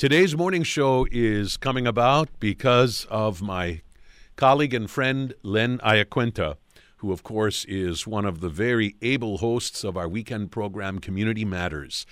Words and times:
Today's 0.00 0.34
morning 0.34 0.62
show 0.62 1.06
is 1.12 1.58
coming 1.58 1.86
about 1.86 2.30
because 2.40 3.06
of 3.10 3.42
my 3.42 3.82
colleague 4.34 4.72
and 4.72 4.90
friend 4.90 5.34
Len 5.42 5.76
Iaquinta, 5.80 6.56
who, 6.96 7.12
of 7.12 7.22
course, 7.22 7.66
is 7.66 8.06
one 8.06 8.24
of 8.24 8.40
the 8.40 8.48
very 8.48 8.96
able 9.02 9.36
hosts 9.36 9.84
of 9.84 9.98
our 9.98 10.08
weekend 10.08 10.52
program, 10.52 11.00
Community 11.00 11.44
Matters. 11.44 12.06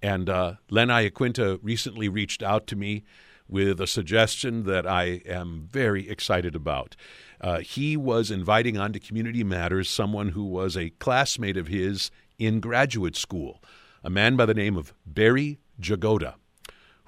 And 0.00 0.30
uh, 0.30 0.54
Len 0.70 0.88
Iaquinta 0.88 1.58
recently 1.62 2.08
reached 2.08 2.42
out 2.42 2.66
to 2.68 2.76
me 2.76 3.04
with 3.46 3.78
a 3.78 3.86
suggestion 3.86 4.62
that 4.62 4.86
I 4.86 5.20
am 5.26 5.68
very 5.70 6.08
excited 6.08 6.54
about. 6.54 6.96
Uh, 7.42 7.58
he 7.58 7.94
was 7.94 8.30
inviting 8.30 8.78
onto 8.78 8.98
Community 8.98 9.44
Matters 9.44 9.90
someone 9.90 10.30
who 10.30 10.46
was 10.46 10.78
a 10.78 10.94
classmate 10.98 11.58
of 11.58 11.66
his 11.66 12.10
in 12.38 12.60
graduate 12.60 13.16
school, 13.16 13.62
a 14.02 14.08
man 14.08 14.34
by 14.34 14.46
the 14.46 14.54
name 14.54 14.78
of 14.78 14.94
Barry 15.04 15.58
Jagoda, 15.78 16.36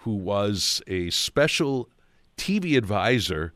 who 0.07 0.15
was 0.15 0.81
a 0.87 1.11
special 1.11 1.91
TV 2.37 2.79
advisor 2.79 3.53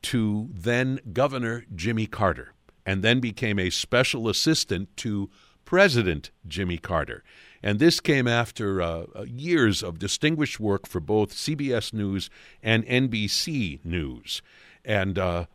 to 0.00 0.48
then 0.54 1.00
Governor 1.12 1.64
Jimmy 1.74 2.06
Carter, 2.06 2.54
and 2.86 3.02
then 3.02 3.18
became 3.18 3.58
a 3.58 3.68
special 3.68 4.28
assistant 4.28 4.96
to 4.98 5.28
President 5.64 6.30
Jimmy 6.46 6.78
Carter. 6.78 7.24
And 7.64 7.80
this 7.80 7.98
came 7.98 8.28
after 8.28 8.80
uh, 8.80 9.06
uh 9.16 9.24
years 9.24 9.82
of 9.82 9.98
distinguished 9.98 10.60
work 10.60 10.86
for 10.86 11.00
both 11.00 11.34
CBS 11.34 11.92
News 11.92 12.30
and 12.62 12.86
NBC 12.86 13.84
News. 13.84 14.40
And 14.84 15.18
uh, 15.18 15.46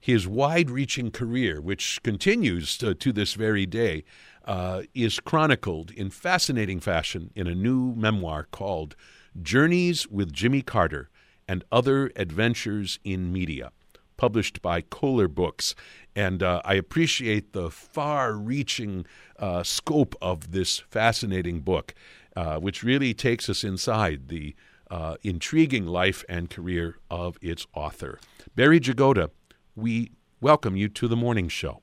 his 0.00 0.26
wide 0.26 0.68
reaching 0.68 1.12
career, 1.12 1.60
which 1.60 2.02
continues 2.02 2.76
to, 2.78 2.92
to 2.92 3.12
this 3.12 3.34
very 3.34 3.66
day, 3.66 4.02
uh, 4.46 4.82
is 4.94 5.20
chronicled 5.20 5.92
in 5.92 6.10
fascinating 6.10 6.80
fashion 6.80 7.30
in 7.36 7.46
a 7.46 7.54
new 7.54 7.94
memoir 7.94 8.48
called 8.50 8.96
Journeys 9.42 10.08
with 10.08 10.32
Jimmy 10.32 10.62
Carter 10.62 11.10
and 11.48 11.64
Other 11.70 12.10
Adventures 12.16 12.98
in 13.04 13.32
Media, 13.32 13.70
published 14.16 14.62
by 14.62 14.82
Koehler 14.82 15.32
Books. 15.32 15.74
And 16.14 16.42
uh, 16.42 16.62
I 16.64 16.74
appreciate 16.74 17.52
the 17.52 17.70
far 17.70 18.32
reaching 18.32 19.06
uh, 19.38 19.62
scope 19.62 20.14
of 20.20 20.52
this 20.52 20.78
fascinating 20.78 21.60
book, 21.60 21.94
uh, 22.34 22.58
which 22.58 22.82
really 22.82 23.14
takes 23.14 23.48
us 23.48 23.64
inside 23.64 24.28
the 24.28 24.54
uh, 24.90 25.16
intriguing 25.22 25.86
life 25.86 26.24
and 26.28 26.48
career 26.48 26.98
of 27.10 27.38
its 27.42 27.66
author. 27.74 28.18
Barry 28.54 28.80
Jagoda, 28.80 29.30
we 29.74 30.12
welcome 30.40 30.76
you 30.76 30.88
to 30.88 31.08
the 31.08 31.16
morning 31.16 31.48
show. 31.48 31.82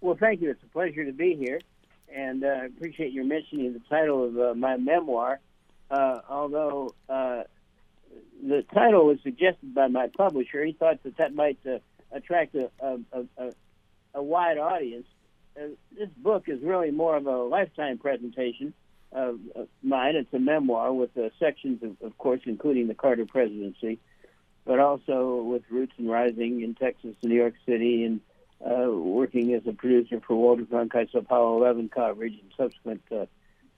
Well, 0.00 0.16
thank 0.18 0.40
you. 0.40 0.50
It's 0.50 0.62
a 0.62 0.68
pleasure 0.68 1.04
to 1.04 1.12
be 1.12 1.34
here, 1.34 1.60
and 2.14 2.44
uh, 2.44 2.48
I 2.48 2.64
appreciate 2.66 3.12
your 3.12 3.24
mentioning 3.24 3.72
the 3.72 3.80
title 3.90 4.24
of 4.24 4.38
uh, 4.38 4.54
my 4.54 4.76
memoir. 4.76 5.40
Uh, 5.90 6.20
although 6.28 6.94
uh, 7.08 7.42
the 8.46 8.62
title 8.74 9.06
was 9.06 9.18
suggested 9.22 9.74
by 9.74 9.88
my 9.88 10.08
publisher, 10.16 10.64
he 10.64 10.72
thought 10.72 11.02
that 11.02 11.16
that 11.16 11.34
might 11.34 11.58
uh, 11.66 11.78
attract 12.12 12.54
a, 12.54 12.70
a, 12.80 12.98
a, 13.38 13.52
a, 14.14 14.22
wide 14.22 14.58
audience. 14.58 15.06
Uh, 15.56 15.68
this 15.96 16.10
book 16.16 16.44
is 16.46 16.62
really 16.62 16.90
more 16.90 17.16
of 17.16 17.26
a 17.26 17.36
lifetime 17.36 17.98
presentation 17.98 18.74
of, 19.12 19.38
of 19.56 19.68
mine. 19.82 20.14
It's 20.14 20.32
a 20.34 20.38
memoir 20.38 20.92
with 20.92 21.10
sections, 21.38 21.82
of, 21.82 21.96
of 22.02 22.16
course, 22.18 22.40
including 22.44 22.88
the 22.88 22.94
Carter 22.94 23.24
presidency, 23.24 23.98
but 24.66 24.78
also 24.78 25.42
with 25.42 25.62
roots 25.70 25.94
and 25.96 26.08
rising 26.08 26.62
in 26.62 26.74
Texas 26.74 27.14
and 27.22 27.30
New 27.30 27.36
York 27.36 27.54
City 27.66 28.04
and 28.04 28.20
uh, 28.60 28.90
working 28.90 29.54
as 29.54 29.62
a 29.66 29.72
producer 29.72 30.20
for 30.26 30.36
Walter 30.36 30.64
Cronkite's 30.64 31.14
Apollo 31.14 31.58
11 31.58 31.88
coverage 31.88 32.34
and 32.34 32.52
subsequent 32.56 33.02
uh, 33.10 33.26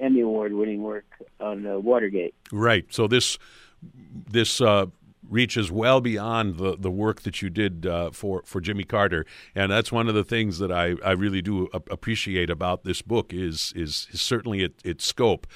Emmy 0.01 0.21
Award 0.21 0.53
winning 0.53 0.83
work 0.83 1.07
on 1.39 1.67
uh, 1.67 1.79
Watergate. 1.79 2.35
Right. 2.53 2.87
So 2.91 3.07
this 3.07 3.39
this 3.83 4.61
uh, 4.61 4.87
reaches 5.29 5.71
well 5.71 6.01
beyond 6.01 6.57
the, 6.57 6.77
the 6.77 6.91
work 6.91 7.23
that 7.23 7.41
you 7.41 7.51
did 7.51 7.87
uh, 7.87 8.11
for 8.11 8.43
for 8.45 8.61
Jimmy 8.61 8.85
Carter, 8.85 9.25
and 9.55 9.71
that's 9.71 9.93
one 9.93 10.09
of 10.09 10.15
the 10.15 10.25
things 10.25 10.59
that 10.59 10.73
I, 10.73 10.95
I 11.05 11.13
really 11.13 11.43
do 11.43 11.69
appreciate 11.73 12.51
about 12.51 12.85
this 12.85 13.03
book 13.03 13.33
is 13.33 13.73
is, 13.77 14.09
is 14.11 14.21
certainly 14.21 14.63
it, 14.63 14.75
its 14.85 15.07
scope. 15.07 15.47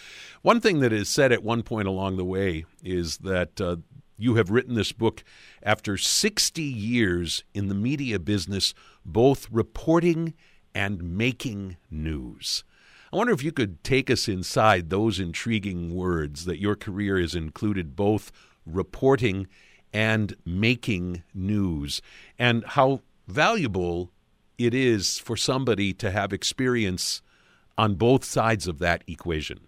One 0.43 0.61
thing 0.61 0.81
that 0.81 0.93
is 0.93 1.09
said 1.09 1.33
at 1.33 1.43
one 1.43 1.63
point 1.63 1.89
along 1.89 2.17
the 2.17 2.25
way 2.25 2.65
is 2.83 3.19
that 3.19 3.61
uh, 3.61 3.77
you 4.17 4.37
have 4.37 4.51
written 4.51 4.75
this 4.75 4.93
book 4.93 5.25
after 5.63 5.97
60 5.97 6.63
years 6.63 7.43
in 7.53 7.69
the 7.69 7.75
media 7.75 8.19
business, 8.19 8.75
both 9.05 9.49
reporting 9.51 10.35
and 10.75 11.03
making 11.03 11.77
news. 11.91 12.65
I 13.15 13.17
wonder 13.17 13.33
if 13.33 13.45
you 13.45 13.53
could 13.53 13.85
take 13.85 14.11
us 14.11 14.27
inside 14.27 14.91
those 14.91 15.21
intriguing 15.21 15.95
words 15.95 16.47
that 16.47 16.61
your 16.61 16.75
career 16.75 17.17
has 17.21 17.37
included 17.37 17.95
both 17.95 18.33
reporting 18.67 19.47
and 19.93 20.35
making 20.45 21.23
news, 21.33 22.03
and 22.41 22.65
how 22.65 23.03
valuable 23.29 24.11
it 24.59 24.75
is 24.75 25.21
for 25.21 25.37
somebody 25.37 25.93
to 25.93 26.11
have 26.11 26.33
experience 26.33 27.23
on 27.79 27.95
both 27.95 28.25
sides 28.25 28.67
of 28.67 28.81
that 28.81 29.05
equation. 29.07 29.61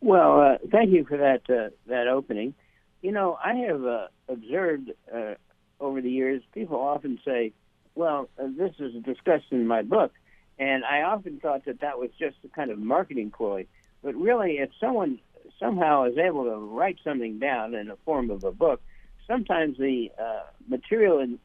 Well, 0.00 0.40
uh, 0.40 0.58
thank 0.70 0.92
you 0.92 1.04
for 1.04 1.16
that 1.16 1.50
uh, 1.50 1.70
that 1.88 2.06
opening. 2.06 2.54
You 3.02 3.10
know, 3.10 3.40
I 3.44 3.54
have 3.54 3.84
uh, 3.84 4.06
observed 4.28 4.92
uh, 5.12 5.34
over 5.80 6.00
the 6.00 6.12
years 6.12 6.44
people 6.54 6.78
often 6.78 7.18
say, 7.24 7.54
"Well, 7.96 8.28
uh, 8.40 8.46
this 8.56 8.74
is 8.78 9.02
discussed 9.02 9.46
in 9.50 9.66
my 9.66 9.82
book," 9.82 10.12
and 10.58 10.84
I 10.84 11.02
often 11.02 11.40
thought 11.40 11.64
that 11.66 11.80
that 11.80 11.98
was 11.98 12.10
just 12.18 12.36
a 12.44 12.48
kind 12.48 12.70
of 12.70 12.78
marketing 12.78 13.30
ploy. 13.30 13.66
But 14.02 14.14
really, 14.14 14.58
if 14.58 14.70
someone 14.80 15.20
somehow 15.58 16.04
is 16.04 16.18
able 16.18 16.44
to 16.44 16.56
write 16.56 16.98
something 17.02 17.38
down 17.38 17.74
in 17.74 17.88
the 17.88 17.96
form 18.04 18.30
of 18.30 18.44
a 18.44 18.52
book, 18.52 18.80
sometimes 19.26 19.78
the 19.78 20.10
uh, 20.18 20.44
material 20.68 21.18
in, 21.20 21.38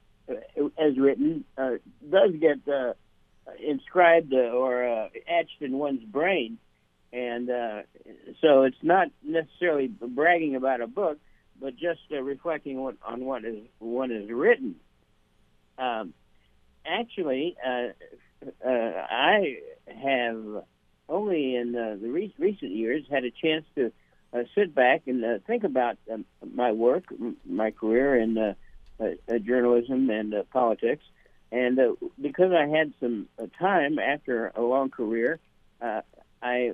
as 0.77 0.97
written 0.97 1.43
does 1.57 2.31
get 2.39 2.59
inscribed 3.59 4.33
or 4.33 5.09
etched 5.27 5.61
in 5.61 5.77
one's 5.77 6.03
brain 6.03 6.57
and 7.13 7.49
uh, 7.49 7.81
so 8.41 8.63
it's 8.63 8.81
not 8.81 9.09
necessarily 9.23 9.87
bragging 9.87 10.55
about 10.55 10.81
a 10.81 10.87
book, 10.87 11.17
but 11.59 11.75
just 11.75 11.99
uh, 12.11 12.21
reflecting 12.21 12.79
what, 12.81 12.95
on 13.05 13.25
what 13.25 13.43
is 13.43 13.57
what 13.79 14.11
is 14.11 14.29
written. 14.31 14.75
Um, 15.77 16.13
actually, 16.85 17.57
uh, 18.45 18.67
uh, 18.67 19.05
I 19.09 19.57
have 19.87 20.63
only 21.09 21.55
in 21.55 21.75
uh, 21.75 21.97
the 22.01 22.09
re- 22.09 22.33
recent 22.37 22.71
years 22.71 23.03
had 23.09 23.23
a 23.23 23.31
chance 23.31 23.65
to 23.75 23.91
uh, 24.33 24.43
sit 24.55 24.73
back 24.73 25.03
and 25.07 25.23
uh, 25.23 25.39
think 25.45 25.63
about 25.63 25.97
um, 26.11 26.25
my 26.53 26.71
work, 26.71 27.03
m- 27.11 27.37
my 27.45 27.71
career 27.71 28.15
in 28.15 28.37
uh, 28.37 28.53
uh, 28.99 29.37
journalism 29.39 30.09
and 30.09 30.33
uh, 30.33 30.43
politics, 30.53 31.03
and 31.51 31.77
uh, 31.79 31.93
because 32.21 32.51
I 32.53 32.67
had 32.67 32.93
some 32.99 33.27
uh, 33.37 33.47
time 33.59 33.99
after 33.99 34.51
a 34.55 34.61
long 34.61 34.89
career, 34.89 35.39
uh, 35.81 36.01
I 36.41 36.73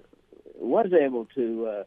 was 0.56 0.92
able 0.94 1.26
to 1.36 1.66
uh, 1.68 1.84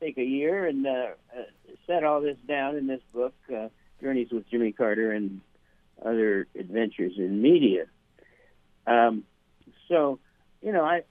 take 0.00 0.16
a 0.16 0.24
year 0.24 0.66
and 0.66 0.86
uh, 0.86 0.90
uh, 1.36 1.42
set 1.86 2.04
all 2.04 2.20
this 2.20 2.38
down 2.48 2.76
in 2.76 2.86
this 2.86 3.02
book, 3.12 3.34
uh, 3.54 3.68
Journeys 4.00 4.30
with 4.30 4.48
Jimmy 4.48 4.72
Carter 4.72 5.12
and 5.12 5.40
Other 6.04 6.46
Adventures 6.58 7.12
in 7.18 7.42
Media. 7.42 7.86
Um, 8.86 9.24
so, 9.88 10.18
you 10.62 10.72
know, 10.72 10.84
I'm 10.84 11.02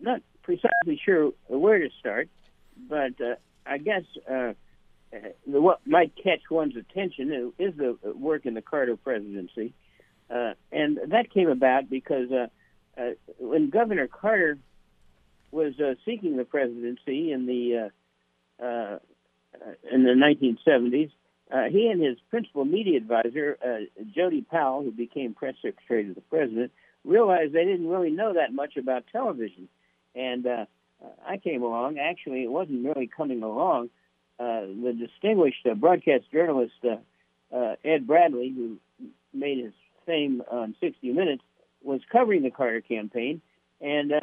not 0.00 0.22
precisely 0.42 1.00
sure 1.04 1.32
where 1.48 1.78
to 1.78 1.88
start, 1.98 2.28
but 2.88 3.20
uh, 3.20 3.34
I 3.66 3.78
guess 3.78 4.02
uh, 4.30 4.52
the, 5.46 5.60
what 5.60 5.80
might 5.86 6.12
catch 6.16 6.40
one's 6.50 6.76
attention 6.76 7.52
is 7.58 7.74
the 7.76 7.96
work 8.14 8.46
in 8.46 8.54
the 8.54 8.62
Carter 8.62 8.96
presidency. 8.96 9.74
Uh, 10.30 10.52
and 10.70 10.98
that 11.08 11.32
came 11.32 11.48
about 11.48 11.88
because 11.88 12.30
uh, 12.30 12.46
uh, 13.00 13.10
when 13.38 13.70
Governor 13.70 14.08
Carter 14.08 14.58
was 15.50 15.72
uh, 15.80 15.94
seeking 16.04 16.36
the 16.36 16.44
presidency 16.44 17.32
in 17.32 17.46
the 17.46 17.90
uh, 18.62 18.64
uh, 18.64 18.98
in 19.90 20.04
the 20.04 20.10
1970s. 20.10 21.10
Uh, 21.50 21.70
he 21.70 21.88
and 21.88 22.02
his 22.02 22.18
principal 22.28 22.64
media 22.64 22.98
advisor, 22.98 23.56
uh, 23.64 24.02
Jody 24.14 24.42
Powell, 24.42 24.82
who 24.82 24.90
became 24.90 25.32
press 25.32 25.54
secretary 25.62 26.04
to 26.04 26.12
the 26.12 26.20
president, 26.20 26.72
realized 27.04 27.52
they 27.52 27.64
didn't 27.64 27.88
really 27.88 28.10
know 28.10 28.34
that 28.34 28.52
much 28.52 28.76
about 28.76 29.04
television. 29.10 29.68
And 30.14 30.46
uh, 30.46 30.64
I 31.26 31.38
came 31.38 31.62
along. 31.62 31.98
Actually, 31.98 32.42
it 32.42 32.50
wasn't 32.50 32.84
really 32.84 33.06
coming 33.08 33.42
along. 33.42 33.90
Uh, 34.38 34.62
the 34.62 34.94
distinguished 34.98 35.66
uh, 35.68 35.74
broadcast 35.74 36.24
journalist 36.30 36.74
uh, 36.84 36.96
uh, 37.54 37.76
Ed 37.84 38.06
Bradley, 38.06 38.52
who 38.54 38.76
made 39.32 39.64
his 39.64 39.72
fame 40.06 40.42
on 40.50 40.74
60 40.80 41.12
Minutes, 41.12 41.42
was 41.82 42.00
covering 42.10 42.42
the 42.42 42.50
Carter 42.50 42.80
campaign, 42.80 43.40
and 43.80 44.12
uh, 44.12 44.20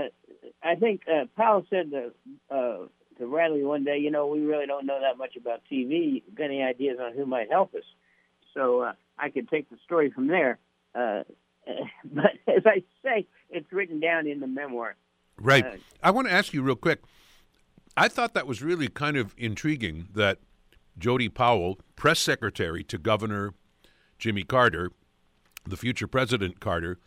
I 0.64 0.76
think 0.76 1.02
uh, 1.08 1.26
Powell 1.38 1.66
said 1.70 1.92
to, 1.92 2.12
uh, 2.50 2.88
to 3.20 3.28
Bradley 3.28 3.64
one 3.64 3.84
day, 3.84 3.98
you 3.98 4.12
know, 4.12 4.28
we 4.28 4.42
really 4.42 4.66
don't 4.66 4.86
know 4.86 5.00
that 5.00 5.18
much 5.18 5.36
about 5.36 5.62
TV. 5.72 6.24
Got 6.36 6.46
any 6.46 6.62
ideas 6.62 6.98
on 7.02 7.14
who 7.14 7.26
might 7.26 7.50
help 7.50 7.74
us? 7.76 7.84
So 8.54 8.82
uh, 8.82 8.94
I 9.18 9.30
could 9.30 9.50
take 9.50 9.70
the 9.70 9.78
story 9.86 10.12
from 10.12 10.28
there. 10.28 10.60
Uh, 10.94 11.24
but 12.14 12.32
as 12.48 12.64
I 12.66 12.84
say, 13.04 13.28
it's 13.50 13.72
written 13.72 14.00
down 14.00 14.28
in 14.28 14.40
the 14.40 14.48
memoir. 14.48 14.96
Right. 15.38 15.66
Uh, 15.66 15.78
I 16.02 16.12
want 16.12 16.28
to 16.28 16.34
ask 16.34 16.54
you 16.54 16.62
real 16.62 16.76
quick. 16.76 17.02
I 17.98 18.08
thought 18.08 18.34
that 18.34 18.48
was 18.48 18.62
really 18.62 18.88
kind 18.88 19.18
of 19.18 19.34
intriguing 19.38 20.08
that 20.14 20.40
Jody 20.98 21.30
Powell, 21.30 21.80
press 21.96 22.20
secretary 22.20 22.84
to 22.86 22.98
Governor 22.98 23.54
Jimmy 24.18 24.44
Carter, 24.44 24.92
the 25.66 25.78
future 25.78 26.08
President 26.08 26.60
Carter, 26.60 27.00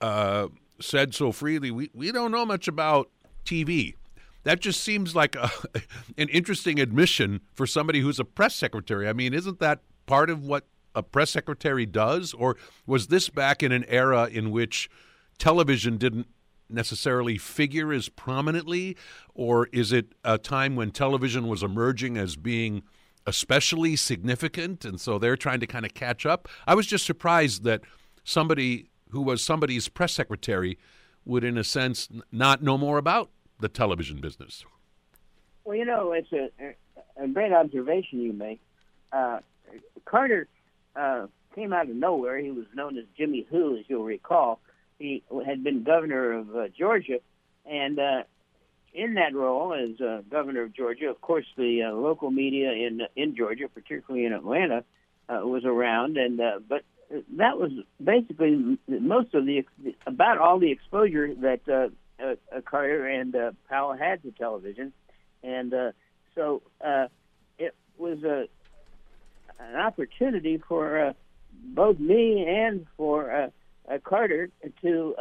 uh, 0.00 0.48
said 0.80 1.14
so 1.14 1.32
freely, 1.32 1.70
we, 1.70 1.90
we 1.94 2.12
don't 2.12 2.30
know 2.30 2.46
much 2.46 2.68
about 2.68 3.10
TV. 3.44 3.94
That 4.44 4.60
just 4.60 4.80
seems 4.80 5.14
like 5.14 5.34
a, 5.34 5.50
an 6.18 6.28
interesting 6.28 6.78
admission 6.78 7.40
for 7.54 7.66
somebody 7.66 8.00
who's 8.00 8.20
a 8.20 8.24
press 8.24 8.54
secretary. 8.54 9.08
I 9.08 9.12
mean, 9.12 9.34
isn't 9.34 9.58
that 9.60 9.80
part 10.06 10.30
of 10.30 10.44
what 10.44 10.64
a 10.96 11.02
press 11.02 11.30
secretary 11.30 11.86
does? 11.86 12.34
Or 12.34 12.56
was 12.86 13.06
this 13.06 13.28
back 13.28 13.62
in 13.62 13.70
an 13.70 13.84
era 13.84 14.28
in 14.32 14.50
which 14.50 14.90
television 15.38 15.98
didn't 15.98 16.26
necessarily 16.68 17.38
figure 17.38 17.92
as 17.92 18.08
prominently? 18.08 18.96
Or 19.34 19.66
is 19.66 19.92
it 19.92 20.14
a 20.24 20.38
time 20.38 20.74
when 20.74 20.90
television 20.90 21.46
was 21.46 21.62
emerging 21.62 22.16
as 22.16 22.34
being 22.34 22.82
especially 23.26 23.96
significant 23.96 24.84
and 24.84 25.00
so 25.00 25.18
they're 25.18 25.36
trying 25.36 25.60
to 25.60 25.66
kind 25.66 25.84
of 25.84 25.94
catch 25.94 26.26
up? 26.26 26.48
I 26.66 26.74
was 26.74 26.86
just 26.86 27.06
surprised 27.06 27.62
that 27.64 27.82
somebody 28.24 28.88
who 29.10 29.20
was 29.20 29.44
somebody's 29.44 29.88
press 29.88 30.12
secretary 30.12 30.78
would, 31.24 31.44
in 31.44 31.58
a 31.58 31.64
sense, 31.64 32.08
not 32.32 32.62
know 32.62 32.78
more 32.78 32.98
about 32.98 33.30
the 33.60 33.68
television 33.68 34.20
business. 34.20 34.64
Well, 35.64 35.76
you 35.76 35.84
know, 35.84 36.12
it's 36.12 36.32
a, 36.32 36.50
a 37.22 37.28
great 37.28 37.52
observation 37.52 38.20
you 38.20 38.32
make. 38.32 38.60
Uh, 39.12 39.40
Carter 40.04 40.48
uh, 40.96 41.26
came 41.54 41.72
out 41.72 41.88
of 41.88 41.96
nowhere. 41.96 42.38
He 42.38 42.50
was 42.50 42.66
known 42.74 42.98
as 42.98 43.04
Jimmy 43.16 43.46
Who, 43.50 43.76
as 43.78 43.84
you'll 43.88 44.04
recall. 44.04 44.60
He 44.98 45.22
had 45.46 45.62
been 45.62 45.84
governor 45.84 46.32
of 46.32 46.56
uh, 46.56 46.68
Georgia, 46.68 47.18
and 47.64 47.98
uh, 47.98 48.22
in 48.94 49.14
that 49.14 49.34
role 49.34 49.74
as 49.74 50.00
uh, 50.00 50.22
governor 50.30 50.62
of 50.62 50.74
Georgia, 50.74 51.10
of 51.10 51.20
course, 51.20 51.44
the 51.56 51.82
uh, 51.82 51.92
local 51.92 52.30
media 52.30 52.72
in 52.72 53.02
in 53.14 53.36
Georgia, 53.36 53.68
particularly 53.68 54.24
in 54.24 54.32
Atlanta, 54.32 54.84
uh, 55.28 55.40
was 55.46 55.64
around, 55.64 56.16
and 56.16 56.40
uh, 56.40 56.60
but 56.66 56.82
that 57.36 57.58
was 57.58 57.70
basically 58.02 58.78
most 58.88 59.34
of 59.34 59.44
the 59.46 59.64
about 60.06 60.38
all 60.38 60.58
the 60.58 60.72
exposure 60.72 61.34
that 61.34 61.60
uh, 61.68 61.88
uh, 62.24 62.60
Carter 62.64 63.06
and 63.06 63.34
uh, 63.36 63.52
Powell 63.68 63.96
had 63.96 64.22
to 64.22 64.30
television, 64.32 64.92
and 65.42 65.72
uh, 65.72 65.92
so 66.34 66.62
uh, 66.80 67.06
it 67.58 67.74
was 67.98 68.22
a 68.24 68.48
an 69.58 69.76
opportunity 69.76 70.62
for 70.68 71.08
uh, 71.08 71.12
both 71.52 71.98
me 71.98 72.46
and 72.46 72.86
for 72.96 73.30
uh, 73.30 73.48
uh, 73.92 73.98
Carter 74.04 74.50
to 74.82 75.14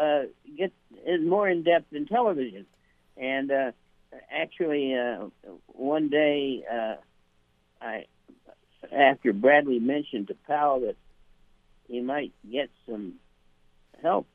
get 0.58 0.72
in 1.06 1.30
more 1.30 1.48
in 1.48 1.64
depth 1.64 1.94
in 1.94 2.06
television, 2.06 2.66
and 3.18 3.52
actually 4.32 4.96
one 5.68 6.10
day 6.10 6.64
I 7.82 8.06
after 8.92 9.34
Bradley 9.34 9.80
mentioned 9.80 10.28
to 10.28 10.36
Powell 10.48 10.81
that 10.81 10.96
he 11.88 12.02
might 12.02 12.34
get 12.50 12.70
some 12.88 13.16
help 14.02 14.28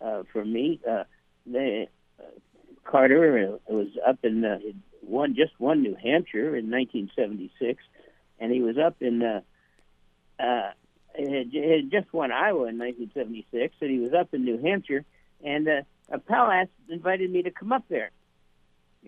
uh, 0.00 0.22
from 0.32 0.52
me. 0.52 0.80
Uh, 0.88 1.04
they, 1.46 1.88
uh, 2.18 2.24
Carter 2.84 3.58
was 3.68 3.88
up 4.06 4.18
in 4.22 4.44
one 5.00 5.34
just 5.34 5.52
won 5.58 5.82
New 5.82 5.94
Hampshire 5.94 6.56
in 6.56 6.70
1976, 6.70 7.82
and 8.42 8.50
he 8.50 8.60
was 8.60 8.76
up 8.76 8.96
in 9.00 9.22
uh, 9.22 9.40
uh, 10.42 10.70
had, 11.16 11.54
had 11.54 11.90
just 11.90 12.12
won 12.12 12.32
Iowa 12.32 12.66
in 12.66 12.78
1976, 12.78 13.74
and 13.80 13.90
he 13.90 13.98
was 14.00 14.12
up 14.12 14.34
in 14.34 14.44
New 14.44 14.58
Hampshire, 14.58 15.04
and 15.44 15.68
uh, 15.68 16.18
Powell 16.28 16.50
asked, 16.50 16.70
invited 16.88 17.30
me 17.30 17.42
to 17.42 17.52
come 17.52 17.70
up 17.70 17.84
there, 17.88 18.10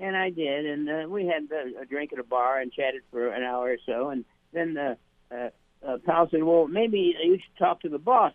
and 0.01 0.17
I 0.17 0.31
did, 0.31 0.67
and 0.67 0.89
uh, 0.89 1.09
we 1.09 1.27
had 1.27 1.49
uh, 1.53 1.83
a 1.83 1.85
drink 1.85 2.13
at 2.13 2.21
a 2.21 2.25
bar 2.25 2.61
and 2.61 2.73
chatted 2.73 3.03
for 3.11 3.29
an 3.29 3.43
hour 3.43 3.73
or 3.73 3.79
so, 3.85 4.11
and 4.11 4.25
then 4.53 4.77
uh, 4.77 4.95
uh, 5.35 5.51
uh, 5.85 5.99
Powell 6.07 6.29
said, 6.31 6.45
"Well, 6.45 6.69
maybe 6.69 7.17
you 7.21 7.39
should 7.39 7.59
talk 7.59 7.81
to 7.81 7.89
the 7.89 7.99
boss." 7.99 8.35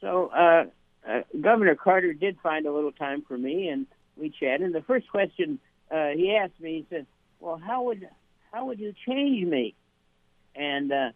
So 0.00 0.26
uh, 0.26 0.64
uh, 1.08 1.22
Governor 1.40 1.76
Carter 1.76 2.12
did 2.12 2.38
find 2.42 2.66
a 2.66 2.72
little 2.72 2.92
time 2.92 3.22
for 3.26 3.38
me, 3.38 3.68
and 3.68 3.86
we 4.16 4.30
chatted. 4.30 4.62
And 4.62 4.74
the 4.74 4.82
first 4.82 5.08
question 5.08 5.60
uh, 5.90 6.08
he 6.08 6.34
asked 6.34 6.60
me, 6.60 6.78
he 6.78 6.86
said, 6.90 7.06
"Well, 7.38 7.56
how 7.56 7.84
would 7.84 8.08
how 8.56 8.64
would 8.66 8.80
you 8.80 8.94
change 9.06 9.46
me?" 9.46 9.74
And 10.54 10.90
uh, 10.90 11.10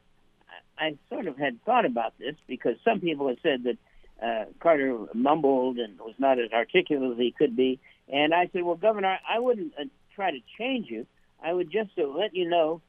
I 0.79 0.97
sort 1.09 1.27
of 1.27 1.39
had 1.39 1.63
thought 1.65 1.87
about 1.87 2.13
this 2.19 2.37
because 2.47 2.77
some 2.85 3.01
people 3.01 3.29
had 3.29 3.39
said 3.43 3.65
that 3.65 3.79
uh, 4.23 4.45
Carter 4.61 4.99
mumbled 5.15 5.79
and 5.79 5.99
was 5.99 6.15
not 6.19 6.39
as 6.39 6.53
articulate 6.53 7.13
as 7.13 7.19
he 7.19 7.31
could 7.31 7.57
be. 7.57 7.81
And 8.13 8.35
I 8.35 8.51
said, 8.53 8.63
"Well, 8.63 8.77
Governor, 8.77 9.19
I 9.29 9.39
wouldn't 9.39 9.73
uh, 9.81 9.85
try 10.15 10.31
to 10.31 10.41
change 10.59 10.91
you. 10.91 11.07
I 11.43 11.53
would 11.53 11.71
just 11.71 11.91
uh, 11.99 12.07
let 12.07 12.35
you 12.35 12.49
know 12.49 12.83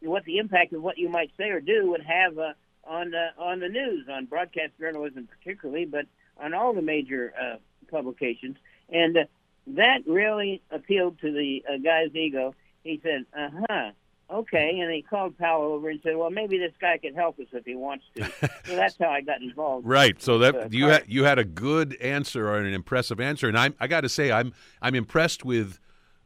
what 0.00 0.24
the 0.24 0.38
impact 0.38 0.72
of 0.72 0.82
what 0.82 0.98
you 0.98 1.08
might 1.08 1.32
say 1.36 1.48
or 1.50 1.60
do 1.60 1.90
would 1.90 2.02
have 2.02 2.38
uh, 2.38 2.52
on 2.84 3.12
uh, 3.14 3.30
on 3.38 3.58
the 3.58 3.68
news, 3.68 4.06
on 4.08 4.26
broadcast 4.26 4.72
journalism 4.78 5.28
particularly, 5.38 5.84
but 5.84 6.06
on 6.40 6.54
all 6.54 6.72
the 6.74 6.82
major 6.82 7.32
uh, 7.40 7.56
publications. 7.90 8.56
And 8.88 9.16
uh, 9.16 9.24
that 9.68 10.06
really 10.06 10.62
appealed 10.70 11.20
to 11.20 11.32
the 11.32 11.64
uh, 11.68 11.78
guy's 11.78 12.14
ego. 12.14 12.54
He 12.86 13.00
said, 13.02 13.26
"Uh 13.36 13.50
huh." 13.68 13.90
Okay, 14.28 14.80
and 14.80 14.92
he 14.92 15.02
called 15.02 15.38
Powell 15.38 15.74
over 15.74 15.88
and 15.88 16.00
said, 16.02 16.16
"Well, 16.16 16.30
maybe 16.30 16.58
this 16.58 16.72
guy 16.80 16.98
could 16.98 17.14
help 17.14 17.38
us 17.38 17.46
if 17.52 17.64
he 17.64 17.76
wants 17.76 18.04
to." 18.16 18.24
so 18.24 18.48
that's 18.76 18.96
how 18.98 19.08
I 19.08 19.20
got 19.20 19.40
involved. 19.40 19.86
Right. 19.86 20.20
So 20.20 20.38
that 20.38 20.54
uh, 20.54 20.68
you 20.70 20.86
had 20.86 21.04
you 21.06 21.24
had 21.24 21.38
a 21.38 21.44
good 21.44 21.94
answer 21.96 22.48
or 22.48 22.58
an 22.58 22.72
impressive 22.72 23.20
answer, 23.20 23.48
and 23.48 23.58
I'm 23.58 23.74
I 23.78 23.86
got 23.86 24.00
to 24.00 24.08
say 24.08 24.32
I'm 24.32 24.52
I'm 24.82 24.94
impressed 24.94 25.44
with 25.44 25.78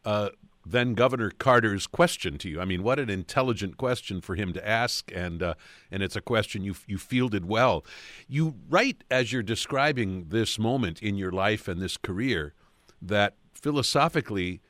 uh, 0.04 0.30
then 0.64 0.94
Governor 0.94 1.30
Carter's 1.30 1.86
question 1.86 2.38
to 2.38 2.48
you. 2.48 2.60
I 2.60 2.64
mean, 2.64 2.82
what 2.82 2.98
an 2.98 3.10
intelligent 3.10 3.76
question 3.76 4.20
for 4.20 4.34
him 4.34 4.52
to 4.52 4.66
ask, 4.66 5.10
and 5.14 5.42
uh, 5.42 5.54
and 5.90 6.02
it's 6.02 6.16
a 6.16 6.20
question 6.20 6.62
you 6.62 6.74
you 6.86 6.98
fielded 6.98 7.46
well. 7.46 7.84
You 8.28 8.54
write 8.68 9.04
as 9.10 9.32
you're 9.32 9.42
describing 9.42 10.26
this 10.28 10.58
moment 10.58 11.02
in 11.02 11.16
your 11.16 11.32
life 11.32 11.68
and 11.68 11.80
this 11.80 11.96
career 11.96 12.54
that 13.02 13.34
philosophically 13.52 14.60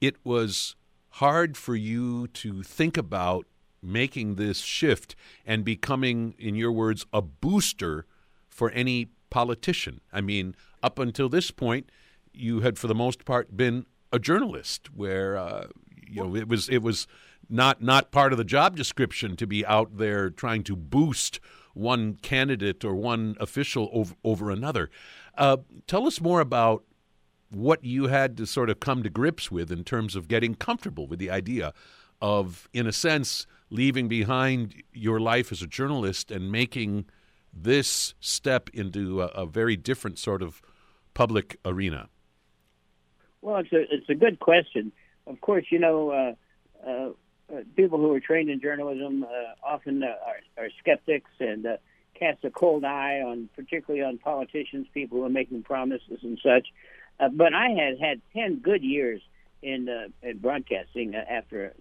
it 0.00 0.16
was 0.24 0.76
hard 1.14 1.56
for 1.56 1.74
you 1.74 2.28
to 2.28 2.62
think 2.62 2.96
about 2.96 3.46
making 3.82 4.36
this 4.36 4.58
shift 4.58 5.16
and 5.46 5.64
becoming, 5.64 6.34
in 6.38 6.54
your 6.54 6.72
words, 6.72 7.06
a 7.12 7.22
booster 7.22 8.06
for 8.48 8.70
any 8.70 9.08
politician. 9.30 10.00
I 10.12 10.20
mean, 10.20 10.54
up 10.82 10.98
until 10.98 11.28
this 11.28 11.50
point, 11.50 11.90
you 12.32 12.60
had, 12.60 12.78
for 12.78 12.86
the 12.86 12.94
most 12.94 13.24
part, 13.24 13.56
been 13.56 13.86
a 14.12 14.18
journalist, 14.18 14.94
where 14.94 15.36
uh, 15.36 15.68
you 16.06 16.22
know 16.22 16.36
it 16.36 16.48
was 16.48 16.68
it 16.68 16.82
was 16.82 17.06
not 17.48 17.82
not 17.82 18.10
part 18.10 18.32
of 18.32 18.38
the 18.38 18.44
job 18.44 18.76
description 18.76 19.36
to 19.36 19.46
be 19.46 19.64
out 19.66 19.96
there 19.98 20.30
trying 20.30 20.62
to 20.64 20.76
boost 20.76 21.40
one 21.74 22.14
candidate 22.14 22.84
or 22.84 22.94
one 22.94 23.36
official 23.40 23.88
over, 23.92 24.14
over 24.24 24.50
another. 24.50 24.90
Uh, 25.36 25.58
tell 25.86 26.06
us 26.06 26.20
more 26.20 26.40
about 26.40 26.84
what 27.50 27.84
you 27.84 28.06
had 28.06 28.36
to 28.36 28.46
sort 28.46 28.70
of 28.70 28.80
come 28.80 29.02
to 29.02 29.10
grips 29.10 29.50
with 29.50 29.70
in 29.70 29.84
terms 29.84 30.16
of 30.16 30.28
getting 30.28 30.54
comfortable 30.54 31.06
with 31.06 31.18
the 31.18 31.30
idea 31.30 31.72
of, 32.22 32.68
in 32.72 32.86
a 32.86 32.92
sense, 32.92 33.46
leaving 33.70 34.08
behind 34.08 34.82
your 34.92 35.20
life 35.20 35.52
as 35.52 35.62
a 35.62 35.66
journalist 35.66 36.30
and 36.30 36.50
making 36.50 37.06
this 37.52 38.14
step 38.20 38.70
into 38.72 39.22
a, 39.22 39.26
a 39.26 39.46
very 39.46 39.76
different 39.76 40.18
sort 40.18 40.42
of 40.42 40.62
public 41.14 41.58
arena. 41.64 42.08
Well, 43.42 43.56
it's 43.56 43.72
a 43.72 43.80
it's 43.90 44.08
a 44.08 44.14
good 44.14 44.38
question. 44.38 44.92
Of 45.26 45.40
course, 45.40 45.64
you 45.70 45.78
know, 45.78 46.10
uh, 46.10 46.88
uh, 46.88 47.10
uh 47.52 47.62
people 47.74 47.98
who 47.98 48.12
are 48.12 48.20
trained 48.20 48.50
in 48.50 48.60
journalism 48.60 49.24
uh, 49.24 49.66
often 49.66 50.02
uh, 50.02 50.06
are, 50.06 50.64
are 50.64 50.68
skeptics 50.78 51.30
and 51.40 51.66
uh, 51.66 51.76
cast 52.14 52.44
a 52.44 52.50
cold 52.50 52.84
eye 52.84 53.22
on, 53.26 53.48
particularly 53.56 54.04
on 54.04 54.18
politicians, 54.18 54.86
people 54.92 55.18
who 55.18 55.24
are 55.24 55.30
making 55.30 55.62
promises 55.62 56.20
and 56.22 56.38
such. 56.42 56.68
But 57.32 57.54
I 57.54 57.68
had 57.70 57.98
had 58.00 58.20
ten 58.32 58.56
good 58.56 58.82
years 58.82 59.20
in 59.62 59.88
in 60.22 60.38
broadcasting 60.38 61.14
after 61.14 61.74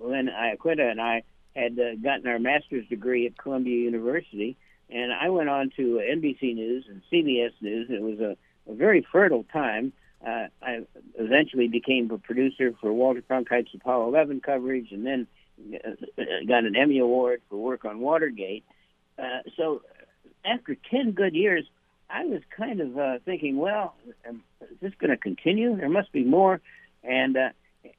Len 0.00 0.28
Iaquinta 0.28 0.90
and 0.90 1.00
I 1.00 1.22
had 1.54 1.76
gotten 2.02 2.26
our 2.26 2.38
master's 2.38 2.86
degree 2.88 3.26
at 3.26 3.36
Columbia 3.36 3.76
University, 3.76 4.56
and 4.88 5.12
I 5.12 5.28
went 5.28 5.48
on 5.48 5.70
to 5.76 6.00
NBC 6.02 6.54
News 6.54 6.86
and 6.88 7.02
CBS 7.12 7.52
News. 7.60 7.88
It 7.90 8.00
was 8.00 8.20
a, 8.20 8.36
a 8.70 8.74
very 8.74 9.06
fertile 9.12 9.44
time 9.52 9.92
uh, 10.26 10.46
I 10.62 10.80
eventually 11.18 11.68
became 11.68 12.10
a 12.10 12.18
producer 12.18 12.72
for 12.80 12.92
Walter 12.92 13.22
Cronkite's 13.22 13.74
Apollo 13.74 14.08
11 14.08 14.40
coverage, 14.40 14.92
and 14.92 15.04
then 15.04 15.26
uh, 15.74 16.22
got 16.46 16.64
an 16.64 16.76
Emmy 16.76 17.00
Award 17.00 17.42
for 17.50 17.56
work 17.56 17.84
on 17.84 17.98
Watergate. 18.00 18.64
Uh, 19.18 19.40
so 19.56 19.82
after 20.44 20.76
10 20.90 21.12
good 21.12 21.34
years, 21.34 21.64
I 22.12 22.24
was 22.26 22.42
kind 22.56 22.80
of 22.80 22.98
uh, 22.98 23.18
thinking, 23.24 23.56
well, 23.56 23.94
um, 24.28 24.42
is 24.60 24.76
this 24.80 24.92
going 25.00 25.10
to 25.10 25.16
continue? 25.16 25.76
There 25.76 25.88
must 25.88 26.12
be 26.12 26.24
more. 26.24 26.60
And 27.02 27.36
uh, 27.36 27.48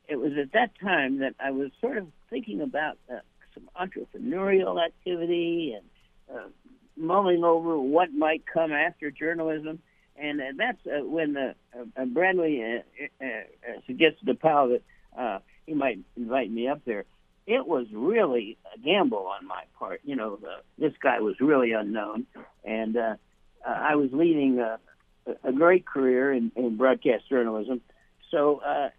it 0.08 0.18
was 0.18 0.34
at 0.42 0.54
that 0.54 0.72
time 0.80 1.20
that 1.20 1.36
I 1.40 1.52
was 1.52 1.72
sort 1.82 1.98
of 1.98 2.08
thinking 2.30 2.62
about 2.62 2.98
uh, 3.12 3.20
some 3.54 3.70
entrepreneurial 3.76 4.84
activity 4.84 5.76
and 5.78 6.38
uh, 6.38 6.48
mulling 6.96 7.44
over 7.44 7.78
what 7.80 8.12
might 8.14 8.44
come 8.46 8.72
after 8.72 9.12
journalism. 9.12 9.80
and 10.16 10.42
uh, 10.42 10.46
that's 10.58 10.86
uh, 10.88 11.04
when 11.06 11.36
uh, 11.38 11.54
uh, 11.98 12.06
Bradley 12.06 12.62
uh, 12.64 13.24
uh, 13.24 13.28
uh, 13.28 13.82
suggested 13.88 14.26
to 14.28 14.36
Powell 14.36 14.70
that 14.70 14.84
uh, 15.20 15.40
he 15.66 15.74
might 15.74 16.00
invite 16.16 16.52
me 16.52 16.68
up 16.68 16.82
there. 16.86 17.06
It 17.46 17.68
was 17.68 17.88
really 17.92 18.58
a 18.74 18.80
gamble 18.80 19.28
on 19.28 19.48
my 19.48 19.64
part. 19.78 20.02
You 20.04 20.16
know, 20.16 20.40
uh, 20.44 20.62
this 20.78 20.94
guy 21.02 21.20
was 21.20 21.36
really 21.40 21.74
unknown, 21.74 22.26
and 22.64 22.96
uh, 22.96 23.16
uh, 23.66 23.70
I 23.70 23.96
was 23.96 24.10
leading 24.12 24.60
uh, 24.60 24.78
a 25.44 25.52
great 25.52 25.86
career 25.86 26.32
in, 26.34 26.52
in 26.56 26.78
broadcast 26.78 27.30
journalism. 27.30 27.82
So 28.32 28.62
uh, 28.66 28.90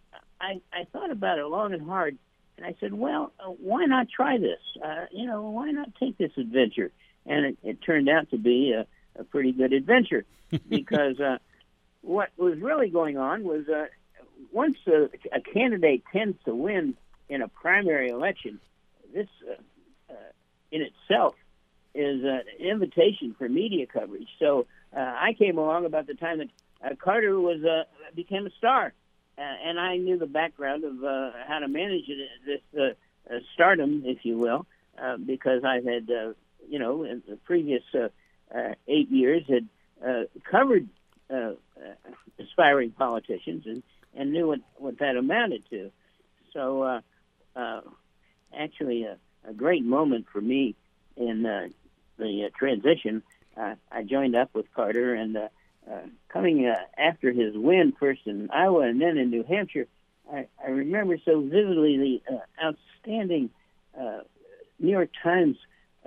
I, 0.40 0.60
I 0.72 0.84
thought 0.92 1.10
about 1.10 1.38
it 1.38 1.46
long 1.46 1.72
and 1.72 1.82
hard, 1.82 2.18
and 2.56 2.66
I 2.66 2.74
said, 2.80 2.94
well, 2.94 3.32
uh, 3.40 3.48
why 3.48 3.84
not 3.86 4.08
try 4.08 4.38
this? 4.38 4.60
Uh, 4.82 5.06
you 5.12 5.26
know, 5.26 5.42
why 5.50 5.70
not 5.70 5.94
take 5.96 6.18
this 6.18 6.32
adventure? 6.36 6.90
And 7.26 7.46
it, 7.46 7.58
it 7.62 7.82
turned 7.82 8.08
out 8.08 8.30
to 8.30 8.38
be 8.38 8.72
a, 8.72 8.86
a 9.20 9.24
pretty 9.24 9.52
good 9.52 9.72
adventure 9.72 10.24
because 10.68 11.18
uh, 11.20 11.38
what 12.02 12.30
was 12.36 12.58
really 12.58 12.90
going 12.90 13.18
on 13.18 13.44
was 13.44 13.68
uh, 13.68 13.86
once 14.52 14.76
a, 14.86 15.08
a 15.32 15.40
candidate 15.40 16.02
tends 16.12 16.36
to 16.44 16.54
win 16.54 16.94
in 17.28 17.42
a 17.42 17.48
primary 17.48 18.08
election, 18.10 18.60
this 19.12 19.28
uh, 19.48 20.12
uh, 20.12 20.16
in 20.70 20.82
itself 20.82 21.34
is 21.94 22.24
an 22.24 22.42
invitation 22.58 23.34
for 23.38 23.48
media 23.48 23.86
coverage. 23.86 24.28
So 24.38 24.66
uh, 24.96 25.00
I 25.00 25.34
came 25.38 25.58
along 25.58 25.86
about 25.86 26.06
the 26.06 26.14
time 26.14 26.38
that 26.38 26.48
uh, 26.84 26.94
Carter 26.96 27.38
was 27.38 27.62
uh, 27.64 27.84
became 28.14 28.46
a 28.46 28.50
star, 28.58 28.92
uh, 29.38 29.40
and 29.40 29.78
I 29.78 29.96
knew 29.96 30.18
the 30.18 30.26
background 30.26 30.84
of 30.84 31.02
uh, 31.02 31.30
how 31.46 31.60
to 31.60 31.68
manage 31.68 32.06
this 32.46 32.60
uh, 32.78 32.82
uh, 33.32 33.38
stardom, 33.54 34.02
if 34.04 34.24
you 34.24 34.38
will, 34.38 34.66
uh, 35.00 35.16
because 35.16 35.64
I 35.64 35.76
had, 35.76 36.10
uh, 36.10 36.32
you 36.68 36.78
know, 36.78 37.04
in 37.04 37.22
the 37.28 37.36
previous 37.36 37.82
uh, 37.94 38.08
uh, 38.54 38.74
eight 38.88 39.10
years 39.10 39.42
had 39.48 39.68
uh, 40.06 40.24
covered 40.50 40.88
uh, 41.30 41.34
uh, 41.34 41.54
aspiring 42.38 42.90
politicians 42.90 43.64
and, 43.66 43.82
and 44.14 44.32
knew 44.32 44.46
what, 44.46 44.60
what 44.76 44.98
that 44.98 45.16
amounted 45.16 45.68
to. 45.70 45.90
So, 46.52 46.82
uh, 46.82 47.00
uh, 47.56 47.80
actually, 48.56 49.04
a, 49.04 49.16
a 49.48 49.54
great 49.54 49.84
moment 49.84 50.26
for 50.32 50.40
me 50.40 50.74
in 51.16 51.46
uh, 51.46 51.68
the 52.18 52.46
uh, 52.46 52.58
transition. 52.58 53.22
Uh, 53.56 53.74
I 53.90 54.02
joined 54.02 54.34
up 54.36 54.50
with 54.54 54.72
Carter, 54.74 55.14
and 55.14 55.36
uh, 55.36 55.48
uh, 55.90 56.00
coming 56.28 56.66
uh, 56.66 56.76
after 56.98 57.32
his 57.32 57.56
win, 57.56 57.92
first 57.98 58.22
in 58.26 58.50
Iowa 58.50 58.80
and 58.80 59.00
then 59.00 59.18
in 59.18 59.30
New 59.30 59.44
Hampshire, 59.44 59.86
I, 60.32 60.46
I 60.64 60.70
remember 60.70 61.18
so 61.24 61.40
vividly 61.40 62.20
the 62.28 62.34
uh, 62.34 62.66
outstanding 62.66 63.50
uh, 63.98 64.20
New 64.80 64.90
York 64.90 65.10
Times 65.22 65.56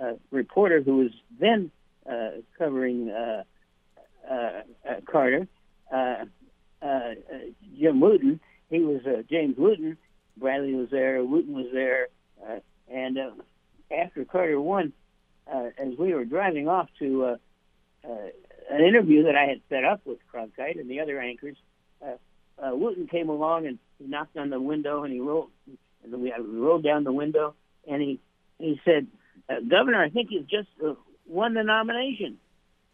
uh, 0.02 0.14
reporter 0.30 0.82
who 0.82 0.96
was 0.98 1.10
then 1.40 1.70
uh, 2.10 2.30
covering 2.58 3.10
uh, 3.10 3.44
uh, 4.28 4.34
uh, 4.88 5.00
Carter, 5.10 5.46
uh, 5.92 6.24
uh, 6.82 6.84
uh, 6.84 7.14
Jim 7.78 8.00
Wooten. 8.00 8.40
He 8.70 8.80
was 8.80 9.00
uh, 9.06 9.22
James 9.30 9.56
Wooten. 9.56 9.96
Bradley 10.36 10.74
was 10.74 10.90
there. 10.90 11.24
Wooten 11.24 11.54
was 11.54 11.66
there. 11.72 12.08
Uh, 12.46 12.58
and 12.92 13.18
uh, 13.18 13.30
after 13.90 14.24
Carter 14.24 14.60
won, 14.60 14.92
we 15.98 16.14
were 16.14 16.24
driving 16.24 16.68
off 16.68 16.88
to 17.00 17.24
uh, 17.24 17.36
uh, 18.08 18.28
an 18.70 18.84
interview 18.84 19.24
that 19.24 19.34
I 19.34 19.46
had 19.48 19.60
set 19.68 19.84
up 19.84 20.00
with 20.06 20.18
Cronkite 20.32 20.78
and 20.78 20.88
the 20.88 21.00
other 21.00 21.20
anchors, 21.20 21.56
uh, 22.00 22.14
uh, 22.62 22.74
Wooten 22.74 23.08
came 23.08 23.28
along 23.28 23.66
and 23.66 23.78
he 23.98 24.06
knocked 24.06 24.36
on 24.36 24.50
the 24.50 24.60
window 24.60 25.02
and 25.02 25.12
he 25.12 25.20
rolled, 25.20 25.50
and 26.04 26.22
we 26.22 26.32
rolled 26.32 26.84
down 26.84 27.04
the 27.04 27.12
window 27.12 27.54
and 27.86 28.00
he 28.00 28.20
he 28.58 28.80
said, 28.84 29.06
uh, 29.48 29.60
"Governor, 29.68 30.02
I 30.02 30.10
think 30.10 30.28
you've 30.30 30.48
just 30.48 30.68
uh, 30.84 30.94
won 31.26 31.54
the 31.54 31.62
nomination." 31.62 32.38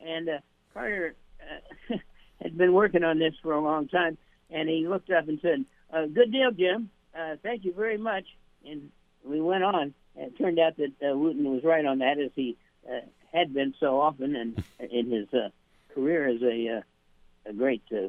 And 0.00 0.28
uh, 0.28 0.38
Carter 0.72 1.14
uh, 1.40 1.96
had 2.42 2.56
been 2.56 2.72
working 2.72 3.02
on 3.02 3.18
this 3.18 3.34
for 3.42 3.52
a 3.52 3.60
long 3.60 3.88
time, 3.88 4.18
and 4.50 4.68
he 4.68 4.86
looked 4.86 5.10
up 5.10 5.28
and 5.28 5.38
said, 5.40 5.64
uh, 5.92 6.06
"Good 6.06 6.32
deal, 6.32 6.50
Jim. 6.50 6.90
Uh, 7.18 7.36
thank 7.42 7.64
you 7.64 7.72
very 7.72 7.96
much." 7.96 8.24
And 8.66 8.90
we 9.24 9.40
went 9.40 9.64
on. 9.64 9.94
And 10.16 10.26
it 10.26 10.38
turned 10.38 10.58
out 10.58 10.76
that 10.76 10.92
uh, 11.02 11.16
Wooten 11.16 11.44
was 11.44 11.64
right 11.64 11.84
on 11.84 11.98
that, 11.98 12.18
as 12.18 12.30
he 12.34 12.56
uh, 12.88 13.00
had 13.32 13.52
been 13.52 13.74
so 13.80 14.00
often 14.00 14.36
and 14.36 14.62
in 14.90 15.10
his 15.10 15.28
uh, 15.32 15.48
career 15.94 16.28
as 16.28 16.42
a, 16.42 16.78
uh, 16.78 17.50
a 17.50 17.52
great 17.52 17.82
uh, 17.92 18.08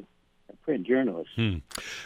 print 0.62 0.86
journalist. 0.86 1.30
Hmm. 1.36 1.58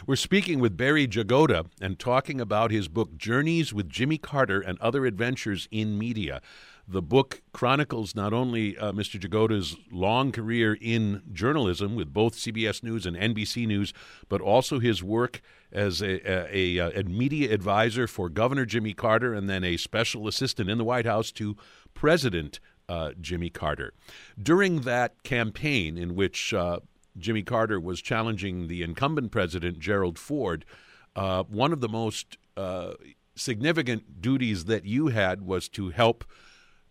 We're 0.05 0.15
speaking 0.15 0.59
with 0.59 0.77
Barry 0.77 1.07
Jagoda 1.07 1.67
and 1.79 1.97
talking 1.97 2.41
about 2.41 2.71
his 2.71 2.87
book 2.87 3.17
Journeys 3.17 3.73
with 3.73 3.89
Jimmy 3.89 4.17
Carter 4.17 4.61
and 4.61 4.79
Other 4.79 5.05
Adventures 5.05 5.67
in 5.71 5.97
Media. 5.97 6.41
The 6.87 7.01
book 7.01 7.41
chronicles 7.53 8.15
not 8.15 8.33
only 8.33 8.77
uh, 8.77 8.91
Mr. 8.91 9.19
Jagoda's 9.19 9.77
long 9.91 10.31
career 10.31 10.77
in 10.81 11.21
journalism 11.31 11.95
with 11.95 12.11
both 12.11 12.35
CBS 12.35 12.83
News 12.83 13.05
and 13.05 13.15
NBC 13.15 13.65
News, 13.65 13.93
but 14.27 14.41
also 14.41 14.79
his 14.79 15.01
work 15.01 15.41
as 15.71 16.01
a, 16.01 16.29
a, 16.29 16.77
a, 16.77 16.99
a 16.99 17.03
media 17.03 17.53
advisor 17.53 18.07
for 18.07 18.29
Governor 18.29 18.65
Jimmy 18.65 18.93
Carter 18.93 19.33
and 19.33 19.49
then 19.49 19.63
a 19.63 19.77
special 19.77 20.27
assistant 20.27 20.69
in 20.69 20.77
the 20.77 20.83
White 20.83 21.05
House 21.05 21.31
to 21.33 21.55
President 21.93 22.59
uh, 22.89 23.11
Jimmy 23.21 23.49
Carter. 23.49 23.93
During 24.41 24.81
that 24.81 25.23
campaign, 25.23 25.97
in 25.97 26.15
which 26.15 26.53
uh, 26.53 26.79
Jimmy 27.17 27.41
Carter 27.43 27.79
was 27.79 28.01
challenging 28.01 28.67
the 28.67 28.83
incumbent 28.83 29.31
president, 29.31 29.79
Gerald 29.79 30.19
Ford, 30.19 30.65
uh, 31.15 31.43
one 31.43 31.71
of 31.71 31.81
the 31.81 31.89
most 31.89 32.37
uh, 32.57 32.93
significant 33.35 34.21
duties 34.21 34.65
that 34.65 34.85
you 34.85 35.07
had 35.07 35.41
was 35.41 35.69
to 35.69 35.89
help 35.89 36.25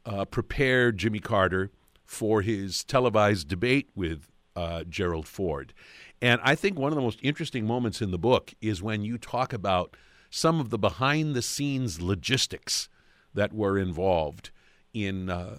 uh, 0.06 0.24
prepare 0.24 0.92
Jimmy 0.92 1.20
Carter 1.20 1.70
for 2.04 2.42
his 2.42 2.82
televised 2.84 3.48
debate 3.48 3.90
with 3.94 4.26
uh, 4.56 4.84
Gerald 4.84 5.28
Ford. 5.28 5.72
And 6.20 6.40
I 6.42 6.54
think 6.54 6.78
one 6.78 6.92
of 6.92 6.96
the 6.96 7.02
most 7.02 7.20
interesting 7.22 7.66
moments 7.66 8.02
in 8.02 8.10
the 8.10 8.18
book 8.18 8.54
is 8.60 8.82
when 8.82 9.02
you 9.02 9.16
talk 9.16 9.52
about 9.52 9.96
some 10.28 10.60
of 10.60 10.70
the 10.70 10.78
behind 10.78 11.34
the 11.34 11.42
scenes 11.42 12.00
logistics 12.00 12.88
that 13.34 13.52
were 13.52 13.78
involved 13.78 14.50
in 14.92 15.30
uh, 15.30 15.58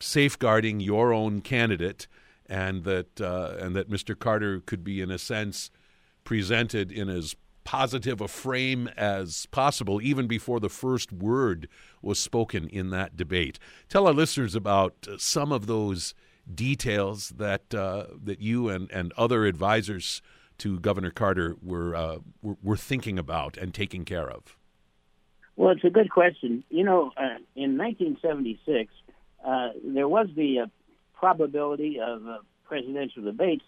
safeguarding 0.00 0.80
your 0.80 1.12
own 1.12 1.40
candidate 1.40 2.06
and 2.46 2.84
that 2.84 3.20
uh, 3.20 3.56
and 3.58 3.74
that 3.76 3.90
Mr. 3.90 4.18
Carter 4.18 4.60
could 4.60 4.84
be 4.84 5.00
in 5.00 5.10
a 5.10 5.18
sense 5.18 5.70
presented 6.24 6.92
in 6.92 7.08
as 7.08 7.34
positive 7.64 8.20
a 8.20 8.26
frame 8.28 8.88
as 8.96 9.46
possible 9.46 10.02
even 10.02 10.26
before 10.26 10.58
the 10.58 10.68
first 10.68 11.12
word 11.12 11.68
was 12.00 12.18
spoken 12.18 12.68
in 12.68 12.90
that 12.90 13.16
debate. 13.16 13.58
Tell 13.88 14.06
our 14.06 14.12
listeners 14.12 14.56
about 14.56 15.06
some 15.18 15.52
of 15.52 15.66
those 15.66 16.14
details 16.52 17.30
that 17.36 17.72
uh, 17.72 18.06
that 18.22 18.40
you 18.40 18.68
and, 18.68 18.90
and 18.90 19.12
other 19.16 19.46
advisors 19.46 20.20
to 20.58 20.78
Governor 20.78 21.10
Carter 21.10 21.56
were, 21.62 21.94
uh, 21.94 22.18
were, 22.40 22.56
were 22.62 22.76
thinking 22.76 23.18
about 23.18 23.56
and 23.56 23.74
taking 23.74 24.04
care 24.04 24.30
of? 24.30 24.56
Well, 25.56 25.70
it's 25.70 25.84
a 25.84 25.90
good 25.90 26.10
question. 26.10 26.64
You 26.70 26.84
know, 26.84 27.12
uh, 27.16 27.38
in 27.54 27.76
1976, 27.76 28.92
uh, 29.44 29.68
there 29.84 30.08
was 30.08 30.28
the 30.34 30.60
uh, 30.60 30.66
probability 31.14 32.00
of 32.00 32.26
uh, 32.26 32.38
presidential 32.64 33.22
debates. 33.22 33.64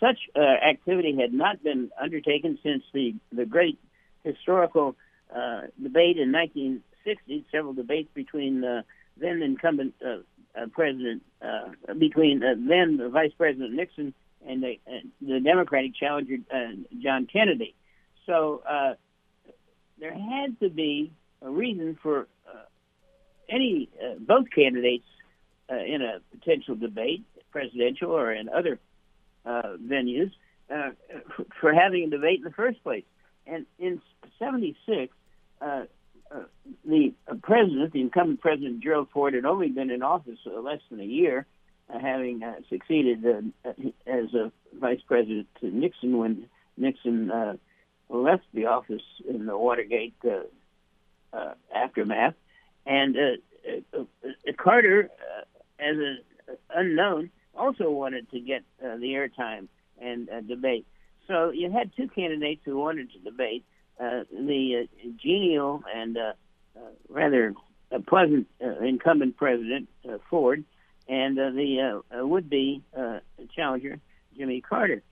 Such 0.00 0.18
activity 0.36 1.16
had 1.20 1.32
not 1.32 1.62
been 1.62 1.90
undertaken 2.00 2.58
since 2.60 2.82
the 2.92 3.14
the 3.32 3.46
great 3.46 3.78
historical 4.24 4.96
debate 5.80 6.18
in 6.18 6.32
1960. 6.32 7.46
Several 7.52 7.72
debates 7.72 8.08
between 8.12 8.62
then 9.16 9.42
incumbent 9.42 9.94
uh, 10.56 10.66
President 10.72 11.22
uh, 11.42 11.94
between 11.98 12.42
uh, 12.42 12.54
then 12.56 13.10
Vice 13.12 13.32
President 13.36 13.72
Nixon 13.72 14.14
and 14.46 14.62
the, 14.62 14.78
uh, 14.86 15.00
the 15.20 15.40
Democratic 15.40 15.94
challenger 15.94 16.36
uh, 16.52 16.72
John 17.02 17.26
Kennedy. 17.30 17.74
So 18.26 18.62
uh, 18.68 18.94
there 19.98 20.14
had 20.14 20.58
to 20.60 20.68
be 20.68 21.12
a 21.42 21.50
reason 21.50 21.98
for 22.02 22.26
uh, 22.48 22.64
any 23.48 23.88
uh, 24.02 24.14
both 24.18 24.46
candidates 24.54 25.06
uh, 25.70 25.76
in 25.76 26.02
a 26.02 26.20
potential 26.36 26.74
debate, 26.74 27.24
presidential 27.50 28.10
or 28.10 28.32
in 28.32 28.48
other 28.48 28.78
uh, 29.44 29.76
venues, 29.82 30.30
uh, 30.70 30.90
for 31.60 31.72
having 31.72 32.04
a 32.04 32.10
debate 32.10 32.38
in 32.38 32.44
the 32.44 32.50
first 32.50 32.82
place. 32.82 33.04
And 33.46 33.66
in 33.78 34.00
'76, 34.38 35.12
uh, 35.60 35.84
the 36.84 37.14
president, 37.42 37.92
the 37.92 38.00
incumbent 38.00 38.40
president 38.40 38.82
Gerald 38.82 39.08
Ford, 39.12 39.34
had 39.34 39.44
only 39.44 39.68
been 39.68 39.90
in 39.90 40.02
office 40.02 40.38
less 40.44 40.80
than 40.90 41.00
a 41.00 41.04
year, 41.04 41.46
having 41.88 42.42
succeeded 42.68 43.52
as 44.06 44.34
a 44.34 44.50
vice 44.74 45.00
president 45.06 45.46
to 45.60 45.70
Nixon 45.70 46.18
when 46.18 46.48
Nixon 46.76 47.30
left 48.08 48.44
the 48.54 48.66
office 48.66 49.02
in 49.28 49.46
the 49.46 49.56
Watergate 49.56 50.14
uh, 50.24 51.36
uh, 51.36 51.54
aftermath, 51.74 52.34
and 52.84 53.16
uh, 53.16 53.20
uh, 53.96 54.00
uh, 54.24 54.52
Carter, 54.56 55.10
uh, 55.10 55.42
as 55.82 55.96
an 55.96 56.18
unknown, 56.70 57.30
also 57.54 57.90
wanted 57.90 58.30
to 58.30 58.40
get 58.40 58.62
the 58.80 58.86
airtime 58.86 59.68
and 60.00 60.28
debate. 60.46 60.86
So 61.26 61.50
you 61.50 61.70
had 61.70 61.90
two 61.96 62.08
candidates 62.08 62.62
who 62.64 62.78
wanted 62.78 63.10
to 63.12 63.18
debate 63.18 63.64
the 63.98 64.88
genial 65.22 65.82
and 65.92 66.16
rather 67.08 67.54
pleasant 68.06 68.46
incumbent 68.60 69.36
president 69.36 69.88
Ford, 70.30 70.64
and 71.08 71.36
the 71.36 72.02
would-be 72.12 72.82
challenger, 73.54 73.98
Jimmy 74.36 74.60
Carter. 74.60 75.02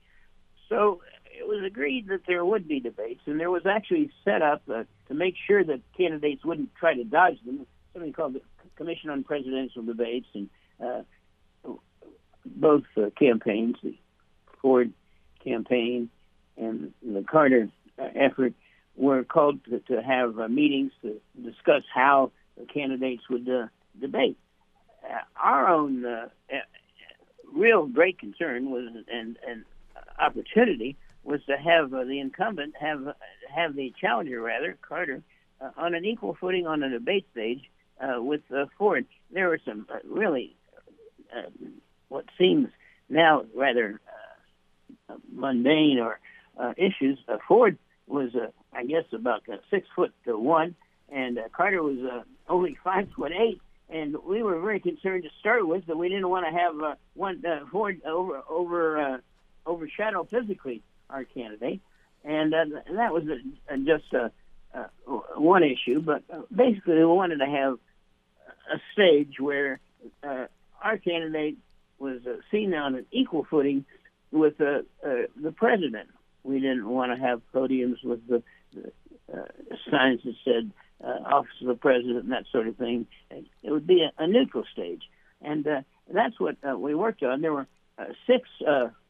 So 0.69 1.01
it 1.37 1.47
was 1.47 1.63
agreed 1.65 2.07
that 2.07 2.21
there 2.27 2.43
would 2.43 2.67
be 2.67 2.79
debates, 2.79 3.21
and 3.25 3.39
there 3.39 3.51
was 3.51 3.65
actually 3.65 4.11
set 4.23 4.41
up 4.41 4.61
uh, 4.69 4.83
to 5.07 5.13
make 5.13 5.35
sure 5.47 5.63
that 5.63 5.81
candidates 5.97 6.45
wouldn't 6.45 6.73
try 6.75 6.93
to 6.93 7.03
dodge 7.03 7.37
them. 7.45 7.65
Something 7.93 8.13
called 8.13 8.33
the 8.33 8.41
Commission 8.75 9.09
on 9.09 9.23
Presidential 9.23 9.83
Debates, 9.83 10.27
and 10.33 10.49
uh, 10.83 11.01
both 12.45 12.83
uh, 12.97 13.09
campaigns, 13.17 13.75
the 13.83 13.95
Ford 14.61 14.91
campaign 15.43 16.09
and 16.57 16.93
the 17.01 17.23
Carter 17.23 17.69
uh, 17.99 18.07
effort, 18.15 18.53
were 18.95 19.23
called 19.23 19.63
to, 19.65 19.79
to 19.79 20.01
have 20.01 20.39
uh, 20.39 20.47
meetings 20.47 20.91
to 21.01 21.19
discuss 21.41 21.83
how 21.93 22.31
the 22.57 22.65
candidates 22.65 23.23
would 23.29 23.47
uh, 23.49 23.67
debate. 23.99 24.37
our 25.35 25.67
own 25.67 26.05
real 27.53 27.85
great 27.85 28.19
concern 28.19 28.69
was 28.69 28.89
and 29.11 29.37
and 29.47 29.63
opportunity 30.19 30.97
was 31.25 31.43
to 31.47 31.57
have 31.57 31.93
uh, 31.93 32.03
the 32.03 32.19
incumbent 32.19 32.75
have 32.79 33.03
have 33.53 33.75
the 33.75 33.93
challenger 33.99 34.39
rather 34.41 34.77
Carter 34.81 35.21
uh, 35.59 35.71
on 35.75 35.95
an 35.95 36.05
equal 36.05 36.37
footing 36.39 36.67
on 36.67 36.83
a 36.83 36.89
debate 36.89 37.25
stage 37.31 37.63
uh, 37.99 38.21
with 38.21 38.41
uh, 38.55 38.65
Ford. 38.77 39.05
There 39.31 39.49
were 39.49 39.59
some 39.65 39.87
uh, 39.89 39.97
really 40.07 40.55
uh, 41.35 41.49
what 42.09 42.25
seems 42.37 42.69
now 43.09 43.45
rather 43.55 43.99
uh, 45.09 45.15
mundane 45.33 45.99
or 45.99 46.19
uh, 46.57 46.73
issues. 46.77 47.17
Uh, 47.27 47.37
Ford 47.47 47.77
was, 48.07 48.35
uh, 48.35 48.47
I 48.71 48.85
guess, 48.85 49.05
about 49.11 49.43
uh, 49.51 49.57
six 49.71 49.87
foot 49.95 50.13
to 50.25 50.37
one, 50.37 50.75
and 51.09 51.39
uh, 51.39 51.43
Carter 51.51 51.81
was 51.81 51.97
uh, 51.99 52.21
only 52.47 52.77
five 52.83 53.09
foot 53.15 53.31
eight. 53.31 53.59
And 53.87 54.15
we 54.27 54.41
were 54.41 54.59
very 54.59 54.79
concerned 54.79 55.23
to 55.23 55.29
start 55.39 55.67
with 55.67 55.85
that 55.85 55.95
we 55.95 56.09
didn't 56.09 56.29
want 56.29 56.47
to 56.47 56.51
have 56.51 56.79
uh, 56.81 56.95
one 57.13 57.43
uh, 57.45 57.65
Ford 57.71 58.01
over 58.03 58.41
over 58.49 58.99
uh, 58.99 59.17
overshadow 59.65 60.23
physically 60.23 60.81
our 61.09 61.23
candidate, 61.23 61.81
and 62.23 62.53
uh, 62.53 62.65
that 62.95 63.13
was 63.13 63.23
a, 63.27 63.73
a, 63.73 63.77
just 63.77 64.11
a, 64.13 64.31
a, 64.73 64.89
one 65.39 65.63
issue. 65.63 66.01
But 66.01 66.23
uh, 66.31 66.41
basically, 66.53 66.95
we 66.95 67.05
wanted 67.05 67.37
to 67.37 67.45
have 67.45 67.77
a 68.71 68.79
stage 68.93 69.39
where 69.39 69.79
uh, 70.23 70.45
our 70.81 70.97
candidate 70.97 71.57
was 71.99 72.21
uh, 72.27 72.37
seen 72.51 72.73
on 72.73 72.95
an 72.95 73.05
equal 73.11 73.45
footing 73.49 73.85
with 74.31 74.59
uh, 74.59 74.79
uh, 75.05 75.27
the 75.41 75.51
president. 75.51 76.09
We 76.43 76.59
didn't 76.59 76.87
want 76.87 77.11
to 77.11 77.25
have 77.25 77.41
podiums 77.53 78.03
with 78.03 78.27
the, 78.27 78.43
the 78.73 78.91
signs 79.89 80.21
that 80.25 80.35
said 80.43 80.71
"Office 81.01 81.53
of 81.61 81.67
the 81.67 81.75
President" 81.75 82.23
and 82.23 82.31
that 82.31 82.45
sort 82.51 82.67
of 82.67 82.75
thing. 82.77 83.07
It 83.31 83.71
would 83.71 83.87
be 83.87 84.05
a, 84.17 84.27
neutral 84.27 84.63
stage, 84.71 85.03
and 85.41 85.65
that's 86.11 86.39
what 86.39 86.57
we 86.79 86.93
worked 86.93 87.23
on. 87.23 87.41
There 87.41 87.53
were 87.53 87.67
six 88.27 88.47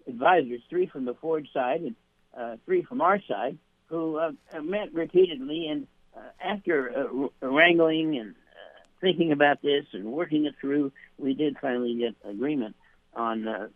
advisors, 0.08 0.62
three 0.70 0.88
from 0.88 1.06
the 1.06 1.14
Ford 1.16 1.48
side 1.54 1.82
and 1.82 1.96
uh, 2.38 2.58
three 2.66 2.84
from 2.84 3.02
our 3.02 3.20
side, 3.28 3.58
who 3.88 4.18
uh, 4.18 4.32
met 4.62 4.94
repeatedly. 4.94 5.68
And 5.68 5.88
uh, 6.16 6.22
after 6.44 7.30
uh, 7.42 7.48
wrangling 7.48 8.18
and 8.18 8.32
uh, 8.32 8.80
thinking 9.02 9.32
about 9.32 9.62
this 9.62 9.86
and 9.94 10.06
working 10.06 10.46
it 10.46 10.56
through, 10.60 10.92
we 11.18 11.34
did 11.34 11.58
finally 11.62 11.96
get 11.96 12.16
agreement 12.30 12.76
on 13.14 13.48
uh, 13.48 13.68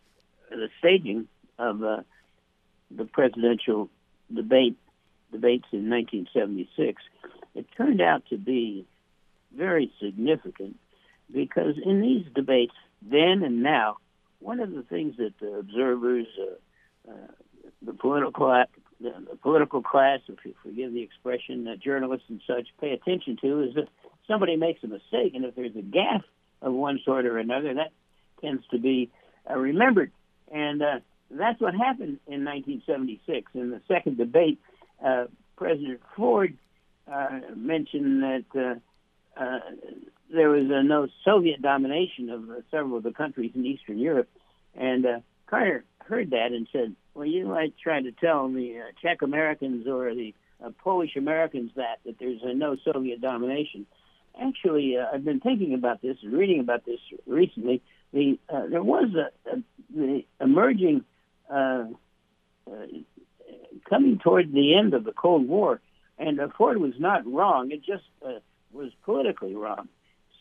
the 0.50 0.70
staging 0.80 1.28
of 1.58 1.80
the 1.80 3.06
presidential 3.14 3.90
debate 4.34 4.78
debates 5.32 5.66
in 5.72 5.90
1976. 5.90 7.02
It 7.56 7.66
turned 7.76 8.02
out 8.02 8.24
to 8.30 8.38
be 8.38 8.86
very 9.56 9.92
significant 10.02 10.78
because 11.32 11.76
in 11.84 12.02
these 12.02 12.26
debates, 12.34 12.74
then 13.02 13.44
and 13.44 13.62
now, 13.62 13.98
one 14.40 14.60
of 14.60 14.72
the 14.72 14.84
things 14.84 15.16
that 15.18 15.34
the 15.40 15.54
observers, 15.56 16.28
uh, 16.40 17.12
uh, 17.12 17.28
the 17.82 17.94
political 17.94 18.66
the, 19.02 19.14
the 19.30 19.38
political 19.38 19.82
class, 19.82 20.20
if 20.28 20.40
you 20.44 20.54
forgive 20.62 20.94
the 20.94 21.02
expression, 21.02 21.68
uh, 21.68 21.76
journalists 21.76 22.26
and 22.30 22.42
such, 22.46 22.68
pay 22.82 22.92
attention 22.92 23.38
to 23.42 23.64
is 23.64 23.72
if 23.76 23.88
somebody 24.28 24.56
makes 24.56 24.84
a 24.84 24.88
mistake, 24.88 25.34
and 25.36 25.46
if 25.46 25.56
there's 25.56 25.76
a 25.76 25.82
gaffe 25.82 26.24
of 26.62 26.74
one 26.74 27.00
sort 27.06 27.26
or 27.26 27.38
another, 27.38 27.74
that 27.74 27.92
tends 28.42 28.64
to 28.72 28.78
be 28.78 29.10
uh, 29.50 29.58
remembered. 29.58 30.12
And 30.52 30.82
uh, 30.82 31.00
that's 31.32 31.62
what 31.62 31.74
happened 31.74 32.20
in 32.28 32.44
1976. 32.46 33.52
In 33.54 33.72
the 33.72 33.82
second 33.88 34.18
debate, 34.18 34.60
uh, 35.06 35.26
President 35.56 36.02
Ford 36.16 36.58
uh, 37.12 37.40
mentioned 37.56 38.24
that 38.24 38.46
uh, 38.56 39.42
uh, 39.42 39.60
there 40.34 40.50
was 40.50 40.70
uh, 40.70 40.82
no 40.82 41.08
Soviet 41.26 41.62
domination 41.62 42.30
of 42.30 42.50
uh, 42.50 42.54
several 42.72 42.98
of 42.98 43.04
the 43.04 43.12
countries 43.12 43.52
in 43.56 43.66
Eastern 43.66 43.98
Europe. 43.98 44.30
And 44.76 45.06
uh, 45.06 45.20
Carter 45.48 45.84
heard 46.06 46.32
that 46.32 46.52
and 46.52 46.68
said, 46.72 46.96
"Well, 47.14 47.26
you 47.26 47.46
might 47.46 47.78
try 47.78 48.02
to 48.02 48.12
tell 48.12 48.48
the 48.50 48.80
uh, 48.80 48.92
Czech 49.02 49.22
Americans 49.22 49.88
or 49.88 50.14
the 50.14 50.34
uh, 50.64 50.70
Polish 50.84 51.16
Americans 51.16 51.72
that 51.76 52.00
that 52.06 52.20
there's 52.20 52.42
uh, 52.44 52.54
no 52.54 52.78
Soviet 52.84 53.22
domination." 53.22 53.86
Actually, 54.40 54.98
uh, 54.98 55.06
I've 55.14 55.26
been 55.26 55.40
thinking 55.40 55.74
about 55.74 56.02
this 56.02 56.18
and 56.24 56.34
reading 56.34 56.60
about 56.60 56.86
this 56.86 57.00
recently. 57.26 57.82
The 58.14 58.40
uh, 58.50 58.68
there 58.68 58.84
was 58.84 59.10
a, 59.16 59.50
a 59.52 59.64
the 59.94 60.26
emerging 60.40 61.04
uh, 61.50 61.86
uh, 62.68 62.86
coming 63.90 64.20
toward 64.20 64.52
the 64.52 64.78
end 64.78 64.94
of 64.94 65.04
the 65.04 65.12
Cold 65.12 65.48
War, 65.48 65.82
and 66.18 66.40
uh, 66.40 66.48
Ford 66.58 66.78
was 66.78 66.94
not 67.00 67.26
wrong. 67.32 67.72
It 67.72 67.84
just 67.84 68.04
uh, 68.26 68.40
was 68.72 68.92
politically 69.04 69.56
wrong. 69.56 69.90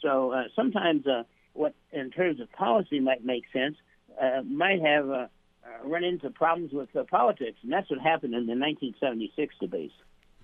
So 0.02 0.32
uh, 0.32 0.44
sometimes 0.54 1.06
uh, 1.06 1.24
what, 1.52 1.74
in 1.92 2.11
terms 2.11 2.40
of 2.40 2.50
policy, 2.52 3.00
might 3.00 3.24
make 3.24 3.44
sense, 3.52 3.76
uh, 4.20 4.42
might 4.42 4.80
have 4.80 5.08
uh, 5.11 5.12
uh, 5.12 5.88
run 5.88 6.04
into 6.04 6.30
problems 6.30 6.72
with 6.72 6.94
uh, 6.96 7.04
politics, 7.04 7.58
and 7.62 7.72
that's 7.72 7.90
what 7.90 8.00
happened 8.00 8.34
in 8.34 8.46
the 8.46 8.52
1976 8.52 9.54
debates. 9.61 9.94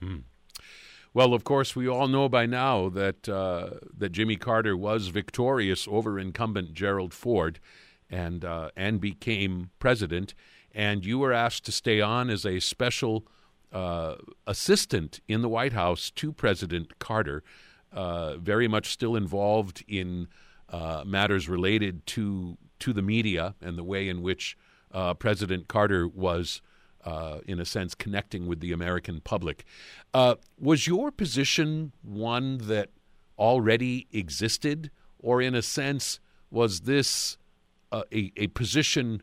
Hmm. 0.01 0.19
Well, 1.12 1.33
of 1.33 1.45
course, 1.45 1.77
we 1.77 1.88
all 1.88 2.09
know 2.09 2.29
by 2.29 2.47
now 2.47 2.88
that 2.88 3.29
uh, 3.29 3.71
that 3.97 4.11
Jimmy 4.11 4.37
Carter 4.37 4.77
was 4.77 5.09
victorious 5.09 5.87
over 5.88 6.19
incumbent 6.19 6.75
Gerald 6.75 7.14
Ford, 7.14 7.61
and 8.11 8.45
uh, 8.45 8.71
and 8.77 9.01
became 9.01 9.71
president. 9.79 10.35
And 10.73 11.07
you 11.07 11.21
were 11.21 11.33
asked 11.33 11.64
to 11.67 11.73
stay 11.73 12.01
on 12.01 12.31
as 12.31 12.45
a 12.45 12.59
special 12.59 13.27
assistant 14.47 15.21
in 15.27 15.43
the 15.43 15.49
White 15.49 15.73
House 15.73 16.09
to 16.12 16.33
President 16.33 17.01
Carter 17.01 17.43
uh, 17.95 18.37
very 18.37 18.69
much 18.69 18.91
still 18.91 19.17
involved 19.17 19.85
in 19.89 20.29
uh, 20.69 21.05
matters 21.07 21.49
related 21.49 22.05
to 22.07 22.59
to 22.81 22.93
the 22.93 23.03
media 23.03 23.55
and 23.63 23.79
the 23.79 23.85
way 23.85 24.09
in 24.09 24.21
which 24.21 24.59
uh, 24.93 25.15
President 25.15 25.69
Carter 25.69 26.07
was, 26.09 26.61
uh, 27.05 27.39
in 27.47 27.61
a 27.61 27.65
sense, 27.65 27.95
connecting 27.95 28.47
with 28.47 28.61
the 28.61 28.73
American 28.73 29.21
public. 29.21 29.65
Uh, 30.13 30.35
was 30.59 30.87
your 30.87 31.11
position 31.11 31.93
one 32.03 32.59
that 32.59 32.91
already 33.39 34.07
existed, 34.13 34.91
or 35.19 35.41
in 35.41 35.55
a 35.55 35.63
sense, 35.63 36.21
was 36.51 36.81
this 36.81 37.39
a, 37.93 38.33
a 38.37 38.49
position 38.49 39.23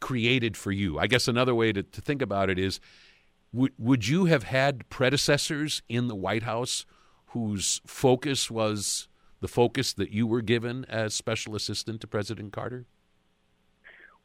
created 0.00 0.56
for 0.56 0.72
you? 0.72 0.98
I 0.98 1.06
guess 1.06 1.28
another 1.28 1.54
way 1.54 1.72
to, 1.72 1.82
to 1.82 2.00
think 2.00 2.22
about 2.22 2.48
it 2.50 2.58
is. 2.58 2.80
Would, 3.50 3.72
would 3.78 4.06
you 4.06 4.26
have 4.26 4.42
had 4.42 4.86
predecessors 4.90 5.80
in 5.88 6.08
the 6.08 6.14
White 6.14 6.42
House 6.42 6.84
whose 7.28 7.80
focus 7.86 8.50
was 8.50 9.08
the 9.40 9.48
focus 9.48 9.92
that 9.92 10.10
you 10.10 10.26
were 10.26 10.42
given 10.42 10.84
as 10.88 11.14
special 11.14 11.54
assistant 11.54 12.00
to 12.00 12.06
President 12.06 12.52
Carter? 12.52 12.86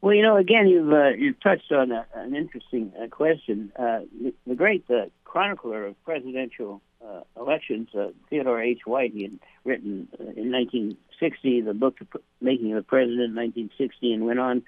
Well, 0.04 0.14
you 0.14 0.22
know, 0.22 0.36
again, 0.36 0.66
you've 0.68 0.92
uh, 0.92 1.10
you've 1.16 1.40
touched 1.40 1.72
on 1.72 1.90
a, 1.90 2.04
an 2.14 2.36
interesting 2.36 2.92
uh, 3.00 3.06
question. 3.08 3.72
Uh, 3.78 4.00
the, 4.46 4.54
great 4.54 4.84
uh, 4.90 5.06
chronicler 5.24 5.86
of 5.86 6.04
presidential 6.04 6.82
uh, 7.02 7.20
elections, 7.40 7.88
uh, 7.94 8.08
Theodore 8.28 8.60
H. 8.60 8.80
White, 8.84 9.12
he 9.14 9.22
had 9.22 9.38
written 9.64 10.08
in 10.18 10.52
1960 10.52 11.62
the 11.62 11.72
book 11.72 11.96
"Making 12.42 12.74
the 12.74 12.82
President" 12.82 13.30
in 13.30 13.34
1960, 13.34 14.12
and 14.12 14.26
went 14.26 14.40
on 14.40 14.62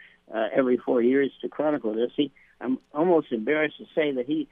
every 0.54 0.78
four 0.78 1.02
years 1.02 1.30
to 1.42 1.50
chronicle 1.50 1.92
this. 1.92 2.12
He, 2.16 2.32
I'm 2.58 2.78
almost 2.94 3.30
embarrassed 3.30 3.76
to 3.76 3.84
say 3.94 4.12
that 4.12 4.24
he, 4.24 4.48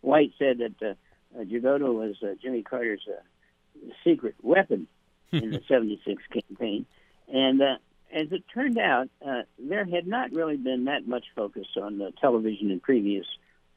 White, 0.00 0.32
said 0.38 0.56
that 0.58 0.96
uh, 1.38 1.44
Jagoda 1.44 1.92
was 1.92 2.16
uh, 2.22 2.34
Jimmy 2.40 2.62
Carter's 2.62 3.06
uh, 3.08 3.90
secret 4.04 4.34
weapon 4.42 4.86
in 5.32 5.50
the 5.50 5.62
76 5.68 6.22
campaign. 6.32 6.86
And 7.32 7.60
uh, 7.60 7.76
as 8.12 8.28
it 8.30 8.44
turned 8.52 8.78
out, 8.78 9.08
uh, 9.26 9.42
there 9.58 9.84
had 9.84 10.06
not 10.06 10.32
really 10.32 10.56
been 10.56 10.84
that 10.84 11.06
much 11.06 11.24
focus 11.34 11.66
on 11.80 12.00
uh, 12.00 12.10
television 12.20 12.70
in 12.70 12.80
previous 12.80 13.26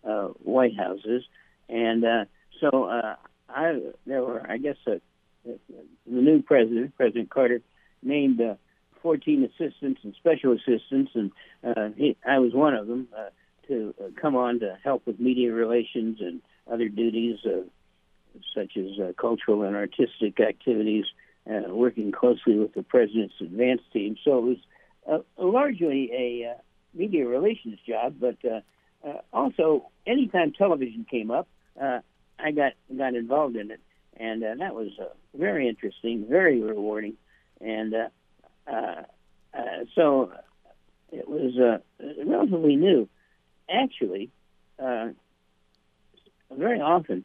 uh, 0.03 0.27
White 0.43 0.77
Houses. 0.77 1.23
And 1.69 2.05
uh, 2.05 2.25
so 2.59 2.85
uh, 2.85 3.15
I, 3.49 3.79
there 4.05 4.23
were, 4.23 4.45
I 4.47 4.57
guess, 4.57 4.77
uh, 4.85 4.95
the 5.45 5.57
new 6.05 6.41
president, 6.41 6.95
President 6.95 7.29
Carter, 7.29 7.61
named 8.03 8.41
uh, 8.41 8.55
14 9.01 9.43
assistants 9.45 10.01
and 10.03 10.13
special 10.15 10.53
assistants, 10.53 11.11
and 11.15 11.31
uh, 11.63 11.89
he, 11.95 12.17
I 12.27 12.39
was 12.39 12.53
one 12.53 12.73
of 12.73 12.87
them, 12.87 13.07
uh, 13.17 13.29
to 13.67 13.93
uh, 14.01 14.07
come 14.19 14.35
on 14.35 14.59
to 14.61 14.77
help 14.83 15.05
with 15.05 15.19
media 15.19 15.53
relations 15.53 16.19
and 16.21 16.41
other 16.71 16.89
duties 16.89 17.39
such 18.53 18.77
as 18.77 18.99
uh, 18.99 19.11
cultural 19.19 19.63
and 19.63 19.75
artistic 19.75 20.39
activities 20.39 21.05
uh, 21.49 21.73
working 21.73 22.11
closely 22.11 22.57
with 22.57 22.73
the 22.73 22.83
president's 22.83 23.35
advance 23.39 23.81
team. 23.93 24.17
So 24.23 24.37
it 24.39 24.41
was 24.41 24.57
uh, 25.09 25.43
largely 25.43 26.11
a 26.11 26.51
uh, 26.51 26.61
media 26.93 27.27
relations 27.27 27.79
job, 27.87 28.15
but 28.19 28.37
uh, 28.43 28.59
uh, 29.07 29.21
also 29.31 29.89
anytime 30.05 30.51
television 30.51 31.05
came 31.09 31.31
up, 31.31 31.47
I 31.79 32.51
got 32.51 32.73
got 32.95 33.15
involved 33.15 33.55
in 33.55 33.71
it, 33.71 33.79
and 34.17 34.41
that 34.43 34.75
was 34.75 34.89
very 35.35 35.67
interesting, 35.67 36.25
very 36.29 36.61
rewarding, 36.61 37.13
and 37.61 37.93
so 39.95 40.31
it 41.11 41.27
was 41.27 41.79
relatively 42.25 42.75
new. 42.75 43.07
Actually, 43.69 44.29
very 46.51 46.81
often 46.81 47.23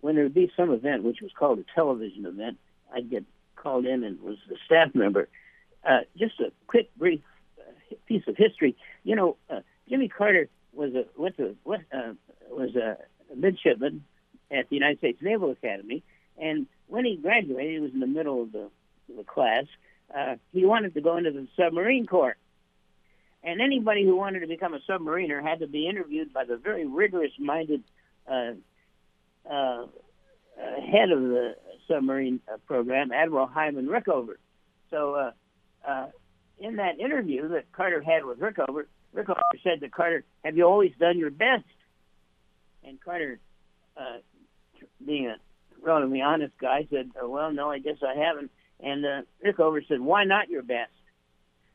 when 0.00 0.14
there 0.14 0.24
would 0.24 0.34
be 0.34 0.50
some 0.56 0.70
event 0.70 1.02
which 1.02 1.20
was 1.20 1.32
called 1.38 1.58
a 1.58 1.64
television 1.74 2.26
event, 2.26 2.58
I'd 2.94 3.10
get 3.10 3.24
called 3.56 3.86
in 3.86 4.04
and 4.04 4.20
was 4.20 4.36
a 4.50 4.56
staff 4.66 4.94
member. 4.94 5.28
Uh, 5.84 6.00
just 6.16 6.38
a 6.40 6.52
quick, 6.66 6.90
brief 6.96 7.20
uh, 7.58 7.94
piece 8.06 8.22
of 8.26 8.36
history. 8.36 8.76
You 9.04 9.16
know, 9.16 9.36
uh, 9.48 9.60
Jimmy 9.88 10.08
Carter 10.08 10.48
was 10.72 10.94
a 10.94 11.06
went 11.16 11.36
to 11.38 11.56
uh, 11.66 12.12
was 12.50 12.74
a 12.76 12.98
midshipman 13.34 14.04
at 14.50 14.68
the 14.68 14.76
United 14.76 14.98
States 14.98 15.18
Naval 15.22 15.50
Academy, 15.50 16.02
and 16.38 16.66
when 16.88 17.04
he 17.04 17.16
graduated, 17.16 17.72
he 17.72 17.80
was 17.80 17.92
in 17.92 18.00
the 18.00 18.06
middle 18.06 18.42
of 18.42 18.52
the, 18.52 18.68
the 19.16 19.24
class. 19.24 19.64
Uh, 20.16 20.36
he 20.52 20.64
wanted 20.64 20.94
to 20.94 21.00
go 21.00 21.16
into 21.16 21.32
the 21.32 21.48
submarine 21.56 22.06
corps. 22.06 22.36
And 23.42 23.60
anybody 23.60 24.04
who 24.04 24.16
wanted 24.16 24.40
to 24.40 24.46
become 24.46 24.74
a 24.74 24.80
submariner 24.88 25.42
had 25.42 25.60
to 25.60 25.66
be 25.66 25.88
interviewed 25.88 26.32
by 26.32 26.44
the 26.44 26.56
very 26.56 26.86
rigorous-minded 26.86 27.80
uh, 27.80 27.82
uh, 27.82 27.95
head 30.90 31.10
of 31.10 31.20
the 31.20 31.56
submarine 31.88 32.40
uh, 32.52 32.56
program, 32.66 33.12
Admiral 33.12 33.46
Hyman 33.46 33.86
Rickover. 33.86 34.36
So, 34.90 35.14
uh, 35.14 35.30
uh, 35.86 36.06
in 36.58 36.76
that 36.76 36.98
interview 36.98 37.48
that 37.48 37.70
Carter 37.72 38.02
had 38.02 38.24
with 38.24 38.38
Rickover, 38.38 38.86
Rickover 39.14 39.40
said 39.62 39.80
to 39.80 39.88
Carter, 39.88 40.24
"Have 40.44 40.56
you 40.56 40.64
always 40.64 40.92
done 40.98 41.18
your 41.18 41.30
best?" 41.30 41.64
And 42.84 43.00
Carter, 43.00 43.38
uh, 43.96 44.18
being 45.04 45.26
a 45.26 45.36
relatively 45.82 46.22
honest 46.22 46.56
guy, 46.58 46.86
said, 46.90 47.10
oh, 47.20 47.28
"Well, 47.28 47.52
no, 47.52 47.70
I 47.70 47.78
guess 47.78 47.98
I 48.02 48.18
haven't." 48.18 48.50
And 48.80 49.04
uh, 49.04 49.22
Rickover 49.44 49.86
said, 49.86 50.00
"Why 50.00 50.24
not 50.24 50.48
your 50.48 50.62
best?" 50.62 50.92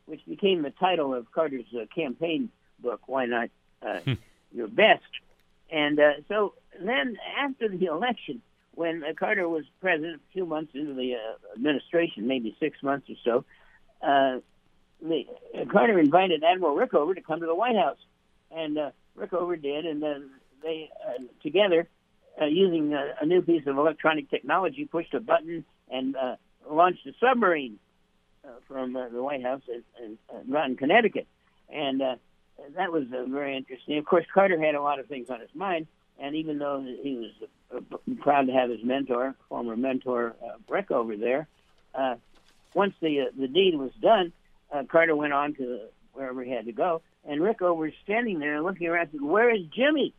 Which 0.05 0.25
became 0.25 0.61
the 0.61 0.71
title 0.71 1.13
of 1.13 1.31
Carter's 1.31 1.65
uh, 1.75 1.85
campaign 1.93 2.49
book, 2.79 3.01
"Why 3.07 3.25
Not 3.25 3.49
uh, 3.81 3.99
hmm. 3.99 4.13
Your 4.51 4.67
Best." 4.67 5.03
And 5.71 5.99
uh, 5.99 6.11
so 6.27 6.53
then, 6.79 7.17
after 7.39 7.69
the 7.69 7.85
election, 7.85 8.41
when 8.75 9.03
uh, 9.03 9.13
Carter 9.17 9.47
was 9.47 9.63
president, 9.79 10.21
a 10.29 10.33
few 10.33 10.45
months 10.45 10.71
into 10.75 10.93
the 10.93 11.15
uh, 11.15 11.55
administration, 11.55 12.27
maybe 12.27 12.55
six 12.59 12.77
months 12.83 13.07
or 13.09 13.15
so, 13.23 13.45
uh, 14.05 14.39
the, 15.01 15.25
uh, 15.55 15.65
Carter 15.71 15.97
invited 15.99 16.43
Admiral 16.43 16.75
Rickover 16.75 17.15
to 17.15 17.21
come 17.21 17.39
to 17.39 17.45
the 17.45 17.55
White 17.55 17.75
House, 17.75 17.97
and 18.51 18.77
uh, 18.77 18.91
Rickover 19.17 19.61
did, 19.61 19.85
and 19.85 20.01
then 20.01 20.29
they 20.61 20.89
uh, 21.07 21.23
together, 21.41 21.87
uh, 22.41 22.45
using 22.45 22.93
a, 22.93 23.15
a 23.21 23.25
new 23.25 23.41
piece 23.41 23.65
of 23.65 23.77
electronic 23.77 24.29
technology, 24.29 24.85
pushed 24.85 25.13
a 25.13 25.19
button 25.19 25.65
and 25.89 26.15
uh, 26.15 26.35
launched 26.69 27.05
a 27.07 27.11
submarine 27.19 27.79
uh, 28.45 28.49
from 28.67 28.95
uh, 28.95 29.09
the 29.09 29.21
White 29.21 29.43
House 29.43 29.61
in, 29.67 29.83
in, 30.03 30.17
in 30.39 30.51
Groton, 30.51 30.75
Connecticut, 30.75 31.27
and 31.69 32.01
uh, 32.01 32.15
that 32.75 32.91
was 32.91 33.03
uh, 33.13 33.25
very 33.25 33.55
interesting. 33.55 33.97
Of 33.97 34.05
course, 34.05 34.25
Carter 34.33 34.59
had 34.59 34.75
a 34.75 34.81
lot 34.81 34.99
of 34.99 35.07
things 35.07 35.29
on 35.29 35.39
his 35.39 35.53
mind, 35.53 35.87
and 36.19 36.35
even 36.35 36.59
though 36.59 36.81
he 36.81 37.17
was 37.17 37.49
uh, 37.75 38.13
proud 38.21 38.47
to 38.47 38.53
have 38.53 38.69
his 38.69 38.83
mentor, 38.83 39.35
former 39.49 39.75
mentor 39.75 40.35
uh, 40.43 40.57
Rickover 40.69 41.19
there, 41.19 41.47
uh, 41.95 42.15
once 42.73 42.93
the 43.01 43.21
uh, 43.21 43.25
the 43.37 43.47
deed 43.47 43.75
was 43.75 43.91
done, 44.01 44.31
uh, 44.71 44.83
Carter 44.89 45.15
went 45.15 45.33
on 45.33 45.53
to 45.55 45.81
wherever 46.13 46.43
he 46.43 46.51
had 46.51 46.65
to 46.65 46.71
go, 46.71 47.01
and 47.25 47.41
Rickover 47.41 47.75
was 47.75 47.91
standing 48.03 48.39
there 48.39 48.61
looking 48.61 48.87
around, 48.87 49.09
said, 49.11 49.21
"Where 49.21 49.53
is 49.53 49.61
Jimmy?" 49.73 50.13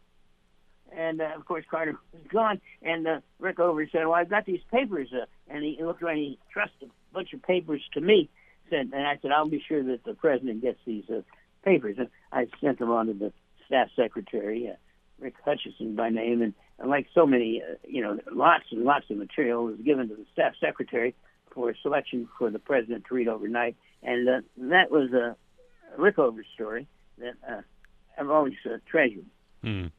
And 0.94 1.20
uh, 1.20 1.30
of 1.36 1.46
course, 1.46 1.64
Carter 1.70 1.96
was 2.12 2.22
gone. 2.28 2.60
And 2.82 3.06
uh, 3.06 3.20
Rickover 3.40 3.90
said, 3.90 4.04
"Well, 4.04 4.14
I've 4.14 4.30
got 4.30 4.44
these 4.44 4.60
papers," 4.70 5.08
uh, 5.12 5.26
and 5.48 5.64
he 5.64 5.78
looked 5.82 6.02
around. 6.02 6.18
He 6.18 6.38
thrust 6.52 6.72
a 6.82 6.86
bunch 7.12 7.32
of 7.32 7.42
papers 7.42 7.82
to 7.94 8.00
me. 8.00 8.28
Said, 8.70 8.90
and 8.92 9.06
I 9.06 9.18
said, 9.20 9.32
"I'll 9.32 9.48
be 9.48 9.62
sure 9.66 9.82
that 9.82 10.04
the 10.04 10.14
president 10.14 10.62
gets 10.62 10.78
these 10.84 11.04
uh, 11.10 11.22
papers." 11.62 11.96
And 11.98 12.08
I 12.32 12.46
sent 12.60 12.78
them 12.78 12.90
on 12.90 13.06
to 13.06 13.14
the 13.14 13.32
staff 13.66 13.88
secretary, 13.96 14.68
uh, 14.68 14.74
Rick 15.18 15.34
Hutcheson 15.46 15.96
by 15.96 16.10
name, 16.10 16.42
and, 16.42 16.54
and 16.78 16.90
like 16.90 17.06
so 17.14 17.26
many, 17.26 17.62
uh, 17.62 17.74
you 17.86 18.02
know, 18.02 18.18
lots 18.32 18.64
and 18.70 18.84
lots 18.84 19.10
of 19.10 19.16
material 19.16 19.64
was 19.64 19.76
given 19.84 20.08
to 20.08 20.14
the 20.14 20.26
staff 20.32 20.54
secretary 20.60 21.14
for 21.50 21.74
selection 21.82 22.28
for 22.38 22.50
the 22.50 22.58
president 22.58 23.04
to 23.08 23.14
read 23.14 23.28
overnight, 23.28 23.76
and 24.02 24.28
uh, 24.28 24.40
that 24.56 24.90
was 24.90 25.12
a 25.12 25.36
Rickover 25.98 26.42
story 26.54 26.86
that 27.18 27.34
uh, 27.48 27.60
I've 28.18 28.30
always 28.30 28.54
uh, 28.64 28.78
treasured. 28.86 29.26
Mm. 29.62 29.90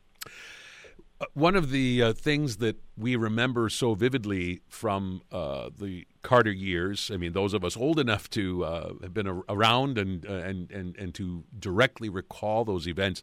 One 1.33 1.55
of 1.55 1.69
the 1.71 2.01
uh, 2.01 2.13
things 2.13 2.57
that 2.57 2.77
we 2.97 3.15
remember 3.15 3.69
so 3.69 3.93
vividly 3.93 4.61
from 4.67 5.21
uh, 5.31 5.69
the 5.77 6.05
Carter 6.21 6.51
years, 6.51 7.11
I 7.13 7.17
mean, 7.17 7.33
those 7.33 7.53
of 7.53 7.63
us 7.63 7.75
old 7.75 7.99
enough 7.99 8.29
to 8.31 8.63
uh, 8.63 8.93
have 9.01 9.13
been 9.13 9.27
around 9.27 9.97
and, 9.97 10.23
and, 10.25 10.71
and, 10.71 10.95
and 10.97 11.13
to 11.15 11.43
directly 11.59 12.09
recall 12.09 12.65
those 12.65 12.87
events, 12.87 13.21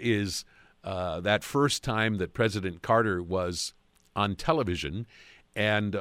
is 0.00 0.44
that 0.84 1.44
first 1.44 1.84
time 1.84 2.18
that 2.18 2.34
President 2.34 2.82
Carter 2.82 3.22
was 3.22 3.74
on 4.14 4.34
television 4.34 5.06
and 5.54 5.96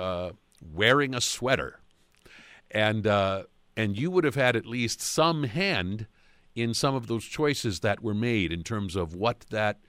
wearing 0.74 1.14
a 1.14 1.22
sweater, 1.22 1.80
and 2.72 3.06
uh, 3.08 3.44
and 3.78 3.98
you 3.98 4.10
would 4.12 4.24
have 4.24 4.36
had 4.36 4.56
at 4.56 4.66
least 4.66 5.02
some 5.02 5.44
hand 5.44 6.08
in 6.56 6.74
some 6.74 6.96
of 6.96 7.08
those 7.08 7.26
choices 7.26 7.82
that 7.82 8.02
were 8.02 8.14
made 8.14 8.52
in 8.52 8.64
terms 8.64 8.96
of 8.96 9.14
what 9.14 9.42
that 9.50 9.80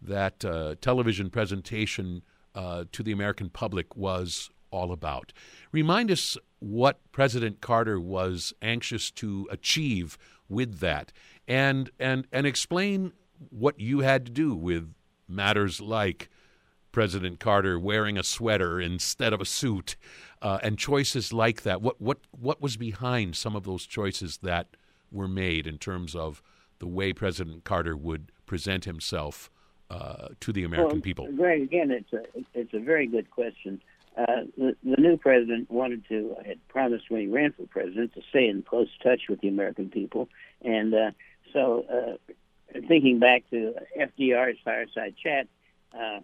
that 0.00 0.44
uh, 0.44 0.74
television 0.80 1.30
presentation 1.30 2.22
uh, 2.54 2.84
to 2.92 3.02
the 3.02 3.12
American 3.12 3.50
public 3.50 3.96
was 3.96 4.50
all 4.70 4.92
about. 4.92 5.32
Remind 5.72 6.10
us 6.10 6.36
what 6.58 7.00
President 7.12 7.60
Carter 7.60 8.00
was 8.00 8.52
anxious 8.62 9.10
to 9.12 9.48
achieve 9.50 10.18
with 10.48 10.78
that, 10.78 11.12
and 11.48 11.90
and 11.98 12.26
and 12.32 12.46
explain 12.46 13.12
what 13.50 13.80
you 13.80 14.00
had 14.00 14.26
to 14.26 14.32
do 14.32 14.54
with 14.54 14.92
matters 15.28 15.80
like 15.80 16.28
President 16.92 17.38
Carter 17.38 17.78
wearing 17.78 18.18
a 18.18 18.22
sweater 18.22 18.80
instead 18.80 19.32
of 19.32 19.40
a 19.40 19.44
suit, 19.44 19.96
uh, 20.42 20.58
and 20.62 20.78
choices 20.78 21.32
like 21.32 21.62
that. 21.62 21.80
What 21.80 22.00
what 22.00 22.18
what 22.30 22.60
was 22.60 22.76
behind 22.76 23.36
some 23.36 23.56
of 23.56 23.64
those 23.64 23.86
choices 23.86 24.38
that 24.38 24.76
were 25.12 25.28
made 25.28 25.66
in 25.66 25.78
terms 25.78 26.14
of 26.14 26.42
the 26.78 26.86
way 26.86 27.12
President 27.12 27.64
Carter 27.64 27.96
would 27.96 28.32
present 28.46 28.84
himself 28.84 29.50
uh, 29.90 30.28
to 30.40 30.52
the 30.52 30.64
American 30.64 30.98
well, 30.98 31.02
people? 31.02 31.32
Greg, 31.32 31.62
again, 31.62 31.90
it's 31.90 32.12
a 32.12 32.22
it's 32.54 32.72
a 32.72 32.78
very 32.78 33.06
good 33.06 33.30
question. 33.30 33.82
Uh, 34.16 34.42
the, 34.56 34.76
the 34.82 34.96
new 35.00 35.16
president 35.16 35.70
wanted 35.70 36.04
to 36.08 36.36
had 36.44 36.66
promised 36.68 37.10
when 37.10 37.20
he 37.20 37.26
ran 37.26 37.52
for 37.52 37.66
president 37.66 38.12
to 38.14 38.20
stay 38.30 38.48
in 38.48 38.62
close 38.62 38.88
touch 39.02 39.22
with 39.28 39.40
the 39.40 39.48
American 39.48 39.88
people, 39.88 40.28
and 40.62 40.94
uh, 40.94 41.10
so 41.52 41.84
uh, 41.90 42.34
thinking 42.86 43.18
back 43.18 43.48
to 43.50 43.74
FDR's 43.98 44.58
fireside 44.64 45.14
chat, 45.22 45.46
uh, 45.94 46.20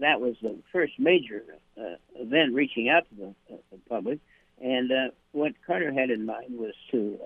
that 0.00 0.20
was 0.20 0.36
the 0.42 0.58
first 0.72 0.92
major 0.98 1.42
uh, 1.78 1.96
event 2.16 2.54
reaching 2.54 2.88
out 2.88 3.08
to 3.08 3.14
the, 3.16 3.54
uh, 3.54 3.58
the 3.70 3.78
public. 3.88 4.20
And 4.60 4.92
uh, 4.92 5.10
what 5.32 5.52
Carter 5.66 5.92
had 5.92 6.10
in 6.10 6.24
mind 6.26 6.56
was 6.56 6.74
to 6.92 7.18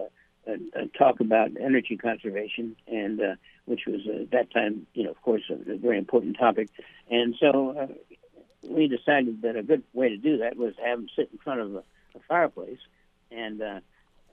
uh, 0.47 0.53
uh, 0.53 0.81
uh, 0.81 0.85
talk 0.97 1.21
about 1.21 1.51
energy 1.61 1.97
conservation, 1.97 2.77
and 2.87 3.21
uh, 3.21 3.35
which 3.65 3.87
was 3.87 4.01
uh, 4.09 4.23
at 4.23 4.31
that 4.31 4.51
time, 4.53 4.87
you 4.95 5.05
know, 5.05 5.11
of 5.11 5.21
course, 5.23 5.43
a, 5.51 5.73
a 5.73 5.77
very 5.77 5.99
important 5.99 6.37
topic. 6.39 6.69
And 7.11 7.35
so 7.39 7.77
uh, 7.79 7.87
we 8.69 8.89
decided 8.89 9.43
that 9.43 9.57
a 9.57 9.63
good 9.63 9.83
way 9.93 10.09
to 10.09 10.17
do 10.17 10.39
that 10.39 10.57
was 10.57 10.75
to 10.77 10.83
have 10.83 10.99
him 10.99 11.09
sit 11.17 11.29
in 11.33 11.39
front 11.39 11.61
of 11.61 11.75
a, 11.75 11.79
a 12.15 12.21
fireplace, 12.29 12.79
and 13.31 13.61
uh, 13.63 13.81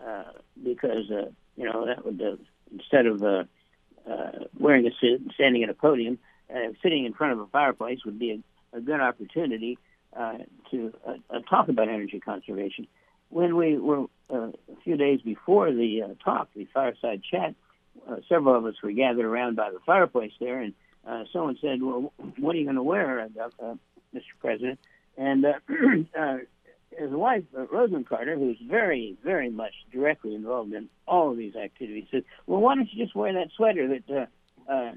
uh, 0.05 0.31
because 0.63 1.09
uh, 1.11 1.29
you 1.55 1.65
know 1.65 1.85
that 1.85 2.05
would 2.05 2.21
uh, 2.21 2.35
instead 2.71 3.05
of 3.05 3.23
uh, 3.23 3.43
uh, 4.09 4.31
wearing 4.59 4.87
a 4.87 4.91
suit 4.99 5.21
and 5.21 5.31
standing 5.33 5.63
at 5.63 5.69
a 5.69 5.73
podium, 5.73 6.19
uh, 6.53 6.69
sitting 6.81 7.05
in 7.05 7.13
front 7.13 7.33
of 7.33 7.39
a 7.39 7.47
fireplace 7.47 7.99
would 8.05 8.19
be 8.19 8.31
a, 8.73 8.77
a 8.77 8.81
good 8.81 8.99
opportunity 8.99 9.77
uh, 10.15 10.37
to 10.71 10.93
uh, 11.07 11.13
uh, 11.29 11.39
talk 11.49 11.67
about 11.69 11.87
energy 11.87 12.19
conservation. 12.19 12.87
When 13.33 13.55
we 13.55 13.79
were 13.79 14.05
uh, 14.29 14.51
a 14.51 14.75
few 14.83 14.95
days 14.95 15.19
before 15.21 15.71
the 15.71 16.03
uh, 16.03 16.23
talk, 16.23 16.49
the 16.55 16.67
fireside 16.71 17.23
chat, 17.23 17.55
uh, 18.07 18.17
several 18.29 18.55
of 18.55 18.63
us 18.65 18.75
were 18.83 18.91
gathered 18.91 19.25
around 19.25 19.55
by 19.55 19.71
the 19.71 19.79
fireplace 19.87 20.33
there, 20.39 20.59
and 20.59 20.73
uh, 21.07 21.23
someone 21.33 21.57
said, 21.59 21.81
"Well, 21.81 22.13
what 22.37 22.55
are 22.55 22.59
you 22.59 22.65
going 22.65 22.75
to 22.75 22.83
wear, 22.83 23.21
uh, 23.21 23.49
uh, 23.59 23.75
Mr. 24.13 24.21
President?" 24.39 24.79
And 25.17 25.45
uh, 25.45 25.53
uh, 26.19 26.37
his 26.95 27.09
wife, 27.09 27.43
uh, 27.57 27.65
Rosalynn 27.65 28.07
Carter, 28.07 28.35
who's 28.37 28.57
very, 28.69 29.17
very 29.23 29.49
much 29.49 29.73
directly 29.91 30.35
involved 30.35 30.71
in 30.73 30.87
all 31.07 31.31
of 31.31 31.37
these 31.37 31.55
activities, 31.55 32.05
said, 32.11 32.25
"Well, 32.45 32.61
why 32.61 32.75
don't 32.75 32.87
you 32.93 33.03
just 33.03 33.15
wear 33.15 33.33
that 33.33 33.49
sweater 33.57 33.87
that 33.87 34.27
uh, 34.69 34.71
uh, 34.71 34.91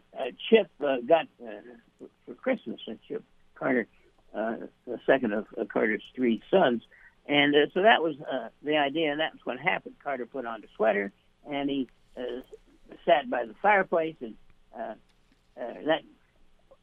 Chip 0.51 0.71
uh, 0.85 0.97
got 1.09 1.27
uh, 1.43 2.07
for 2.27 2.35
Christmas?" 2.35 2.81
And 2.87 2.99
Chip 3.09 3.25
Carter, 3.55 3.87
uh, 4.35 4.57
the 4.87 5.01
second 5.07 5.33
of 5.33 5.47
uh, 5.59 5.65
Carter's 5.65 6.03
three 6.15 6.43
sons, 6.51 6.83
And 7.29 7.55
uh, 7.55 7.67
so 7.75 7.83
that 7.83 8.03
was 8.03 8.15
uh, 8.21 8.49
the 8.63 8.77
idea, 8.77 9.11
and 9.11 9.21
that's 9.21 9.45
what 9.45 9.59
happened. 9.59 9.97
Carter 10.03 10.27
put 10.27 10.47
on 10.47 10.61
the 10.61 10.69
sweater, 10.77 11.13
and 11.51 11.69
he 11.69 11.89
uh, 12.17 12.23
sat 13.05 13.29
by 13.29 13.45
the 13.45 13.55
fireplace, 13.61 14.17
and 14.21 14.35
uh, 14.79 14.95
uh, 15.61 15.75
that 15.87 16.03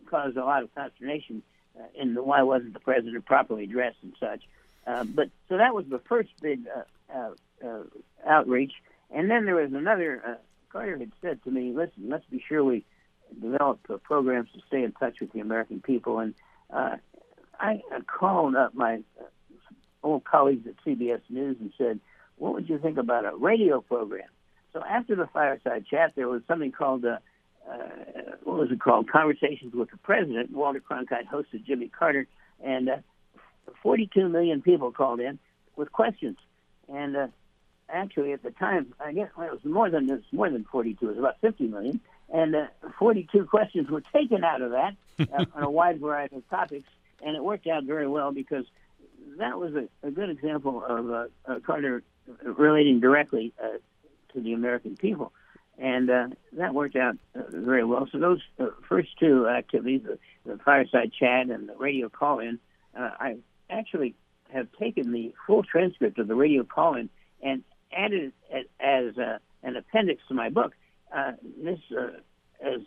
caused 0.10 0.38
a 0.38 0.44
lot 0.44 0.64
of 0.64 0.76
consternation 0.76 1.42
uh, 1.80 1.84
in 1.96 2.14
the 2.14 2.22
why 2.22 2.42
wasn't 2.44 2.74
the 2.74 2.80
president 2.80 3.26
properly 3.26 3.66
dressed 3.66 3.98
and 4.04 4.14
such. 4.20 4.44
Uh, 4.86 5.06
but 5.06 5.30
so 5.48 5.58
that 5.58 5.74
was 5.74 5.86
the 5.90 6.00
first 6.10 6.30
big 6.42 6.62
uh, 6.68 7.18
uh, 7.18 7.32
uh, 7.66 7.84
outreach, 8.28 8.74
and 9.10 9.32
then 9.32 9.46
there 9.46 9.56
was 9.56 9.72
another. 9.74 10.22
Uh, 10.26 10.36
Carter 10.70 10.98
had 10.98 11.12
said 11.22 11.44
to 11.44 11.52
me, 11.52 11.72
"Listen, 11.72 12.10
let's 12.10 12.26
be 12.26 12.44
sure 12.48 12.64
we 12.64 12.86
develop 13.42 13.80
uh, 13.90 13.98
programs 13.98 14.50
to 14.52 14.60
stay 14.68 14.84
in 14.84 14.92
touch 14.92 15.22
with 15.22 15.32
the 15.32 15.40
American 15.40 15.80
people." 15.80 16.20
And 16.20 16.34
uh, 16.70 16.98
I, 17.60 17.82
I 17.92 18.02
called 18.06 18.56
up 18.56 18.74
my 18.74 18.96
uh, 19.20 19.24
old 20.04 20.24
colleagues 20.24 20.68
at 20.68 20.76
CBS 20.86 21.22
News 21.30 21.58
and 21.60 21.72
said, 21.78 22.00
"What 22.38 22.54
would 22.54 22.70
you 22.70 22.78
think 22.78 22.98
about 22.98 23.26
a 23.26 23.36
radio 23.36 23.82
program?" 23.82 24.28
So 24.74 24.84
after 24.84 25.16
the 25.16 25.28
fireside 25.28 25.86
chat, 25.90 26.14
there 26.16 26.28
was 26.28 26.42
something 26.48 26.72
called 26.72 27.06
uh, 27.06 27.18
uh, 27.70 27.78
what 28.44 28.58
was 28.58 28.72
it 28.72 28.80
called? 28.80 29.10
Conversations 29.10 29.74
with 29.74 29.90
the 29.92 29.98
President. 29.98 30.52
Walter 30.52 30.82
Cronkite 30.82 31.28
hosted 31.28 31.66
Jimmy 31.66 31.88
Carter, 31.88 32.28
and 32.64 32.90
uh, 32.90 32.98
42 33.82 34.30
million 34.30 34.62
people 34.62 34.92
called 34.92 35.20
in 35.20 35.40
with 35.76 35.92
questions. 35.92 36.38
And 36.92 37.16
uh, 37.16 37.28
actually, 37.90 38.34
at 38.34 38.44
the 38.44 38.52
time, 38.52 38.94
I 39.00 39.14
guess 39.14 39.30
well, 39.38 39.48
it 39.48 39.52
was 39.52 39.66
more 39.66 39.90
than 39.90 40.08
this, 40.08 40.22
more 40.32 40.50
than 40.50 40.66
42. 40.66 41.06
It 41.06 41.10
was 41.10 41.18
about 41.18 41.40
50 41.42 41.68
million, 41.68 42.02
and 42.32 42.56
uh, 42.56 42.68
42 43.00 43.46
questions 43.46 43.90
were 43.90 44.02
taken 44.02 44.44
out 44.44 44.62
of 44.62 44.72
that 44.72 44.96
uh, 45.20 45.46
on 45.56 45.64
a 45.64 45.70
wide 45.70 46.00
variety 46.00 46.38
of 46.38 46.50
topics, 46.50 46.88
and 47.24 47.36
it 47.36 47.44
worked 47.44 47.68
out 47.68 47.86
very 47.86 48.08
well 48.08 48.32
because 48.32 48.66
that 49.38 49.60
was 49.60 49.74
a, 49.76 50.08
a 50.08 50.12
good 50.12 50.30
example 50.30 50.84
of 50.88 51.10
uh, 51.10 51.26
uh, 51.46 51.60
Carter 51.66 52.04
relating 52.44 53.00
directly 53.00 53.54
uh, 53.62 53.78
to 54.34 54.42
the 54.42 54.54
American 54.54 54.96
people 54.96 55.34
and 55.78 56.10
uh, 56.10 56.28
that 56.54 56.74
worked 56.74 56.96
out 56.96 57.18
uh, 57.36 57.42
very 57.52 57.84
well. 57.84 58.08
So 58.12 58.20
those 58.20 58.42
uh, 58.60 58.68
first 58.88 59.10
two 59.20 59.48
activities, 59.48 60.02
the, 60.04 60.20
the 60.46 60.58
fireside 60.60 61.12
chat 61.18 61.50
and 61.50 61.68
the 61.68 61.76
radio 61.76 62.10
call-in, 62.10 62.60
uh, 62.98 63.10
I 63.20 63.38
actually 63.70 64.16
have 64.52 64.68
taken 64.80 65.12
the 65.12 65.34
full 65.48 65.64
transcript 65.64 66.20
of 66.20 66.28
the 66.28 66.36
radio 66.36 66.64
call-in 66.64 67.10
and 67.42 67.64
added 67.92 68.34
it 68.52 68.70
as 68.80 69.18
uh, 69.18 69.40
an 69.64 69.76
appendix 69.76 70.22
to 70.28 70.34
my 70.34 70.50
book. 70.50 70.74
Uh, 71.16 71.34
this, 71.64 71.80
as 72.64 72.82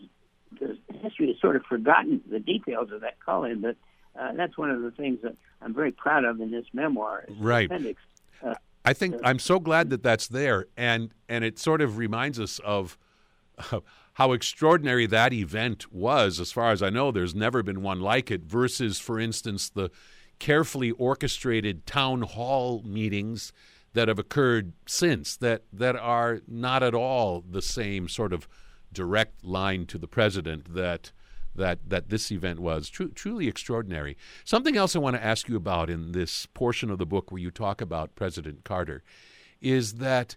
the 0.60 0.78
history 1.02 1.28
has 1.28 1.40
sort 1.40 1.56
of 1.56 1.62
forgotten 1.64 2.20
the 2.30 2.40
details 2.40 2.90
of 2.92 3.00
that 3.00 3.18
call-in, 3.24 3.60
but 3.60 3.76
Uh, 4.18 4.32
that's 4.32 4.56
one 4.56 4.70
of 4.70 4.82
the 4.82 4.90
things 4.90 5.20
that 5.22 5.36
I'm 5.60 5.74
very 5.74 5.92
proud 5.92 6.24
of 6.24 6.40
in 6.40 6.50
this 6.50 6.66
memoir. 6.72 7.24
Right. 7.38 7.66
Appendix. 7.66 8.00
Uh, 8.42 8.54
I 8.84 8.92
think 8.92 9.14
uh, 9.16 9.20
I'm 9.24 9.38
so 9.38 9.58
glad 9.58 9.90
that 9.90 10.02
that's 10.02 10.28
there, 10.28 10.66
and 10.76 11.10
and 11.28 11.44
it 11.44 11.58
sort 11.58 11.80
of 11.80 11.98
reminds 11.98 12.38
us 12.38 12.58
of 12.60 12.98
how 14.14 14.32
extraordinary 14.32 15.06
that 15.06 15.32
event 15.32 15.92
was. 15.92 16.40
As 16.40 16.52
far 16.52 16.70
as 16.70 16.82
I 16.82 16.90
know, 16.90 17.10
there's 17.10 17.34
never 17.34 17.62
been 17.62 17.82
one 17.82 18.00
like 18.00 18.30
it. 18.30 18.44
Versus, 18.44 18.98
for 18.98 19.18
instance, 19.18 19.68
the 19.68 19.90
carefully 20.38 20.90
orchestrated 20.92 21.86
town 21.86 22.22
hall 22.22 22.82
meetings 22.84 23.52
that 23.94 24.08
have 24.08 24.18
occurred 24.18 24.72
since 24.86 25.36
that 25.38 25.62
that 25.72 25.96
are 25.96 26.40
not 26.46 26.82
at 26.82 26.94
all 26.94 27.42
the 27.48 27.62
same 27.62 28.08
sort 28.08 28.32
of 28.32 28.46
direct 28.92 29.44
line 29.44 29.86
to 29.86 29.98
the 29.98 30.06
president 30.06 30.74
that 30.74 31.12
that 31.56 31.78
that 31.88 32.08
this 32.08 32.30
event 32.30 32.60
was 32.60 32.88
Tru- 32.88 33.10
truly 33.10 33.48
extraordinary. 33.48 34.16
Something 34.44 34.76
else 34.76 34.94
I 34.94 35.00
want 35.00 35.16
to 35.16 35.24
ask 35.24 35.48
you 35.48 35.56
about 35.56 35.90
in 35.90 36.12
this 36.12 36.46
portion 36.46 36.90
of 36.90 36.98
the 36.98 37.06
book 37.06 37.30
where 37.30 37.40
you 37.40 37.50
talk 37.50 37.80
about 37.80 38.14
President 38.14 38.64
Carter 38.64 39.02
is 39.60 39.94
that 39.94 40.36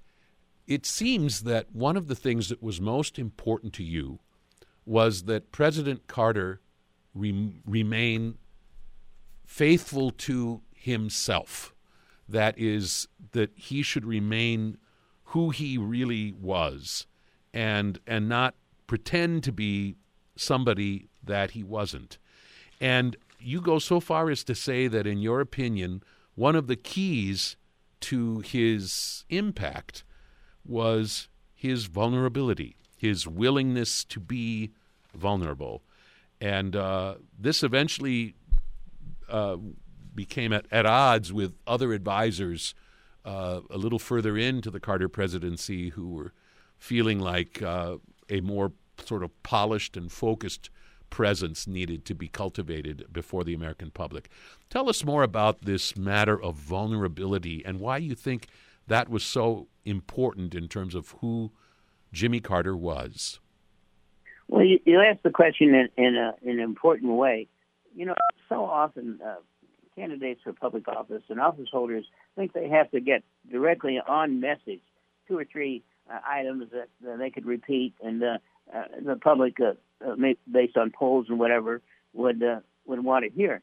it 0.67 0.85
seems 0.85 1.41
that 1.41 1.73
one 1.73 1.97
of 1.97 2.07
the 2.07 2.15
things 2.15 2.49
that 2.49 2.61
was 2.61 2.79
most 2.79 3.17
important 3.17 3.73
to 3.73 3.83
you 3.83 4.19
was 4.85 5.23
that 5.23 5.51
President 5.51 6.07
Carter 6.07 6.61
re- 7.13 7.61
remain 7.65 8.37
faithful 9.45 10.11
to 10.11 10.61
himself. 10.73 11.73
That 12.27 12.57
is, 12.57 13.07
that 13.31 13.51
he 13.55 13.81
should 13.81 14.05
remain 14.05 14.77
who 15.25 15.49
he 15.49 15.77
really 15.77 16.31
was 16.31 17.07
and 17.53 17.99
and 18.07 18.29
not 18.29 18.55
pretend 18.87 19.43
to 19.43 19.51
be 19.51 19.95
somebody 20.35 21.08
that 21.23 21.51
he 21.51 21.63
wasn't. 21.63 22.17
And 22.79 23.15
you 23.39 23.61
go 23.61 23.79
so 23.79 23.99
far 23.99 24.29
as 24.29 24.43
to 24.45 24.55
say 24.55 24.87
that, 24.87 25.07
in 25.07 25.19
your 25.19 25.41
opinion, 25.41 26.03
one 26.35 26.55
of 26.55 26.67
the 26.67 26.75
keys 26.75 27.55
to 28.01 28.39
his 28.39 29.25
impact 29.29 30.03
was 30.65 31.27
his 31.53 31.85
vulnerability, 31.85 32.75
his 32.97 33.27
willingness 33.27 34.03
to 34.05 34.19
be 34.19 34.71
vulnerable. 35.13 35.83
And 36.39 36.75
uh, 36.75 37.15
this 37.37 37.63
eventually 37.63 38.35
uh, 39.27 39.57
became 40.15 40.53
at, 40.53 40.65
at, 40.71 40.85
odds 40.85 41.33
with 41.33 41.55
other 41.67 41.93
advisors 41.93 42.73
uh, 43.25 43.61
a 43.69 43.77
little 43.77 43.99
further 43.99 44.37
into 44.37 44.71
the 44.71 44.79
Carter 44.79 45.09
presidency 45.09 45.89
who 45.89 46.09
were 46.09 46.33
feeling 46.77 47.19
like 47.19 47.61
uh, 47.61 47.97
a 48.29 48.41
more 48.41 48.71
sort 49.05 49.23
of 49.23 49.43
polished 49.43 49.97
and 49.97 50.11
focused 50.11 50.69
presence 51.09 51.67
needed 51.67 52.05
to 52.05 52.15
be 52.15 52.27
cultivated 52.27 53.05
before 53.11 53.43
the 53.43 53.53
American 53.53 53.91
public. 53.91 54.29
Tell 54.69 54.89
us 54.89 55.03
more 55.03 55.23
about 55.23 55.61
this 55.61 55.95
matter 55.97 56.41
of 56.41 56.55
vulnerability 56.55 57.63
and 57.65 57.79
why 57.79 57.97
you 57.97 58.15
think 58.15 58.47
that 58.87 59.09
was 59.09 59.23
so 59.23 59.67
important 59.85 60.55
in 60.55 60.67
terms 60.67 60.95
of 60.95 61.15
who 61.21 61.51
Jimmy 62.11 62.39
Carter 62.39 62.75
was. 62.75 63.39
Well, 64.47 64.65
you, 64.65 64.79
you 64.85 64.99
asked 65.01 65.23
the 65.23 65.29
question 65.29 65.75
in, 65.75 65.89
in, 65.95 66.15
a, 66.15 66.33
in 66.41 66.59
an 66.59 66.63
important 66.63 67.13
way. 67.13 67.47
You 67.95 68.05
know, 68.05 68.15
so 68.47 68.65
often 68.65 69.19
uh, 69.25 69.35
candidates 69.95 70.41
for 70.43 70.53
public 70.53 70.87
office 70.87 71.23
and 71.29 71.39
office 71.39 71.67
holders 71.71 72.05
think 72.35 72.53
they 72.53 72.69
have 72.69 72.89
to 72.91 73.01
get 73.01 73.23
directly 73.51 73.99
on 73.99 74.39
message 74.39 74.81
two 75.27 75.37
or 75.37 75.45
three 75.45 75.83
uh, 76.11 76.19
items 76.27 76.71
that, 76.71 76.87
that 77.03 77.19
they 77.19 77.29
could 77.29 77.45
repeat, 77.45 77.93
and 78.01 78.23
uh, 78.23 78.37
uh, 78.73 78.83
the 79.05 79.15
public, 79.15 79.57
uh, 80.05 80.15
based 80.51 80.77
on 80.77 80.91
polls 80.91 81.27
and 81.29 81.39
whatever, 81.39 81.81
would 82.13 82.41
uh, 82.43 82.59
would 82.85 83.03
want 83.03 83.25
to 83.25 83.31
hear. 83.31 83.61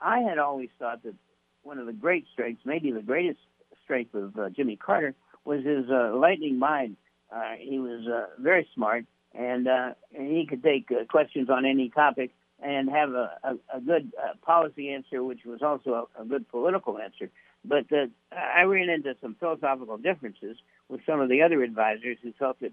I 0.00 0.20
had 0.20 0.38
always 0.38 0.68
thought 0.78 1.02
that 1.04 1.14
one 1.62 1.78
of 1.78 1.86
the 1.86 1.92
great 1.92 2.26
strengths, 2.32 2.62
maybe 2.64 2.90
the 2.92 3.02
greatest 3.02 3.40
strength 3.84 4.14
of 4.14 4.38
uh, 4.38 4.50
Jimmy 4.50 4.76
Carter, 4.76 5.14
was 5.44 5.64
his 5.64 5.86
uh, 5.90 6.14
lightning 6.16 6.58
mind. 6.58 6.96
Uh, 7.34 7.54
he 7.58 7.78
was 7.78 8.06
uh, 8.06 8.26
very 8.38 8.68
smart, 8.74 9.04
and, 9.34 9.66
uh, 9.66 9.90
and 10.16 10.36
he 10.36 10.46
could 10.46 10.62
take 10.62 10.88
uh, 10.90 11.04
questions 11.06 11.50
on 11.50 11.64
any 11.64 11.88
topic 11.88 12.32
and 12.62 12.88
have 12.88 13.10
a, 13.10 13.38
a, 13.42 13.76
a 13.76 13.80
good 13.80 14.12
uh, 14.22 14.34
policy 14.42 14.90
answer, 14.90 15.22
which 15.22 15.44
was 15.44 15.62
also 15.62 16.08
a, 16.18 16.22
a 16.22 16.24
good 16.24 16.48
political 16.48 16.98
answer. 16.98 17.30
But 17.64 17.86
uh, 17.92 18.06
I 18.32 18.62
ran 18.62 18.88
into 18.88 19.14
some 19.20 19.34
philosophical 19.38 19.98
differences 19.98 20.56
with 20.88 21.00
some 21.04 21.20
of 21.20 21.28
the 21.28 21.42
other 21.42 21.62
advisors 21.62 22.18
who 22.22 22.32
felt 22.38 22.60
that 22.60 22.72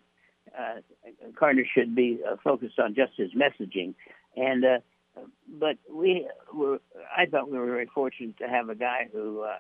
uh, 0.58 0.82
Carter 1.38 1.66
should 1.74 1.96
be 1.96 2.20
uh, 2.28 2.36
focused 2.44 2.80
on 2.80 2.96
just 2.96 3.14
his 3.18 3.32
messaging. 3.34 3.94
And 4.36 4.66
uh, 4.66 4.78
but 5.48 5.78
we 5.92 6.28
were, 6.54 6.80
I 7.16 7.26
thought 7.26 7.50
we 7.50 7.58
were 7.58 7.66
very 7.66 7.90
fortunate 7.94 8.38
to 8.40 8.48
have 8.48 8.70
a 8.70 8.76
guy 8.76 9.08
who 9.12 9.42
uh, 9.42 9.58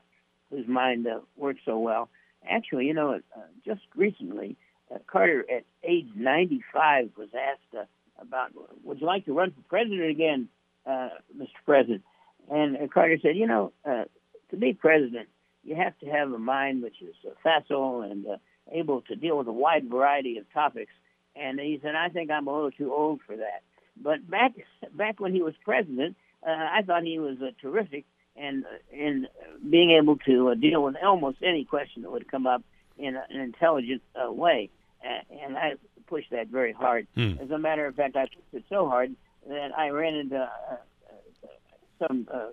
whose 0.50 0.68
mind 0.68 1.08
uh, 1.08 1.20
works 1.38 1.62
so 1.66 1.78
well. 1.80 2.10
Actually, 2.50 2.86
you 2.86 2.94
know, 2.94 3.20
uh, 3.36 3.40
just 3.66 3.82
recently, 3.96 4.58
uh, 4.94 4.98
Carter 5.08 5.46
at 5.50 5.64
age 5.84 6.08
95 6.16 7.12
was 7.18 7.30
asked 7.34 7.76
uh, 7.78 7.86
about, 8.20 8.52
"Would 8.84 9.00
you 9.00 9.08
like 9.08 9.26
to 9.26 9.34
run 9.34 9.52
for 9.52 9.62
president 9.70 10.10
again, 10.10 10.50
uh, 10.86 11.10
Mr. 11.38 11.48
President?" 11.66 12.02
And 12.50 12.76
uh, 12.78 12.88
Carter 12.94 13.18
said, 13.22 13.38
"You 13.38 13.48
know, 13.48 13.74
uh, 13.86 14.06
to 14.50 14.58
be 14.58 14.74
president, 14.74 15.30
you 15.64 15.76
have 15.76 15.98
to 16.00 16.06
have 16.08 16.32
a 16.32 16.40
mind 16.40 16.84
which 16.84 17.02
is 17.02 17.16
uh, 17.26 17.32
facile 17.42 18.02
and 18.02 18.26
uh, 18.28 18.38
able 18.72 19.02
to 19.02 19.16
deal 19.16 19.38
with 19.38 19.48
a 19.48 19.54
wide 19.54 19.90
variety 19.90 20.38
of 20.38 20.52
topics. 20.54 20.92
And 21.36 21.60
he 21.60 21.80
said, 21.82 21.96
I 21.96 22.10
think 22.10 22.30
I'm 22.32 22.48
a 22.48 22.54
little 22.54 22.72
too 22.72 22.94
old 22.94 23.22
for 23.26 23.36
that. 23.36 23.64
But 24.02 24.30
back 24.30 24.54
back 24.94 25.20
when 25.20 25.34
he 25.34 25.42
was 25.42 25.54
president, 25.64 26.16
uh, 26.46 26.52
I 26.52 26.82
thought 26.86 27.04
he 27.04 27.20
was 27.20 27.38
uh, 27.42 27.52
terrific 27.62 28.06
and 28.36 28.66
in 28.92 29.28
being 29.70 29.92
able 29.92 30.18
to 30.18 30.50
uh, 30.50 30.56
deal 30.56 30.84
with 30.84 30.96
almost 31.04 31.38
any 31.44 31.66
question 31.66 32.02
that 32.02 32.12
would 32.12 32.30
come 32.30 32.48
up 32.48 32.64
in 32.98 33.16
a, 33.16 33.24
an 33.30 33.40
intelligent 33.40 34.02
uh, 34.16 34.32
way. 34.32 34.70
And 35.04 35.58
I 35.58 35.74
pushed 36.08 36.32
that 36.32 36.48
very 36.48 36.72
hard. 36.72 37.08
Hmm. 37.16 37.34
As 37.42 37.52
a 37.52 37.58
matter 37.58 37.86
of 37.86 37.96
fact, 37.96 38.16
I 38.16 38.26
pushed 38.26 38.54
it 38.54 38.64
so 38.70 38.88
hard 38.88 39.16
that 39.48 39.78
I 39.78 39.90
ran 39.90 40.14
into 40.16 40.38
uh, 40.38 40.48
uh, 40.72 41.48
some 42.00 42.28
uh, 42.34 42.48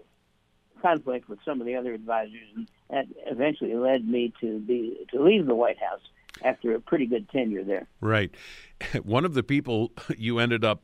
conflict 0.81 1.29
with 1.29 1.39
some 1.45 1.61
of 1.61 1.67
the 1.67 1.77
other 1.77 1.95
advisors, 1.95 2.49
and 2.55 2.69
that 2.91 3.07
eventually 3.27 3.75
led 3.75 4.07
me 4.07 4.33
to 4.41 4.59
be 4.61 5.07
to 5.13 5.23
leave 5.23 5.47
the 5.47 5.55
White 5.55 5.79
House 5.79 6.01
after 6.45 6.75
a 6.75 6.81
pretty 6.81 7.07
good 7.07 7.29
tenure 7.31 7.65
there. 7.65 7.87
Right. 8.01 8.31
One 9.03 9.25
of 9.25 9.35
the 9.35 9.43
people 9.43 9.93
you 10.17 10.39
ended 10.39 10.65
up, 10.65 10.83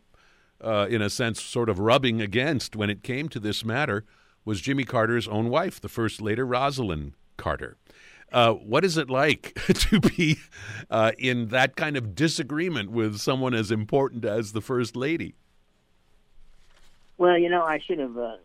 uh, 0.61 0.87
in 0.91 1.03
a 1.03 1.11
sense, 1.11 1.43
sort 1.43 1.69
of 1.69 1.79
rubbing 1.79 2.21
against 2.21 2.77
when 2.77 2.91
it 2.91 3.03
came 3.03 3.29
to 3.31 3.41
this 3.41 3.65
matter 3.65 4.05
was 4.45 4.61
Jimmy 4.61 4.85
Carter's 4.85 5.27
own 5.27 5.49
wife, 5.49 5.81
the 5.81 5.89
first 5.89 6.21
lady, 6.21 6.43
Rosalynn 6.43 7.13
Carter. 7.37 7.77
Uh, 8.33 8.53
what 8.53 8.85
is 8.85 8.97
it 8.97 9.09
like 9.09 9.55
to 9.75 10.01
be 10.01 10.39
uh, 10.91 11.13
in 11.19 11.49
that 11.49 11.77
kind 11.77 11.97
of 11.97 12.15
disagreement 12.15 12.91
with 12.91 13.19
someone 13.19 13.55
as 13.55 13.71
important 13.71 14.25
as 14.25 14.53
the 14.53 14.61
First 14.61 14.97
Lady? 14.97 15.35
Well, 17.19 17.39
you 17.39 17.49
know, 17.49 17.63
I 17.63 17.79
should 17.79 17.99
have 17.99 18.19
uh, 18.19 18.37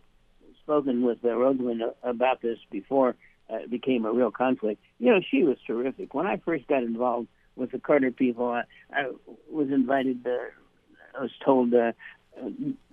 spoken 0.63 1.04
with 1.04 1.24
uh, 1.24 1.30
Rosalynn 1.30 1.82
about 2.04 2.41
this 2.41 2.58
before 2.71 3.15
uh, 3.52 3.58
it 3.58 3.69
became 3.71 4.06
a 4.06 4.12
real 4.12 4.32
conflict. 4.32 4.82
You 5.00 5.12
know, 5.12 5.19
she 5.30 5.43
was 5.43 5.58
terrific. 5.65 6.13
When 6.13 6.28
I 6.28 6.38
first 6.38 6.67
got 6.67 6.84
involved 6.84 7.28
with 7.56 7.71
the 7.71 7.80
Carter 7.80 8.12
people, 8.12 8.47
I, 8.47 8.63
I 8.93 9.12
was 9.50 9.69
invited. 9.69 10.26
Uh, 10.26 11.17
I 11.17 11.21
was 11.24 11.32
told 11.43 11.74
uh, 11.74 11.91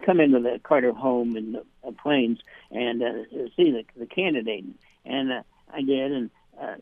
come 0.05 0.21
into 0.21 0.41
the 0.41 0.61
Carter 0.63 0.93
home 0.93 1.37
in 1.37 1.53
the 1.53 1.65
uh, 1.87 1.93
Plains 2.03 2.39
and 2.71 3.03
uh, 3.03 3.13
see 3.57 3.71
the, 3.71 3.85
the 3.97 4.07
candidate, 4.07 4.65
and 5.05 5.33
uh, 5.33 5.43
I 5.73 5.83
did. 5.83 6.13
And 6.13 6.31
uh, 6.61 6.75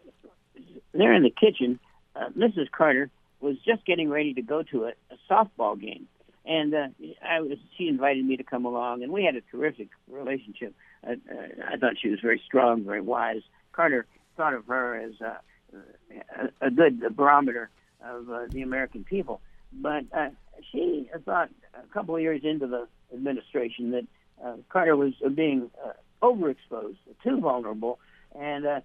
there 0.93 1.13
in 1.13 1.23
the 1.23 1.31
kitchen, 1.31 1.79
uh, 2.15 2.31
Mrs. 2.37 2.71
Carter 2.71 3.11
was 3.41 3.57
just 3.65 3.85
getting 3.85 4.09
ready 4.09 4.35
to 4.35 4.43
go 4.43 4.63
to 4.63 4.85
a, 4.85 4.93
a 5.11 5.17
softball 5.31 5.79
game, 5.79 6.09
and 6.47 6.75
uh, 6.75 6.89
I 7.23 7.41
was. 7.41 7.59
She 7.77 7.89
invited 7.89 8.25
me 8.25 8.37
to 8.37 8.45
come 8.45 8.65
along, 8.65 9.03
and 9.03 9.13
we 9.13 9.25
had 9.25 9.37
a 9.37 9.41
terrific 9.41 9.89
relationship. 10.09 10.75
Uh, 11.07 11.13
uh, 11.13 11.73
I 11.73 11.77
thought 11.77 11.95
she 12.01 12.09
was 12.09 12.21
very 12.21 12.41
strong, 12.47 12.85
very 12.85 13.01
wise. 13.01 13.43
Carter 13.73 14.07
thought 14.37 14.55
of 14.55 14.67
her 14.67 14.97
as 14.97 15.13
a, 15.21 16.67
a 16.67 16.71
good 16.71 17.17
barometer 17.17 17.71
of 18.05 18.31
uh, 18.31 18.47
the 18.51 18.63
American 18.63 19.05
people, 19.05 19.41
but 19.73 20.05
uh, 20.17 20.29
she 20.73 21.11
thought 21.25 21.51
a 21.75 21.87
couple 21.93 22.15
of 22.15 22.23
years 22.23 22.43
into 22.45 22.67
the 22.67 22.87
administration 23.13 23.91
that 23.91 24.07
uh, 24.45 24.57
Carter 24.69 24.97
was 24.97 25.15
being 25.35 25.71
uh, 25.85 25.93
overexposed, 26.23 26.97
too 27.25 27.41
vulnerable, 27.41 27.99
and 28.39 28.67
uh, 28.67 28.81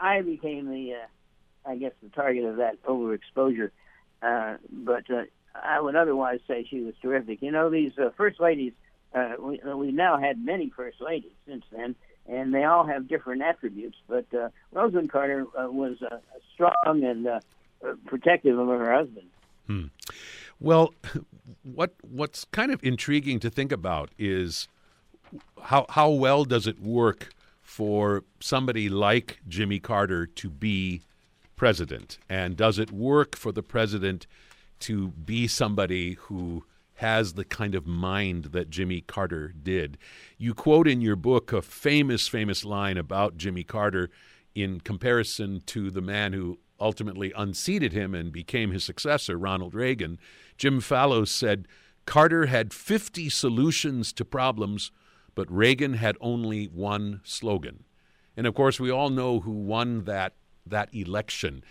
I 0.00 0.22
became 0.22 0.68
the, 0.68 0.94
uh, 0.94 1.70
I 1.70 1.76
guess, 1.76 1.92
the 2.02 2.08
target 2.10 2.44
of 2.44 2.56
that 2.56 2.82
overexposure. 2.82 3.70
Uh, 4.22 4.56
but 4.70 5.10
uh, 5.10 5.24
I 5.64 5.80
would 5.80 5.96
otherwise 5.96 6.40
say 6.46 6.66
she 6.68 6.80
was 6.80 6.94
terrific. 7.02 7.42
You 7.42 7.50
know, 7.50 7.70
these 7.70 7.92
uh, 7.98 8.10
first 8.16 8.40
ladies, 8.40 8.72
uh, 9.14 9.34
we, 9.38 9.60
we've 9.74 9.94
now 9.94 10.18
had 10.18 10.44
many 10.44 10.70
first 10.74 11.00
ladies 11.00 11.32
since 11.46 11.64
then, 11.70 11.94
and 12.28 12.52
they 12.52 12.64
all 12.64 12.86
have 12.86 13.08
different 13.08 13.42
attributes. 13.42 13.96
But 14.08 14.26
uh, 14.34 14.48
Rosalynn 14.74 15.08
Carter 15.10 15.46
uh, 15.58 15.70
was 15.70 16.02
uh, 16.02 16.18
strong 16.54 16.72
and 16.84 17.26
uh, 17.26 17.40
protective 18.06 18.58
of 18.58 18.68
her 18.68 18.92
husband. 18.92 19.28
Hmm. 19.66 19.86
Well, 20.60 20.94
what 21.62 21.94
what's 22.02 22.44
kind 22.44 22.72
of 22.72 22.82
intriguing 22.82 23.40
to 23.40 23.50
think 23.50 23.72
about 23.72 24.10
is 24.18 24.68
how 25.62 25.86
how 25.90 26.10
well 26.10 26.44
does 26.44 26.66
it 26.66 26.80
work 26.80 27.30
for 27.62 28.22
somebody 28.40 28.88
like 28.88 29.40
Jimmy 29.48 29.80
Carter 29.80 30.26
to 30.26 30.48
be 30.48 31.02
president? 31.56 32.18
And 32.28 32.56
does 32.56 32.78
it 32.78 32.90
work 32.92 33.36
for 33.36 33.52
the 33.52 33.62
president 33.62 34.26
to 34.80 35.08
be 35.08 35.46
somebody 35.46 36.14
who 36.22 36.64
has 36.94 37.34
the 37.34 37.44
kind 37.44 37.74
of 37.74 37.86
mind 37.86 38.46
that 38.46 38.70
Jimmy 38.70 39.02
Carter 39.02 39.52
did? 39.62 39.98
You 40.38 40.54
quote 40.54 40.88
in 40.88 41.00
your 41.00 41.16
book 41.16 41.52
a 41.52 41.62
famous, 41.62 42.28
famous 42.28 42.64
line 42.64 42.96
about 42.96 43.36
Jimmy 43.36 43.64
Carter 43.64 44.10
in 44.54 44.80
comparison 44.80 45.60
to 45.66 45.90
the 45.90 46.00
man 46.00 46.32
who 46.32 46.58
ultimately 46.80 47.32
unseated 47.36 47.92
him 47.92 48.14
and 48.14 48.32
became 48.32 48.70
his 48.70 48.84
successor, 48.84 49.38
Ronald 49.38 49.74
Reagan. 49.74 50.18
Jim 50.56 50.80
Fallows 50.80 51.30
said 51.30 51.68
Carter 52.06 52.46
had 52.46 52.72
50 52.72 53.28
solutions 53.28 54.12
to 54.12 54.24
problems 54.24 54.90
but 55.36 55.52
Reagan 55.52 55.94
had 55.94 56.16
only 56.20 56.64
one 56.64 57.20
slogan. 57.22 57.84
And 58.36 58.48
of 58.48 58.54
course, 58.54 58.80
we 58.80 58.90
all 58.90 59.10
know 59.10 59.40
who 59.40 59.52
won 59.52 60.04
that, 60.04 60.32
that 60.66 60.92
election. 60.92 61.62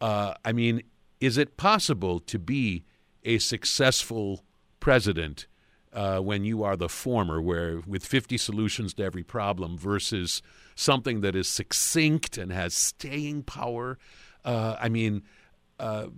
Uh, 0.00 0.34
I 0.44 0.52
mean, 0.52 0.82
is 1.20 1.38
it 1.38 1.56
possible 1.56 2.20
to 2.20 2.38
be 2.38 2.84
a 3.24 3.38
successful 3.38 4.44
president 4.80 5.46
uh, 5.92 6.18
when 6.18 6.44
you 6.44 6.62
are 6.62 6.76
the 6.76 6.88
former, 6.88 7.40
where 7.40 7.80
with 7.86 8.04
50 8.04 8.36
solutions 8.36 8.94
to 8.94 9.04
every 9.04 9.22
problem, 9.22 9.76
versus 9.76 10.42
something 10.74 11.22
that 11.22 11.34
is 11.34 11.48
succinct 11.48 12.38
and 12.38 12.52
has 12.52 12.74
staying 12.74 13.42
power? 13.42 13.98
Uh, 14.44 14.76
I 14.78 14.88
mean, 14.88 15.22
uh, 15.78 16.08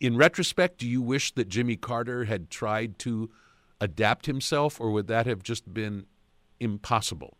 in 0.00 0.16
retrospect, 0.16 0.78
do 0.78 0.88
you 0.88 1.02
wish 1.02 1.32
that 1.32 1.48
Jimmy 1.48 1.76
Carter 1.76 2.24
had 2.24 2.50
tried 2.50 2.98
to 3.00 3.30
adapt 3.80 4.26
himself, 4.26 4.80
or 4.80 4.90
would 4.90 5.06
that 5.08 5.26
have 5.26 5.42
just 5.42 5.72
been 5.72 6.06
impossible? 6.58 7.36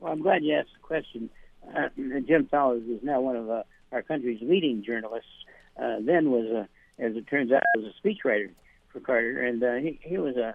Well, 0.00 0.12
I'm 0.12 0.22
glad 0.22 0.44
you 0.44 0.54
asked 0.54 0.70
the 0.74 0.86
question. 0.86 1.30
Uh, 1.76 1.88
Jim 2.26 2.46
Fallows 2.50 2.84
is 2.84 3.00
now 3.02 3.20
one 3.20 3.36
of 3.36 3.50
uh, 3.50 3.62
our 3.92 4.02
country's 4.02 4.40
leading 4.42 4.82
journalists. 4.84 5.30
Uh, 5.76 5.96
then 6.00 6.30
was, 6.30 6.46
a, 6.46 6.68
as 7.02 7.14
it 7.16 7.26
turns 7.26 7.52
out, 7.52 7.62
was 7.76 7.86
a 7.86 8.06
speechwriter 8.06 8.50
for 8.88 9.00
Carter, 9.00 9.42
and 9.42 9.62
uh, 9.62 9.74
he, 9.74 9.98
he 10.02 10.18
was 10.18 10.36
a, 10.36 10.54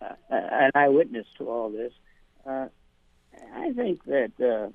a, 0.00 0.04
a, 0.04 0.14
an 0.30 0.70
eyewitness 0.74 1.26
to 1.38 1.48
all 1.48 1.70
this. 1.70 1.92
Uh, 2.44 2.66
I 3.54 3.72
think 3.72 4.04
that 4.04 4.72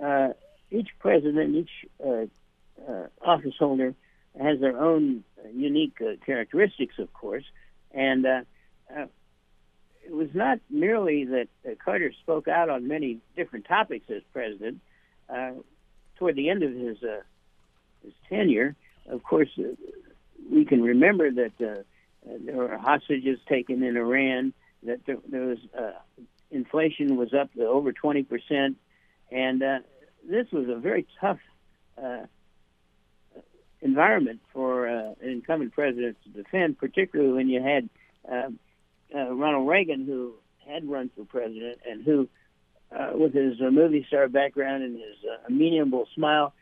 uh, 0.00 0.04
uh, 0.04 0.32
each 0.70 0.88
president, 0.98 1.56
each 1.56 1.70
uh, 2.04 2.26
uh, 2.88 3.06
office 3.20 3.54
holder, 3.58 3.94
has 4.40 4.60
their 4.60 4.78
own 4.78 5.24
unique 5.52 6.00
uh, 6.00 6.12
characteristics, 6.24 6.98
of 6.98 7.12
course, 7.12 7.44
and 7.92 8.24
uh, 8.24 8.40
uh, 8.94 9.06
it 10.04 10.12
was 10.12 10.28
not 10.32 10.58
merely 10.70 11.24
that 11.24 11.48
uh, 11.66 11.70
Carter 11.84 12.12
spoke 12.22 12.48
out 12.48 12.70
on 12.70 12.88
many 12.88 13.18
different 13.36 13.66
topics 13.66 14.08
as 14.10 14.22
president. 14.32 14.80
Uh, 15.28 15.52
toward 16.18 16.36
the 16.36 16.50
end 16.50 16.62
of 16.62 16.72
his 16.72 17.02
uh, 17.02 17.20
his 18.02 18.12
tenure, 18.28 18.76
of 19.08 19.22
course, 19.22 19.48
uh, 19.58 19.74
we 20.50 20.64
can 20.64 20.82
remember 20.82 21.30
that 21.30 21.52
uh, 21.60 21.82
there 22.44 22.56
were 22.56 22.76
hostages 22.76 23.38
taken 23.48 23.82
in 23.82 23.96
Iran. 23.96 24.52
That 24.82 25.00
there, 25.06 25.18
there 25.28 25.46
was 25.46 25.58
uh, 25.76 25.92
inflation 26.50 27.16
was 27.16 27.32
up 27.34 27.52
to 27.54 27.66
over 27.66 27.92
twenty 27.92 28.22
percent, 28.22 28.76
and 29.30 29.62
uh, 29.62 29.78
this 30.28 30.46
was 30.52 30.68
a 30.68 30.76
very 30.76 31.06
tough 31.20 31.38
uh, 32.02 32.24
environment 33.80 34.40
for 34.52 34.86
an 34.86 35.16
incumbent 35.22 35.72
president 35.72 36.16
to 36.24 36.30
defend, 36.30 36.78
particularly 36.78 37.32
when 37.32 37.48
you 37.48 37.62
had 37.62 37.88
Ronald 39.12 39.68
Reagan, 39.68 40.04
who 40.04 40.34
had 40.66 40.88
run 40.88 41.10
for 41.16 41.24
president 41.24 41.78
and 41.88 42.04
who, 42.04 42.28
uh, 42.94 43.10
with 43.14 43.34
his 43.34 43.60
uh, 43.60 43.70
movie 43.70 44.04
star 44.08 44.28
background 44.28 44.82
and 44.82 44.94
his 44.96 45.16
uh, 45.24 45.46
amenable 45.48 46.06
smile, 46.14 46.54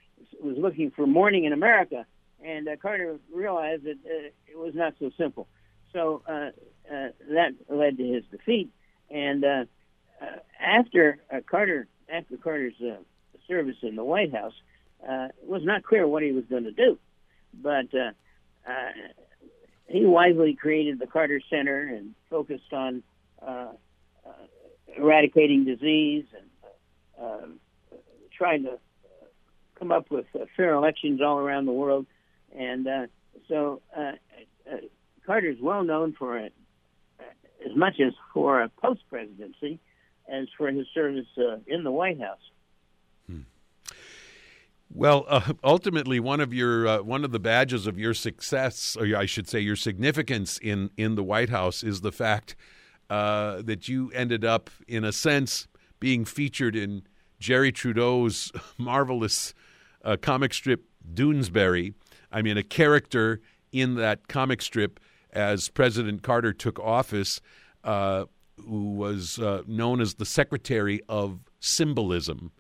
was 0.43 0.57
looking 0.59 0.91
for 0.91 1.07
morning 1.07 1.45
in 1.45 1.53
America. 1.53 2.07
And 2.45 2.69
uh, 2.69 2.77
Carter 2.77 3.19
realized 3.33 3.85
that 3.85 3.99
uh, 4.05 4.29
it 4.47 4.59
was 4.59 4.75
not 4.75 4.95
so 4.99 5.11
simple. 5.17 5.49
So 5.93 6.23
uh, 6.29 6.51
uh, 6.93 7.09
that 7.31 7.55
led 7.69 7.97
to 7.99 8.05
his 8.05 8.25
defeat. 8.31 8.71
And 9.11 9.45
uh, 9.45 9.65
uh, 10.21 10.37
after 10.61 11.19
uh, 11.33 11.41
Carter, 11.49 11.87
after 12.13 12.37
Carter's 12.37 12.75
uh, 12.81 12.97
service 13.49 13.77
in 13.83 13.97
the 13.97 14.05
White 14.05 14.33
House, 14.35 14.55
uh, 15.03 15.29
it 15.43 15.49
was 15.49 15.63
not 15.65 15.83
clear 15.83 16.07
what 16.07 16.23
he 16.23 16.33
was 16.33 16.45
going 16.45 16.65
to 16.65 16.73
do. 16.73 16.99
But 17.55 17.95
uh, 17.95 18.11
uh, 18.69 18.93
he 19.89 20.05
wisely 20.05 20.55
created 20.55 20.99
the 20.99 21.07
Carter 21.07 21.41
Center 21.49 21.83
and 21.83 22.15
focused 22.29 22.73
on 22.73 23.03
uh, 23.41 23.69
uh, 24.27 24.47
eradicating 24.97 25.65
disease 25.65 26.25
and 26.37 27.23
uh, 27.23 27.47
trying 28.37 28.65
to 28.65 28.79
come 29.79 29.93
up 29.93 30.11
with 30.11 30.27
uh, 30.35 30.45
fair 30.57 30.75
elections 30.75 31.21
all 31.21 31.39
around 31.39 31.67
the 31.67 31.73
world. 31.73 32.07
And 32.57 32.87
uh, 32.87 33.07
so 33.49 33.83
uh, 33.97 34.13
uh, 34.71 34.77
Carter 35.25 35.49
is 35.49 35.61
well 35.61 35.85
known 35.85 36.15
for 36.19 36.39
it, 36.39 36.53
as 37.65 37.77
much 37.77 38.01
as 38.01 38.13
for 38.33 38.63
a 38.63 38.69
post 38.69 39.03
presidency 39.09 39.81
as 40.29 40.49
for 40.57 40.69
his 40.69 40.87
service 40.93 41.27
uh, 41.39 41.59
in 41.67 41.85
the 41.85 41.91
White 41.91 42.21
House. 42.21 42.41
Well, 44.93 45.25
uh, 45.29 45.53
ultimately, 45.65 46.21
one 46.21 46.41
of 46.41 46.55
your 46.55 46.87
uh, 46.87 47.03
one 47.03 47.25
of 47.25 47.33
the 47.33 47.41
badges 47.41 47.87
of 47.87 47.99
your 47.99 48.15
success, 48.15 48.97
or 48.99 49.05
I 49.17 49.27
should 49.27 49.49
say, 49.49 49.61
your 49.61 49.77
significance 49.77 50.59
in 50.59 50.91
in 50.97 51.17
the 51.17 51.25
White 51.25 51.51
House, 51.51 51.83
is 51.83 52.01
the 52.01 52.13
fact 52.13 52.55
uh, 53.11 53.63
that 53.63 53.89
you 53.89 54.11
ended 54.13 54.45
up, 54.45 54.71
in 54.89 55.05
a 55.05 55.13
sense, 55.13 55.69
being 56.01 56.25
featured 56.25 56.77
in 56.77 57.03
Garry 57.41 57.73
Trudeau's 57.73 58.53
marvelous 58.79 59.55
uh, 60.05 60.17
comic 60.21 60.55
strip 60.55 60.85
Doonesbury. 61.15 61.95
I 62.33 62.43
mean, 62.43 62.57
a 62.57 62.63
character 62.63 63.41
in 63.73 63.95
that 63.97 64.29
comic 64.29 64.63
strip 64.63 65.01
as 65.33 65.69
President 65.69 66.23
Carter 66.23 66.53
took 66.53 66.79
office, 66.81 67.41
uh, 67.85 68.25
who 68.57 68.95
was 68.95 69.39
uh, 69.39 69.63
known 69.67 70.01
as 70.01 70.15
the 70.15 70.25
Secretary 70.25 71.01
of 71.09 71.41
Symbolism, 71.61 72.53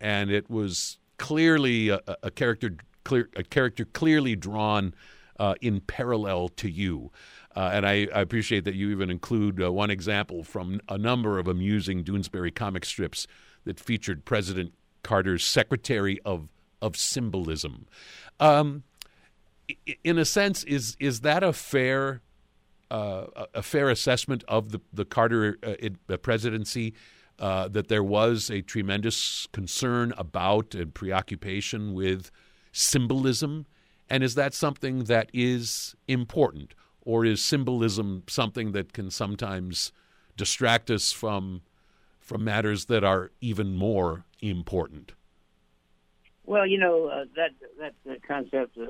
and 0.00 0.30
it 0.30 0.50
was 0.50 0.98
clearly 1.16 1.90
a, 1.90 2.00
a 2.22 2.30
character 2.30 2.76
clear, 3.04 3.28
a 3.36 3.44
character 3.44 3.84
clearly 3.84 4.34
drawn 4.34 4.94
uh, 5.38 5.54
in 5.60 5.80
parallel 5.80 6.48
to 6.48 6.68
you. 6.68 7.10
Uh, 7.56 7.70
and 7.72 7.86
I, 7.86 8.08
I, 8.12 8.20
appreciate 8.20 8.64
that 8.64 8.74
you 8.74 8.90
even 8.90 9.10
include 9.10 9.62
uh, 9.62 9.72
one 9.72 9.88
example 9.88 10.42
from 10.42 10.80
a 10.88 10.98
number 10.98 11.38
of 11.38 11.46
amusing 11.46 12.02
Doonesbury 12.02 12.52
comic 12.52 12.84
strips 12.84 13.28
that 13.64 13.78
featured 13.78 14.24
President 14.24 14.74
Carter's 15.02 15.44
Secretary 15.44 16.18
of 16.24 16.48
of 16.82 16.96
Symbolism. 16.96 17.86
Um, 18.40 18.82
in 20.02 20.18
a 20.18 20.24
sense, 20.24 20.64
is 20.64 20.96
is 20.98 21.20
that 21.20 21.44
a 21.44 21.52
fair 21.52 22.22
uh, 22.90 23.26
a 23.54 23.62
fair 23.62 23.88
assessment 23.88 24.42
of 24.48 24.72
the 24.72 24.80
the 24.92 25.04
Carter 25.04 25.58
uh, 25.62 26.16
presidency? 26.16 26.94
Uh, 27.36 27.66
that 27.66 27.88
there 27.88 28.04
was 28.04 28.48
a 28.48 28.62
tremendous 28.62 29.48
concern 29.52 30.12
about 30.16 30.72
and 30.72 30.94
preoccupation 30.94 31.92
with 31.92 32.30
symbolism, 32.70 33.66
and 34.08 34.22
is 34.22 34.36
that 34.36 34.54
something 34.54 35.04
that 35.04 35.30
is 35.32 35.96
important? 36.06 36.76
Or 37.04 37.24
is 37.24 37.42
symbolism 37.42 38.22
something 38.28 38.72
that 38.72 38.92
can 38.92 39.10
sometimes 39.10 39.92
distract 40.36 40.90
us 40.90 41.12
from 41.12 41.62
from 42.20 42.42
matters 42.42 42.86
that 42.86 43.04
are 43.04 43.30
even 43.42 43.76
more 43.76 44.24
important? 44.40 45.12
Well, 46.46 46.66
you 46.66 46.78
know 46.78 47.06
uh, 47.06 47.24
that 47.36 47.50
that, 48.04 48.22
concept 48.26 48.76
of 48.76 48.88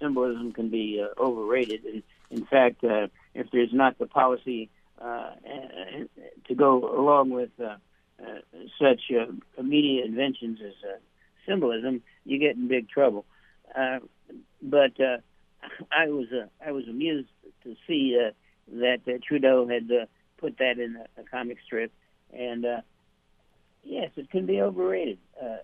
symbolism 0.00 0.52
can 0.52 0.68
be 0.70 1.02
uh, 1.02 1.20
overrated. 1.20 1.84
In, 1.84 2.02
in 2.30 2.46
fact, 2.46 2.82
uh, 2.84 3.08
if 3.34 3.50
there's 3.50 3.72
not 3.72 3.98
the 3.98 4.06
policy 4.06 4.70
uh, 5.00 5.30
to 6.46 6.54
go 6.54 6.98
along 6.98 7.30
with 7.30 7.50
uh, 7.60 7.76
uh, 8.22 8.38
such 8.80 9.02
immediate 9.58 10.06
inventions 10.06 10.60
as 10.64 10.72
symbolism, 11.46 12.02
you 12.24 12.38
get 12.38 12.56
in 12.56 12.68
big 12.68 12.88
trouble. 12.88 13.24
but 14.62 14.92
I 15.92 16.08
was 16.08 16.26
I 16.64 16.72
was 16.72 16.88
amused 16.88 17.28
to 17.64 17.74
see 17.86 18.18
uh, 18.18 18.30
that 18.72 19.00
uh, 19.06 19.18
Trudeau 19.26 19.66
had 19.68 19.90
uh, 19.90 20.06
put 20.38 20.58
that 20.58 20.78
in 20.78 20.96
a, 20.96 21.20
a 21.20 21.24
comic 21.24 21.58
strip, 21.64 21.92
and 22.32 22.64
uh, 22.64 22.80
yes, 23.82 24.10
it 24.16 24.30
can 24.30 24.46
be 24.46 24.60
overrated. 24.60 25.18
Uh, 25.40 25.56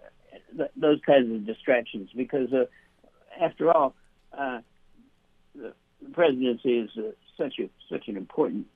th- 0.56 0.70
those 0.76 1.00
kinds 1.06 1.32
of 1.32 1.46
distractions, 1.46 2.10
because 2.14 2.52
uh, 2.52 2.64
after 3.40 3.70
all, 3.70 3.94
uh, 4.36 4.60
the 5.54 5.72
presidency 6.12 6.78
is 6.78 6.90
uh, 6.98 7.10
such 7.36 7.58
a 7.58 7.68
such 7.88 8.08
an 8.08 8.16
important, 8.16 8.66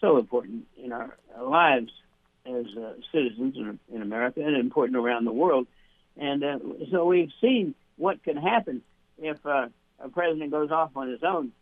so 0.00 0.18
important 0.18 0.66
in 0.82 0.92
our, 0.92 1.16
lives 1.40 1.92
as 2.46 2.66
uh, 2.76 2.94
citizens 3.12 3.56
in, 3.56 3.78
in 3.94 4.02
America 4.02 4.40
and 4.44 4.56
important 4.56 4.96
around 4.96 5.24
the 5.24 5.32
world. 5.32 5.66
And 6.16 6.42
uh, 6.42 6.58
so 6.90 7.04
we've 7.04 7.30
seen 7.40 7.74
what 7.96 8.22
can 8.22 8.36
happen 8.36 8.82
if 9.18 9.44
uh, 9.44 9.68
a 10.00 10.08
president 10.08 10.50
goes 10.50 10.70
off 10.70 10.96
on 10.96 11.10
his 11.10 11.22
own. 11.22 11.52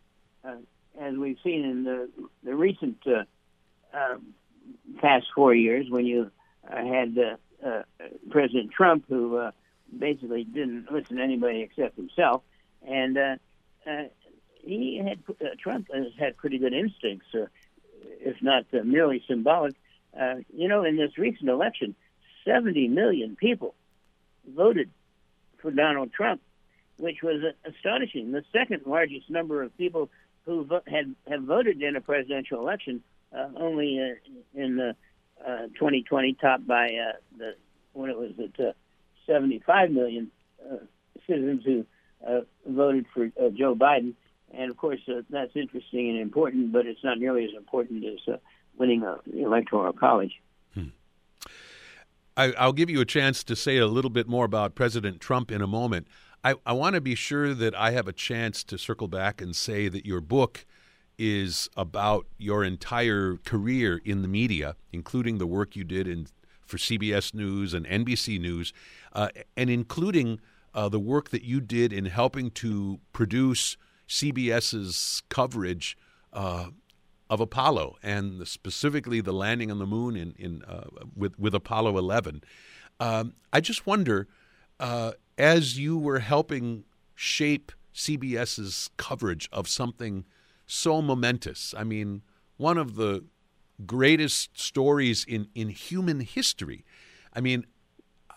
Uh, 0.43 0.55
as 0.99 1.15
we've 1.15 1.37
seen 1.43 1.63
in 1.63 1.83
the, 1.83 2.09
the 2.43 2.55
recent 2.55 2.97
uh, 3.05 3.23
uh, 3.93 4.17
past 4.99 5.27
four 5.35 5.53
years, 5.53 5.87
when 5.89 6.05
you 6.05 6.31
uh, 6.69 6.83
had 6.83 7.17
uh, 7.65 7.83
President 8.29 8.71
Trump, 8.71 9.05
who 9.07 9.37
uh, 9.37 9.51
basically 9.97 10.43
didn't 10.43 10.91
listen 10.91 11.17
to 11.17 11.23
anybody 11.23 11.61
except 11.61 11.95
himself, 11.95 12.43
and 12.87 13.17
uh, 13.17 13.35
uh, 13.85 14.03
he 14.61 15.01
had 15.03 15.19
Trump 15.59 15.87
has 15.93 16.07
had 16.19 16.35
pretty 16.37 16.57
good 16.57 16.73
instincts, 16.73 17.27
if 18.01 18.41
not 18.41 18.65
merely 18.85 19.23
symbolic. 19.27 19.75
You 20.53 20.67
know, 20.67 20.83
in 20.83 20.97
this 20.97 21.17
recent 21.17 21.49
election, 21.49 21.95
70 22.43 22.89
million 22.89 23.35
people 23.35 23.75
voted 24.47 24.89
for 25.59 25.71
Donald 25.71 26.11
Trump, 26.11 26.41
which 26.97 27.21
was 27.21 27.41
astonishing. 27.65 28.31
The 28.31 28.43
second 28.51 28.83
largest 28.85 29.29
number 29.29 29.61
of 29.63 29.75
people 29.77 30.09
who 30.47 30.65
vo- 30.65 30.81
had 30.87 31.13
have 31.29 31.43
voted 31.43 31.83
in 31.83 31.95
a 31.95 32.01
presidential 32.01 32.59
election 32.59 33.03
uh, 33.37 33.49
only 33.57 33.99
uh, 33.99 34.59
in 34.59 34.77
the 34.77 34.95
uh, 35.45 35.67
2020, 35.77 36.33
topped 36.41 36.65
by 36.65 36.85
uh, 36.85 37.17
the 37.37 37.53
when 37.93 38.09
it 38.09 38.17
was 38.17 38.31
at 38.39 38.65
uh, 38.65 38.71
75 39.27 39.91
million 39.91 40.31
uh, 40.63 40.77
citizens 41.27 41.63
who 41.65 41.85
uh, 42.25 42.41
voted 42.65 43.05
for 43.13 43.25
uh, 43.25 43.49
Joe 43.49 43.75
Biden. 43.75 44.13
And 44.53 44.71
of 44.71 44.77
course, 44.77 44.99
uh, 45.07 45.21
that's 45.29 45.55
interesting 45.55 46.09
and 46.09 46.19
important, 46.19 46.71
but 46.71 46.85
it's 46.85 47.03
not 47.03 47.19
nearly 47.19 47.43
as 47.43 47.51
important 47.55 48.05
as 48.05 48.33
uh, 48.33 48.37
winning 48.77 49.03
a, 49.03 49.17
the 49.27 49.43
electoral 49.43 49.91
college. 49.93 50.41
Hmm. 50.73 50.87
I, 52.37 52.65
will 52.65 52.73
give 52.73 52.89
you 52.89 53.01
a 53.01 53.05
chance 53.05 53.43
to 53.43 53.55
say 53.55 53.77
a 53.77 53.87
little 53.87 54.09
bit 54.09 54.27
more 54.27 54.45
about 54.45 54.75
President 54.75 55.19
Trump 55.19 55.51
in 55.51 55.61
a 55.61 55.67
moment. 55.67 56.07
I, 56.47 56.55
I 56.65 56.71
want 56.71 56.95
to 56.95 57.01
be 57.01 57.13
sure 57.13 57.53
that 57.53 57.75
I 57.75 57.91
have 57.91 58.07
a 58.07 58.13
chance 58.13 58.63
to 58.65 58.77
circle 58.77 59.09
back 59.09 59.41
and 59.41 59.53
say 59.53 59.89
that 59.89 60.05
your 60.05 60.21
book 60.21 60.65
is 61.17 61.69
about 61.75 62.25
your 62.37 62.63
entire 62.63 63.35
career 63.43 63.99
in 64.05 64.21
the 64.21 64.29
media, 64.29 64.77
including 64.93 65.39
the 65.39 65.47
work 65.47 65.75
you 65.75 65.83
did 65.83 66.07
in 66.07 66.27
for 66.65 66.77
CBS 66.77 67.33
News 67.33 67.73
and 67.73 67.85
NBC 67.85 68.39
News, 68.39 68.71
uh, 69.11 69.27
and 69.57 69.69
including 69.69 70.39
uh, 70.73 70.87
the 70.87 71.01
work 71.01 71.31
that 71.31 71.43
you 71.43 71.59
did 71.59 71.91
in 71.91 72.05
helping 72.05 72.49
to 72.51 73.01
produce 73.11 73.75
CBS's 74.07 75.23
coverage 75.27 75.97
uh, 76.31 76.67
of 77.29 77.41
Apollo 77.41 77.97
and 78.01 78.47
specifically 78.47 79.19
the 79.19 79.33
landing 79.33 79.69
on 79.69 79.79
the 79.79 79.85
moon 79.85 80.15
in, 80.15 80.33
in 80.39 80.63
uh, 80.63 80.87
with 81.13 81.37
with 81.37 81.53
Apollo 81.53 81.97
11. 81.97 82.41
Um, 83.01 83.33
I 83.51 83.59
just 83.59 83.85
wonder 83.85 84.29
uh, 84.79 85.11
as 85.37 85.77
you 85.77 85.97
were 85.97 86.19
helping 86.19 86.83
shape 87.15 87.71
CBS's 87.93 88.89
coverage 88.97 89.49
of 89.51 89.67
something 89.67 90.25
so 90.65 91.01
momentous. 91.01 91.73
I 91.77 91.83
mean, 91.83 92.21
one 92.57 92.77
of 92.77 92.95
the 92.95 93.25
greatest 93.85 94.59
stories 94.59 95.25
in, 95.27 95.47
in 95.55 95.69
human 95.69 96.19
history. 96.21 96.85
I 97.33 97.41
mean, 97.41 97.65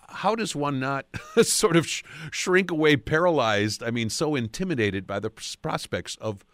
how 0.08 0.34
does 0.34 0.56
one 0.56 0.80
not 0.80 1.06
sort 1.42 1.76
of 1.76 1.86
sh- 1.86 2.02
shrink 2.30 2.70
away 2.70 2.96
paralyzed? 2.96 3.82
I 3.82 3.90
mean, 3.90 4.10
so 4.10 4.34
intimidated 4.34 5.06
by 5.06 5.20
the 5.20 5.30
prospects 5.30 6.16
of 6.20 6.44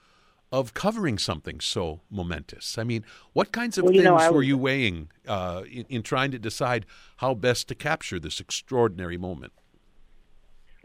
of 0.53 0.73
covering 0.75 1.19
something 1.19 1.59
so 1.59 2.03
momentous. 2.09 2.79
I 2.79 2.85
mean, 2.85 3.05
what 3.33 3.51
kinds 3.51 3.79
of 3.79 3.85
well, 3.85 3.93
things 3.93 4.05
know, 4.05 4.33
were 4.33 4.45
you 4.45 4.57
weighing 4.57 5.11
uh, 5.27 5.63
in, 5.69 5.85
in 5.89 6.03
trying 6.05 6.31
to 6.31 6.39
decide 6.39 6.87
how 7.17 7.35
best 7.35 7.67
to 7.69 7.75
capture 7.75 8.21
this 8.21 8.39
extraordinary 8.39 9.19
moment? 9.19 9.53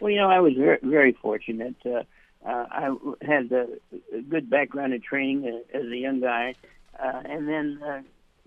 Well, 0.02 0.10
you 0.10 0.18
know, 0.18 0.30
I 0.30 0.40
was 0.40 0.54
very, 0.58 0.80
very 0.82 1.12
fortunate. 1.14 1.76
Uh, 1.86 2.02
uh, 2.44 2.66
I 2.72 2.90
had 3.22 3.52
a, 3.52 3.68
a 4.12 4.22
good 4.22 4.50
background 4.50 4.94
in 4.94 5.02
training 5.02 5.46
uh, 5.46 5.78
as 5.78 5.86
a 5.86 5.96
young 5.96 6.20
guy, 6.20 6.56
uh, 7.00 7.22
and 7.24 7.48
then 7.48 7.80
uh, 7.88 8.02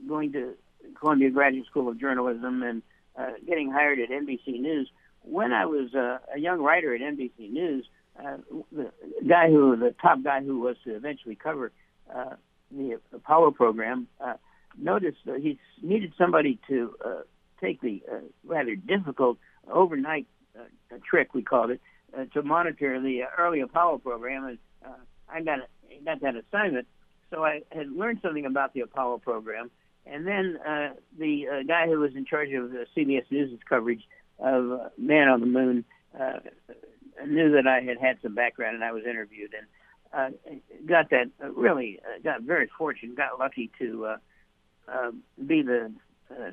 going 0.09 0.33
to 0.33 0.55
Columbia 0.99 1.31
Graduate 1.31 1.67
School 1.67 1.89
of 1.89 2.01
Journalism 2.01 2.65
and 2.65 2.83
uh, 3.17 3.31
getting 3.47 3.71
hired 3.71 4.01
at 4.01 4.11
NBC 4.11 4.61
News. 4.61 4.91
When 5.23 5.53
I 5.53 5.67
was 5.67 5.95
uh, 5.95 6.19
a 6.35 6.41
young 6.41 6.61
writer 6.61 6.93
at 6.93 7.01
NBC 7.01 7.53
News, 7.53 7.87
uh, 8.19 8.39
the 8.73 8.91
guy 9.27 9.49
who, 9.49 9.77
the 9.77 9.95
top 10.03 10.25
guy 10.25 10.43
who 10.43 10.59
was 10.59 10.77
to 10.85 10.97
eventually 10.97 11.37
cover 11.37 11.71
uh, 12.13 12.35
the 12.73 12.99
Apollo 13.13 13.53
program, 13.53 14.09
uh, 14.21 14.35
noticed 14.77 15.19
that 15.27 15.41
he 15.41 15.61
needed 15.83 16.15
somebody 16.19 16.59
to 16.67 16.97
uh, 17.05 17.21
take 17.61 17.81
the 17.81 18.03
uh, 18.11 18.17
rather 18.45 18.75
difficult 18.75 19.39
overnight 19.71 20.27
a 20.95 20.99
trick 21.01 21.35
we 21.35 21.43
called 21.43 21.71
it 21.71 21.81
uh, 22.17 22.25
to 22.33 22.43
monitor 22.43 23.01
the 23.01 23.23
uh, 23.23 23.27
early 23.39 23.61
Apollo 23.61 23.99
program, 23.99 24.45
and 24.47 24.59
uh, 24.85 24.97
I 25.29 25.41
got 25.43 25.61
a, 25.61 26.05
got 26.05 26.21
that 26.21 26.35
assignment. 26.37 26.87
So 27.31 27.45
I 27.45 27.63
had 27.71 27.91
learned 27.91 28.21
something 28.23 28.47
about 28.47 28.75
the 28.75 28.81
Apollo 28.81 29.19
program, 29.19 29.71
and 30.07 30.27
then 30.27 30.59
uh, 30.67 30.91
the 31.19 31.49
uh, 31.49 31.63
guy 31.67 31.87
who 31.87 31.99
was 31.99 32.15
in 32.15 32.25
charge 32.25 32.53
of 32.53 32.71
uh, 32.71 32.85
CBS 32.97 33.25
News' 33.31 33.59
coverage 33.69 34.03
of 34.39 34.73
uh, 34.73 34.89
Man 34.99 35.29
on 35.29 35.41
the 35.41 35.47
Moon 35.47 35.85
uh, 36.19 36.41
knew 37.27 37.53
that 37.53 37.67
I 37.67 37.81
had 37.81 37.99
had 37.99 38.19
some 38.23 38.35
background, 38.35 38.75
and 38.75 38.85
I 38.85 38.93
was 38.93 39.05
interviewed, 39.09 39.53
and 39.55 39.67
uh, 40.15 40.55
got 40.87 41.11
that 41.11 41.31
uh, 41.43 41.51
really 41.51 42.01
uh, 42.05 42.21
got 42.23 42.43
very 42.43 42.69
fortunate, 42.79 43.17
got 43.17 43.39
lucky 43.39 43.71
to 43.79 44.07
uh, 44.07 44.17
uh, 44.89 45.11
be 45.45 45.63
the 45.63 45.93
uh, 46.31 46.51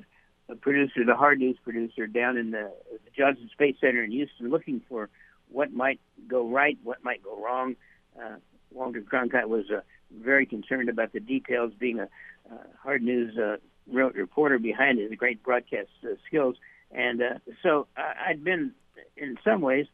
producer, 0.56 1.06
the 1.06 1.16
hard 1.16 1.39
news 1.39 1.58
producer 1.64 2.08
down 2.08 2.38
in 2.38 2.52
the, 2.52 2.72
the 2.91 3.10
Johnson 3.16 3.49
Space 3.52 3.76
Center 3.80 4.04
in 4.04 4.12
Houston, 4.12 4.49
looking 4.49 4.82
for 4.89 5.10
what 5.49 5.72
might 5.72 5.99
go 6.28 6.47
right, 6.47 6.78
what 6.84 7.04
might 7.04 7.24
go 7.24 7.41
wrong. 7.41 7.76
Uh, 8.18 8.36
Walter 8.72 9.02
Cronkite 9.02 9.47
was 9.47 9.66
uh, 9.70 9.82
very 10.14 10.45
concerned 10.45 10.89
about 10.89 11.14
the 11.14 11.20
details, 11.20 11.74
being 11.78 11.99
a 11.99 12.08
uh, 12.52 12.58
hard 12.82 13.02
news 13.02 13.38
uh, 13.38 13.58
reporter 13.88 14.60
behind 14.60 14.99
his 14.99 15.12
great 15.18 15.43
broadcast 15.43 15.89
uh, 16.04 16.16
skills. 16.28 16.56
And 16.91 17.22
uh, 17.22 17.39
so 17.64 17.88
I'd 17.95 18.43
been, 18.43 18.72
in 19.16 19.38
some 19.43 19.62
ways, 19.62 19.88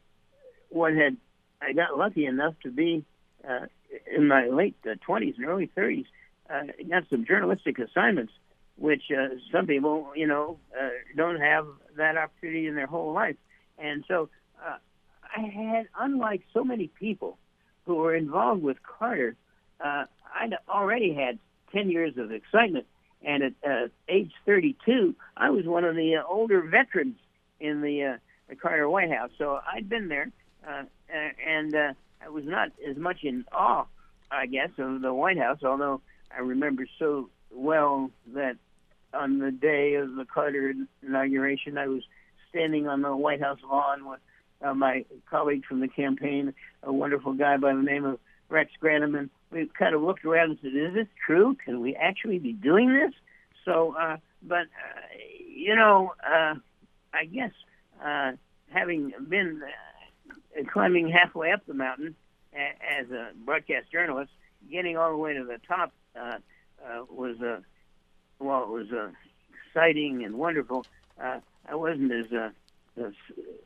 what 0.69 0.93
had 0.93 1.17
I 1.61 1.73
got 1.73 1.97
lucky 1.97 2.25
enough 2.25 2.55
to 2.63 2.71
be 2.71 3.05
uh, 3.47 3.67
in 4.15 4.27
my 4.27 4.47
late 4.47 4.75
uh, 4.85 4.95
20s 5.07 5.37
and 5.37 5.45
early 5.45 5.69
30s, 5.75 6.05
uh, 6.49 6.63
got 6.89 7.03
some 7.09 7.25
journalistic 7.25 7.79
assignments 7.79 8.33
which 8.77 9.03
uh, 9.11 9.35
some 9.51 9.67
people, 9.67 10.11
you 10.15 10.27
know, 10.27 10.57
uh, 10.79 10.89
don't 11.15 11.39
have 11.39 11.67
that 11.97 12.15
opportunity 12.17 12.67
in 12.67 12.75
their 12.75 12.87
whole 12.87 13.11
life. 13.13 13.35
And 13.77 14.03
so 14.07 14.29
uh, 14.65 14.77
I 15.35 15.41
had, 15.41 15.87
unlike 15.99 16.43
so 16.53 16.63
many 16.63 16.87
people 16.87 17.37
who 17.85 17.95
were 17.95 18.15
involved 18.15 18.61
with 18.61 18.77
Carter, 18.83 19.35
uh, 19.83 20.05
I'd 20.33 20.53
already 20.69 21.13
had 21.13 21.39
10 21.73 21.89
years 21.89 22.17
of 22.17 22.31
excitement. 22.31 22.85
And 23.23 23.43
at 23.43 23.53
uh, 23.67 23.87
age 24.07 24.31
32, 24.45 25.15
I 25.35 25.49
was 25.49 25.65
one 25.65 25.83
of 25.83 25.95
the 25.95 26.17
uh, 26.17 26.23
older 26.27 26.61
veterans 26.61 27.17
in 27.59 27.81
the, 27.81 28.03
uh, 28.03 28.17
the 28.47 28.55
Carter 28.55 28.87
White 28.87 29.11
House. 29.11 29.31
So 29.37 29.59
I'd 29.73 29.89
been 29.89 30.07
there, 30.07 30.29
uh, 30.67 30.83
and 31.45 31.75
uh, 31.75 31.93
I 32.23 32.29
was 32.29 32.45
not 32.45 32.69
as 32.87 32.95
much 32.97 33.23
in 33.23 33.43
awe, 33.51 33.85
I 34.29 34.45
guess, 34.45 34.69
of 34.77 35.01
the 35.01 35.13
White 35.13 35.39
House, 35.39 35.59
although 35.63 36.01
I 36.35 36.41
remember 36.41 36.85
so 36.99 37.29
well 37.51 38.11
that 38.33 38.57
on 39.13 39.39
the 39.39 39.51
day 39.51 39.95
of 39.95 40.15
the 40.15 40.25
Carter 40.25 40.73
inauguration, 41.01 41.77
I 41.77 41.87
was 41.87 42.03
standing 42.49 42.87
on 42.87 43.01
the 43.01 43.15
White 43.15 43.41
House 43.41 43.59
lawn 43.69 44.09
with 44.09 44.19
uh, 44.61 44.73
my 44.73 45.05
colleague 45.29 45.65
from 45.65 45.79
the 45.79 45.87
campaign, 45.87 46.53
a 46.83 46.91
wonderful 46.91 47.33
guy 47.33 47.57
by 47.57 47.73
the 47.73 47.81
name 47.81 48.05
of 48.05 48.19
Rex 48.49 48.71
Granum, 48.81 49.17
and 49.17 49.29
we 49.51 49.69
kind 49.77 49.93
of 49.95 50.01
looked 50.01 50.25
around 50.25 50.51
and 50.51 50.59
said, 50.61 50.71
"Is 50.75 50.93
this 50.93 51.07
true? 51.25 51.55
Can 51.63 51.81
we 51.81 51.95
actually 51.95 52.39
be 52.39 52.53
doing 52.53 52.93
this?" 52.93 53.13
So, 53.65 53.95
uh, 53.99 54.17
but 54.41 54.61
uh, 54.63 55.17
you 55.47 55.75
know, 55.75 56.13
uh, 56.25 56.55
I 57.13 57.25
guess 57.25 57.51
uh, 58.03 58.31
having 58.69 59.11
been 59.29 59.61
uh, 59.63 60.63
climbing 60.71 61.09
halfway 61.09 61.51
up 61.51 61.65
the 61.67 61.73
mountain 61.73 62.15
a- 62.53 63.01
as 63.01 63.09
a 63.11 63.31
broadcast 63.45 63.91
journalist, 63.91 64.31
getting 64.71 64.97
all 64.97 65.11
the 65.11 65.17
way 65.17 65.33
to 65.33 65.43
the 65.43 65.59
top 65.67 65.91
uh, 66.19 66.37
uh, 66.85 67.03
was 67.09 67.39
a 67.41 67.61
well, 68.39 68.63
it 68.63 68.69
was 68.69 68.91
uh, 68.91 69.09
exciting 69.67 70.23
and 70.23 70.35
wonderful. 70.35 70.85
Uh, 71.21 71.39
I 71.67 71.75
wasn't 71.75 72.11
as, 72.11 72.31
uh, 72.31 72.49
as, 73.01 73.13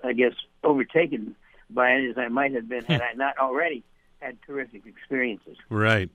I 0.03 0.13
guess, 0.13 0.34
overtaken 0.63 1.36
by 1.69 1.91
it 1.91 2.09
as 2.09 2.17
I 2.17 2.28
might 2.28 2.53
have 2.53 2.67
been 2.67 2.84
had 2.86 3.01
I 3.13 3.13
not 3.13 3.38
already 3.38 3.84
had 4.19 4.38
terrific 4.45 4.86
experiences. 4.86 5.57
Right. 5.69 6.09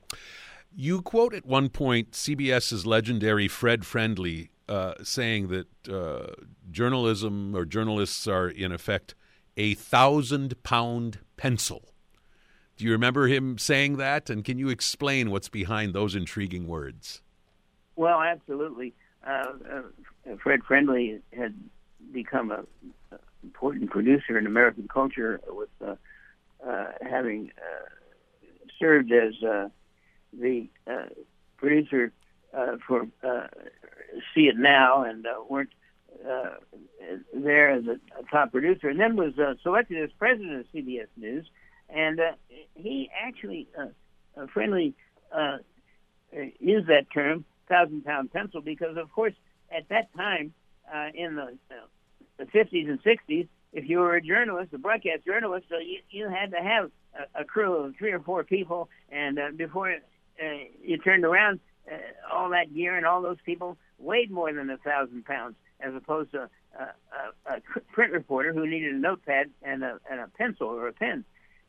You 0.74 1.02
quote 1.02 1.34
at 1.34 1.46
one 1.46 1.68
point 1.68 2.12
CBS's 2.12 2.86
legendary 2.86 3.48
Fred 3.48 3.86
Friendly 3.86 4.50
uh, 4.68 4.94
saying 5.02 5.48
that 5.48 5.88
uh, 5.88 6.32
journalism 6.70 7.54
or 7.54 7.64
journalists 7.64 8.26
are, 8.26 8.48
in 8.48 8.72
effect, 8.72 9.14
a 9.56 9.74
thousand 9.74 10.62
pound 10.62 11.20
pencil. 11.36 11.82
Do 12.76 12.84
you 12.84 12.92
remember 12.92 13.26
him 13.26 13.56
saying 13.58 13.96
that? 13.96 14.28
And 14.28 14.44
can 14.44 14.58
you 14.58 14.68
explain 14.68 15.30
what's 15.30 15.48
behind 15.48 15.94
those 15.94 16.14
intriguing 16.14 16.66
words? 16.66 17.22
Well, 17.96 18.20
absolutely. 18.20 18.94
Uh, 19.26 19.52
uh, 19.72 20.36
Fred 20.42 20.62
Friendly 20.62 21.20
had 21.36 21.54
become 22.12 22.50
a, 22.52 22.64
a, 23.10 23.18
important 23.42 23.90
producer 23.90 24.38
in 24.38 24.46
American 24.46 24.86
culture 24.88 25.40
with 25.48 25.68
uh, 25.84 25.94
uh 26.66 26.86
having 27.02 27.50
uh, 27.58 27.88
served 28.78 29.12
as 29.12 29.34
uh, 29.42 29.68
the 30.38 30.68
producer 31.56 32.12
for 32.86 33.06
See 34.34 34.48
It 34.48 34.56
Now 34.56 35.02
and 35.02 35.26
weren't 35.48 35.70
there 37.34 37.70
as 37.70 37.84
a, 37.86 37.98
a, 38.18 38.22
top 38.30 38.52
producer, 38.52 38.88
and 38.88 39.00
then 39.00 39.16
was 39.16 39.32
selected 39.62 40.02
as 40.02 40.10
president 40.18 40.60
of 40.60 40.66
CBS 40.74 41.08
News. 41.16 41.46
And 41.88 42.20
he 42.74 43.10
actually, 43.18 43.68
Friendly, 44.52 44.94
used 46.60 46.88
that 46.88 47.10
term 47.12 47.44
thousand 47.68 48.04
pound 48.04 48.32
pencil 48.32 48.60
because, 48.60 48.96
of 48.96 49.10
course, 49.12 49.34
at 49.76 49.88
that 49.88 50.14
time 50.16 50.52
uh, 50.92 51.08
in 51.14 51.36
the, 51.36 51.56
uh, 51.70 51.86
the 52.38 52.44
50s 52.44 52.88
and 52.88 53.02
60s, 53.02 53.48
if 53.72 53.88
you 53.88 53.98
were 53.98 54.16
a 54.16 54.22
journalist, 54.22 54.72
a 54.72 54.78
broadcast 54.78 55.24
journalist, 55.24 55.66
so 55.68 55.78
you, 55.78 55.98
you 56.10 56.28
had 56.28 56.52
to 56.52 56.58
have 56.58 56.90
a, 57.14 57.42
a 57.42 57.44
crew 57.44 57.76
of 57.76 57.96
three 57.96 58.12
or 58.12 58.20
four 58.20 58.44
people, 58.44 58.88
and 59.10 59.38
uh, 59.38 59.48
before 59.56 59.90
uh, 59.92 60.44
you 60.82 60.98
turned 60.98 61.24
around, 61.24 61.60
uh, 61.90 61.96
all 62.32 62.50
that 62.50 62.74
gear 62.74 62.96
and 62.96 63.06
all 63.06 63.22
those 63.22 63.38
people 63.44 63.76
weighed 63.98 64.30
more 64.30 64.52
than 64.52 64.70
a 64.70 64.76
thousand 64.78 65.24
pounds, 65.24 65.56
as 65.80 65.94
opposed 65.94 66.32
to 66.32 66.48
a, 66.78 66.82
a, 66.82 67.56
a 67.56 67.60
print 67.92 68.12
reporter 68.12 68.52
who 68.52 68.66
needed 68.66 68.94
a 68.94 68.98
notepad 68.98 69.50
and 69.62 69.82
a, 69.82 69.98
and 70.10 70.20
a 70.20 70.28
pencil 70.38 70.68
or 70.68 70.88
a 70.88 70.92
pen. 70.92 71.24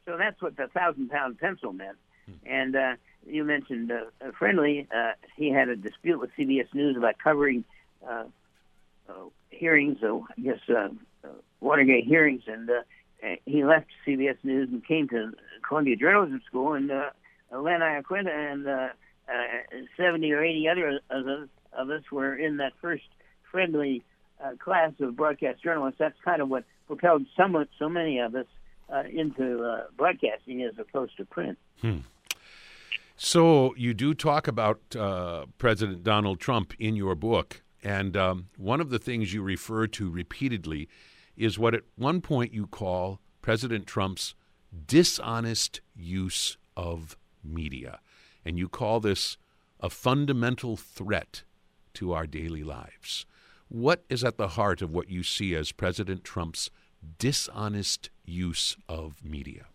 So 0.06 0.18
that's 0.18 0.42
what 0.42 0.56
the 0.56 0.68
thousand 0.68 1.10
pound 1.10 1.38
pencil 1.38 1.74
meant. 1.74 1.98
Hmm. 2.26 2.32
And 2.46 2.76
uh, 2.76 2.94
you 3.28 3.44
mentioned 3.44 3.92
uh, 3.92 4.32
Friendly. 4.38 4.88
Uh, 4.96 5.12
he 5.36 5.50
had 5.52 5.70
a 5.70 5.76
dispute 5.76 6.20
with 6.20 6.32
CBS 6.38 6.74
News 6.74 6.98
about 6.98 7.16
covering 7.24 7.64
uh, 8.08 8.26
uh, 9.10 9.14
hearings, 9.50 9.98
uh, 10.04 10.16
I 10.16 10.42
guess 10.42 10.60
uh, 10.70 10.90
uh, 11.24 11.30
Watergate 11.60 12.06
hearings, 12.06 12.44
and 12.48 12.70
uh, 12.70 13.36
he 13.46 13.64
left 13.64 13.88
CBS 14.06 14.38
News 14.44 14.70
and 14.72 14.86
came 14.86 15.08
to 15.10 15.34
Columbia 15.68 15.96
Journalism 15.96 16.42
School. 16.48 16.74
And 16.74 16.92
uh, 16.92 17.10
Len 17.52 17.82
Iaquinta 17.82 18.30
and 18.30 18.68
uh, 18.68 18.90
uh, 19.30 19.78
70 19.96 20.32
or 20.32 20.44
80 20.44 20.70
other 20.70 21.00
of 21.10 21.28
us, 21.28 21.50
of 21.74 21.90
us 21.90 22.04
were 22.12 22.36
in 22.36 22.58
that 22.58 22.74
first 22.82 23.04
Friendly 23.52 24.04
uh, 24.44 24.52
class 24.60 24.92
of 25.00 25.16
broadcast 25.16 25.64
journalists. 25.64 26.00
That's 26.00 26.18
kind 26.24 26.42
of 26.42 26.50
what 26.50 26.66
propelled 26.88 27.26
some, 27.36 27.56
so 27.80 27.90
many 27.90 28.20
of 28.20 28.36
us 28.36 28.46
uh, 28.94 29.04
into 29.12 29.64
uh, 29.64 29.86
broadcasting 29.98 30.64
as 30.64 30.74
opposed 30.78 31.18
to 31.18 31.26
print. 31.26 31.58
Hmm. 31.82 32.00
So 33.20 33.74
you 33.76 33.96
do 33.96 34.14
talk 34.14 34.48
about 34.48 34.96
uh, 34.96 35.48
President 35.58 36.04
Donald 36.04 36.40
Trump 36.40 36.74
in 36.78 36.96
your 36.96 37.16
book, 37.16 37.64
and 37.84 38.16
um, 38.16 38.50
one 38.58 38.80
of 38.80 38.92
the 38.92 39.00
things 39.00 39.34
you 39.34 39.42
refer 39.42 39.88
to 39.88 40.10
repeatedly 40.10 40.88
is 41.36 41.58
what 41.58 41.74
at 41.74 41.82
one 41.96 42.22
point 42.22 42.54
you 42.54 42.68
call 42.68 43.20
President 43.42 43.88
Trump's 43.88 44.36
dishonest 44.86 45.82
use 45.96 46.58
of 46.76 47.18
media, 47.44 48.00
and 48.46 48.60
you 48.60 48.70
call 48.70 49.00
this 49.00 49.38
a 49.80 49.90
fundamental 49.90 50.78
threat 50.78 51.42
to 51.96 52.14
our 52.14 52.28
daily 52.28 52.64
lives. 52.64 53.26
What 53.68 54.04
is 54.10 54.24
at 54.24 54.38
the 54.38 54.50
heart 54.50 54.84
of 54.84 54.94
what 54.94 55.10
you 55.10 55.24
see 55.24 55.56
as 55.56 55.72
President 55.72 56.24
Trump's 56.24 56.70
dishonest 57.18 58.12
use 58.26 58.78
of 58.88 59.26
media? 59.26 59.66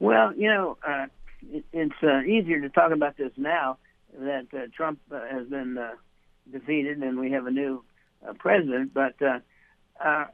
Well, 0.00 0.34
you 0.34 0.48
know, 0.48 0.78
uh, 0.86 1.06
it's 1.72 1.94
uh, 2.02 2.20
easier 2.22 2.60
to 2.60 2.68
talk 2.68 2.92
about 2.92 3.16
this 3.16 3.32
now 3.36 3.78
that 4.18 4.46
uh, 4.52 4.66
Trump 4.76 5.00
uh, 5.10 5.20
has 5.30 5.46
been 5.48 5.78
uh, 5.78 5.92
defeated 6.50 6.98
and 6.98 7.18
we 7.18 7.30
have 7.32 7.46
a 7.46 7.50
new 7.50 7.84
uh, 8.26 8.32
president. 8.34 8.92
But 8.92 9.14
uh, 9.22 9.38
uh, 10.04 10.26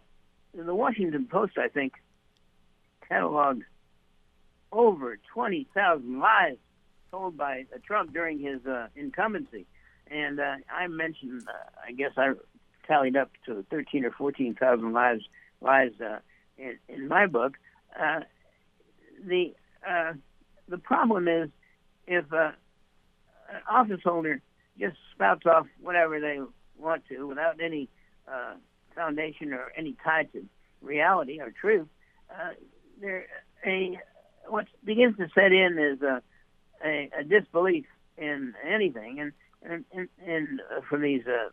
the 0.54 0.74
Washington 0.74 1.28
Post, 1.30 1.59
I 1.59 1.68
think, 1.68 1.94
cataloged 3.11 3.62
over 4.72 5.18
20,000 5.32 6.20
lies 6.20 6.57
told 7.11 7.36
by 7.36 7.66
uh, 7.72 7.78
Trump 7.86 8.12
during 8.12 8.38
his 8.38 8.64
uh, 8.66 8.88
incumbency. 8.96 9.66
And 10.11 10.40
uh, 10.40 10.57
I 10.72 10.86
mentioned, 10.86 11.42
uh, 11.48 11.70
I 11.86 11.92
guess 11.92 12.12
I 12.16 12.32
tallied 12.86 13.16
up 13.16 13.30
to 13.46 13.64
13 13.70 14.04
or 14.04 14.12
14,000 14.12 14.92
lies, 14.92 15.20
lies 15.61 15.92
uh, 16.00 16.18
in, 16.59 16.78
in 16.88 17.09
my 17.09 17.26
book. 17.26 17.54
Uh, 17.98 18.20
the 19.24 19.54
uh, 19.88 20.12
the 20.68 20.78
problem 20.78 21.28
is 21.28 21.50
if 22.06 22.32
uh, 22.32 22.52
an 23.52 23.60
office 23.70 24.00
holder 24.04 24.40
just 24.78 24.96
spouts 25.12 25.46
off 25.46 25.66
whatever 25.80 26.20
they 26.20 26.40
want 26.78 27.02
to 27.08 27.26
without 27.26 27.60
any 27.60 27.88
uh, 28.28 28.54
foundation 28.94 29.52
or 29.52 29.72
any 29.76 29.96
tie 30.04 30.24
to 30.24 30.44
reality 30.82 31.40
or 31.40 31.50
truth, 31.50 31.88
uh, 32.30 32.50
there 33.00 33.26
a 33.64 33.98
what 34.48 34.66
begins 34.84 35.16
to 35.16 35.28
set 35.34 35.52
in 35.52 35.78
is 35.78 36.02
a, 36.02 36.22
a, 36.84 37.10
a 37.18 37.24
disbelief 37.24 37.86
in 38.16 38.54
anything, 38.64 39.20
and 39.20 39.32
and 39.62 39.84
and, 39.92 40.08
and 40.24 40.60
uh, 40.60 40.80
from 40.88 41.02
these 41.02 41.22
uh, 41.26 41.48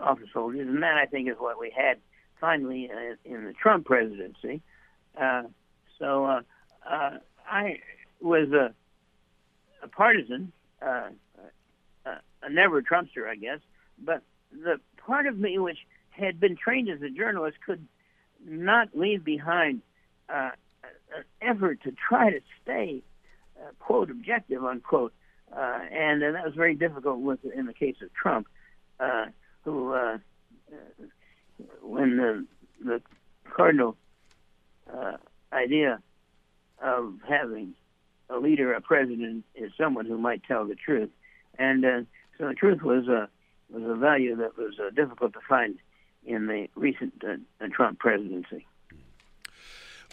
office 0.00 0.28
holders, 0.32 0.66
and 0.66 0.82
that 0.82 0.96
I 0.96 1.06
think 1.06 1.28
is 1.28 1.36
what 1.38 1.58
we 1.58 1.72
had 1.74 1.98
finally 2.40 2.90
uh, 2.90 3.14
in 3.24 3.44
the 3.44 3.52
Trump 3.52 3.86
presidency. 3.86 4.62
Uh, 5.20 5.44
so 5.98 6.24
uh, 6.24 6.40
uh, 6.88 7.18
I 7.48 7.78
was 8.22 8.50
a, 8.52 8.74
a 9.82 9.88
partisan, 9.88 10.52
uh, 10.80 11.08
a, 12.06 12.10
a 12.42 12.50
never 12.50 12.82
Trumpster, 12.82 13.28
I 13.28 13.36
guess. 13.36 13.58
But 14.02 14.22
the 14.52 14.80
part 14.96 15.26
of 15.26 15.38
me 15.38 15.58
which 15.58 15.78
had 16.10 16.38
been 16.38 16.56
trained 16.56 16.88
as 16.88 17.02
a 17.02 17.10
journalist 17.10 17.58
could 17.64 17.86
not 18.46 18.88
leave 18.94 19.24
behind 19.24 19.82
uh, 20.28 20.50
an 21.16 21.24
effort 21.40 21.82
to 21.84 21.92
try 21.92 22.30
to 22.30 22.40
stay 22.62 23.02
uh, 23.60 23.70
quote 23.78 24.10
objective 24.10 24.64
unquote, 24.64 25.12
uh, 25.54 25.78
and, 25.90 26.22
and 26.22 26.34
that 26.34 26.44
was 26.44 26.54
very 26.54 26.74
difficult 26.74 27.20
with 27.20 27.40
in 27.44 27.66
the 27.66 27.74
case 27.74 27.96
of 28.02 28.12
Trump, 28.14 28.46
uh, 28.98 29.26
who 29.64 29.92
uh, 29.92 30.18
when 31.82 32.16
the 32.16 32.46
the 32.84 33.02
cardinal 33.44 33.96
uh, 34.92 35.16
idea 35.52 36.00
of 36.82 37.14
having 37.28 37.74
a 38.32 38.38
leader, 38.38 38.72
a 38.72 38.80
president, 38.80 39.44
is 39.54 39.72
someone 39.78 40.06
who 40.06 40.18
might 40.18 40.42
tell 40.44 40.66
the 40.66 40.74
truth. 40.74 41.10
And 41.58 41.84
uh, 41.84 42.00
so 42.38 42.48
the 42.48 42.54
truth 42.54 42.82
was 42.82 43.08
a 43.08 43.28
was 43.70 43.82
a 43.84 43.94
value 43.94 44.36
that 44.36 44.56
was 44.58 44.74
uh, 44.78 44.90
difficult 44.90 45.32
to 45.32 45.40
find 45.48 45.78
in 46.26 46.46
the 46.46 46.68
recent 46.74 47.22
uh, 47.24 47.66
Trump 47.72 47.98
presidency. 47.98 48.66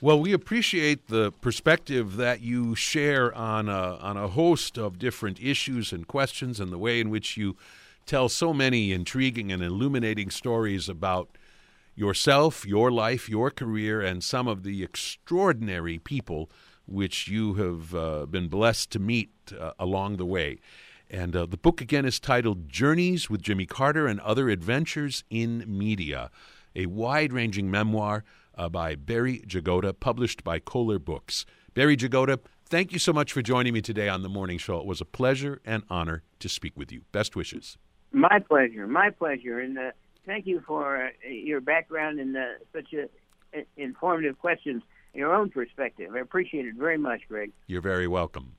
Well, 0.01 0.19
we 0.21 0.31
appreciate 0.31 1.07
the 1.07 1.33
perspective 1.41 2.15
that 2.15 2.39
you 2.39 2.73
share 2.73 3.35
on 3.35 3.67
a, 3.67 3.97
on 3.97 4.15
a 4.15 4.29
host 4.29 4.77
of 4.77 4.97
different 4.97 5.41
issues 5.41 5.91
and 5.91 6.07
questions, 6.07 6.61
and 6.61 6.71
the 6.71 6.77
way 6.77 7.01
in 7.01 7.09
which 7.09 7.35
you 7.35 7.57
tell 8.05 8.29
so 8.29 8.53
many 8.53 8.93
intriguing 8.93 9.51
and 9.51 9.61
illuminating 9.61 10.29
stories 10.29 10.87
about 10.87 11.37
yourself, 11.95 12.65
your 12.65 12.89
life, 12.89 13.27
your 13.27 13.51
career, 13.51 13.99
and 13.99 14.23
some 14.23 14.47
of 14.47 14.63
the 14.63 14.83
extraordinary 14.83 15.99
people 15.99 16.49
which 16.89 17.27
you 17.27 17.53
have 17.53 17.95
uh, 17.95 18.25
been 18.25 18.47
blessed 18.47 18.91
to 18.91 18.99
meet 18.99 19.31
uh, 19.57 19.71
along 19.79 20.17
the 20.17 20.25
way. 20.25 20.59
And 21.09 21.35
uh, 21.35 21.45
the 21.45 21.57
book 21.57 21.81
again 21.81 22.05
is 22.05 22.19
titled 22.19 22.69
Journeys 22.69 23.29
with 23.29 23.41
Jimmy 23.41 23.65
Carter 23.65 24.07
and 24.07 24.19
Other 24.19 24.49
Adventures 24.49 25.23
in 25.29 25.63
Media, 25.67 26.29
a 26.75 26.85
wide 26.85 27.33
ranging 27.33 27.71
memoir 27.71 28.23
uh, 28.55 28.69
by 28.69 28.95
Barry 28.95 29.39
Jagoda, 29.47 29.93
published 29.99 30.43
by 30.43 30.59
Koehler 30.59 31.03
Books. 31.03 31.45
Barry 31.73 31.97
Jagoda, 31.97 32.39
thank 32.65 32.91
you 32.91 32.99
so 32.99 33.13
much 33.13 33.33
for 33.33 33.41
joining 33.41 33.73
me 33.73 33.81
today 33.81 34.09
on 34.09 34.21
the 34.21 34.29
morning 34.29 34.57
show. 34.57 34.79
It 34.79 34.85
was 34.85 35.01
a 35.01 35.05
pleasure 35.05 35.61
and 35.65 35.83
honor 35.89 36.23
to 36.39 36.49
speak 36.49 36.75
with 36.75 36.91
you. 36.91 37.03
Best 37.11 37.35
wishes. 37.35 37.77
My 38.11 38.39
pleasure. 38.39 38.87
My 38.87 39.09
pleasure. 39.09 39.59
And 39.59 39.77
uh, 39.77 39.91
thank 40.25 40.45
you 40.45 40.61
for 40.65 41.05
uh, 41.05 41.09
your 41.27 41.61
background 41.61 42.19
and 42.19 42.35
such 42.73 42.93
a, 42.93 43.09
informative 43.77 44.37
questions, 44.37 44.83
your 45.13 45.33
own 45.33 45.49
perspective. 45.49 46.11
I 46.15 46.19
appreciate 46.19 46.65
it 46.65 46.75
very 46.75 46.97
much, 46.97 47.21
Greg. 47.27 47.51
You're 47.67 47.81
very 47.81 48.07
welcome. 48.07 48.53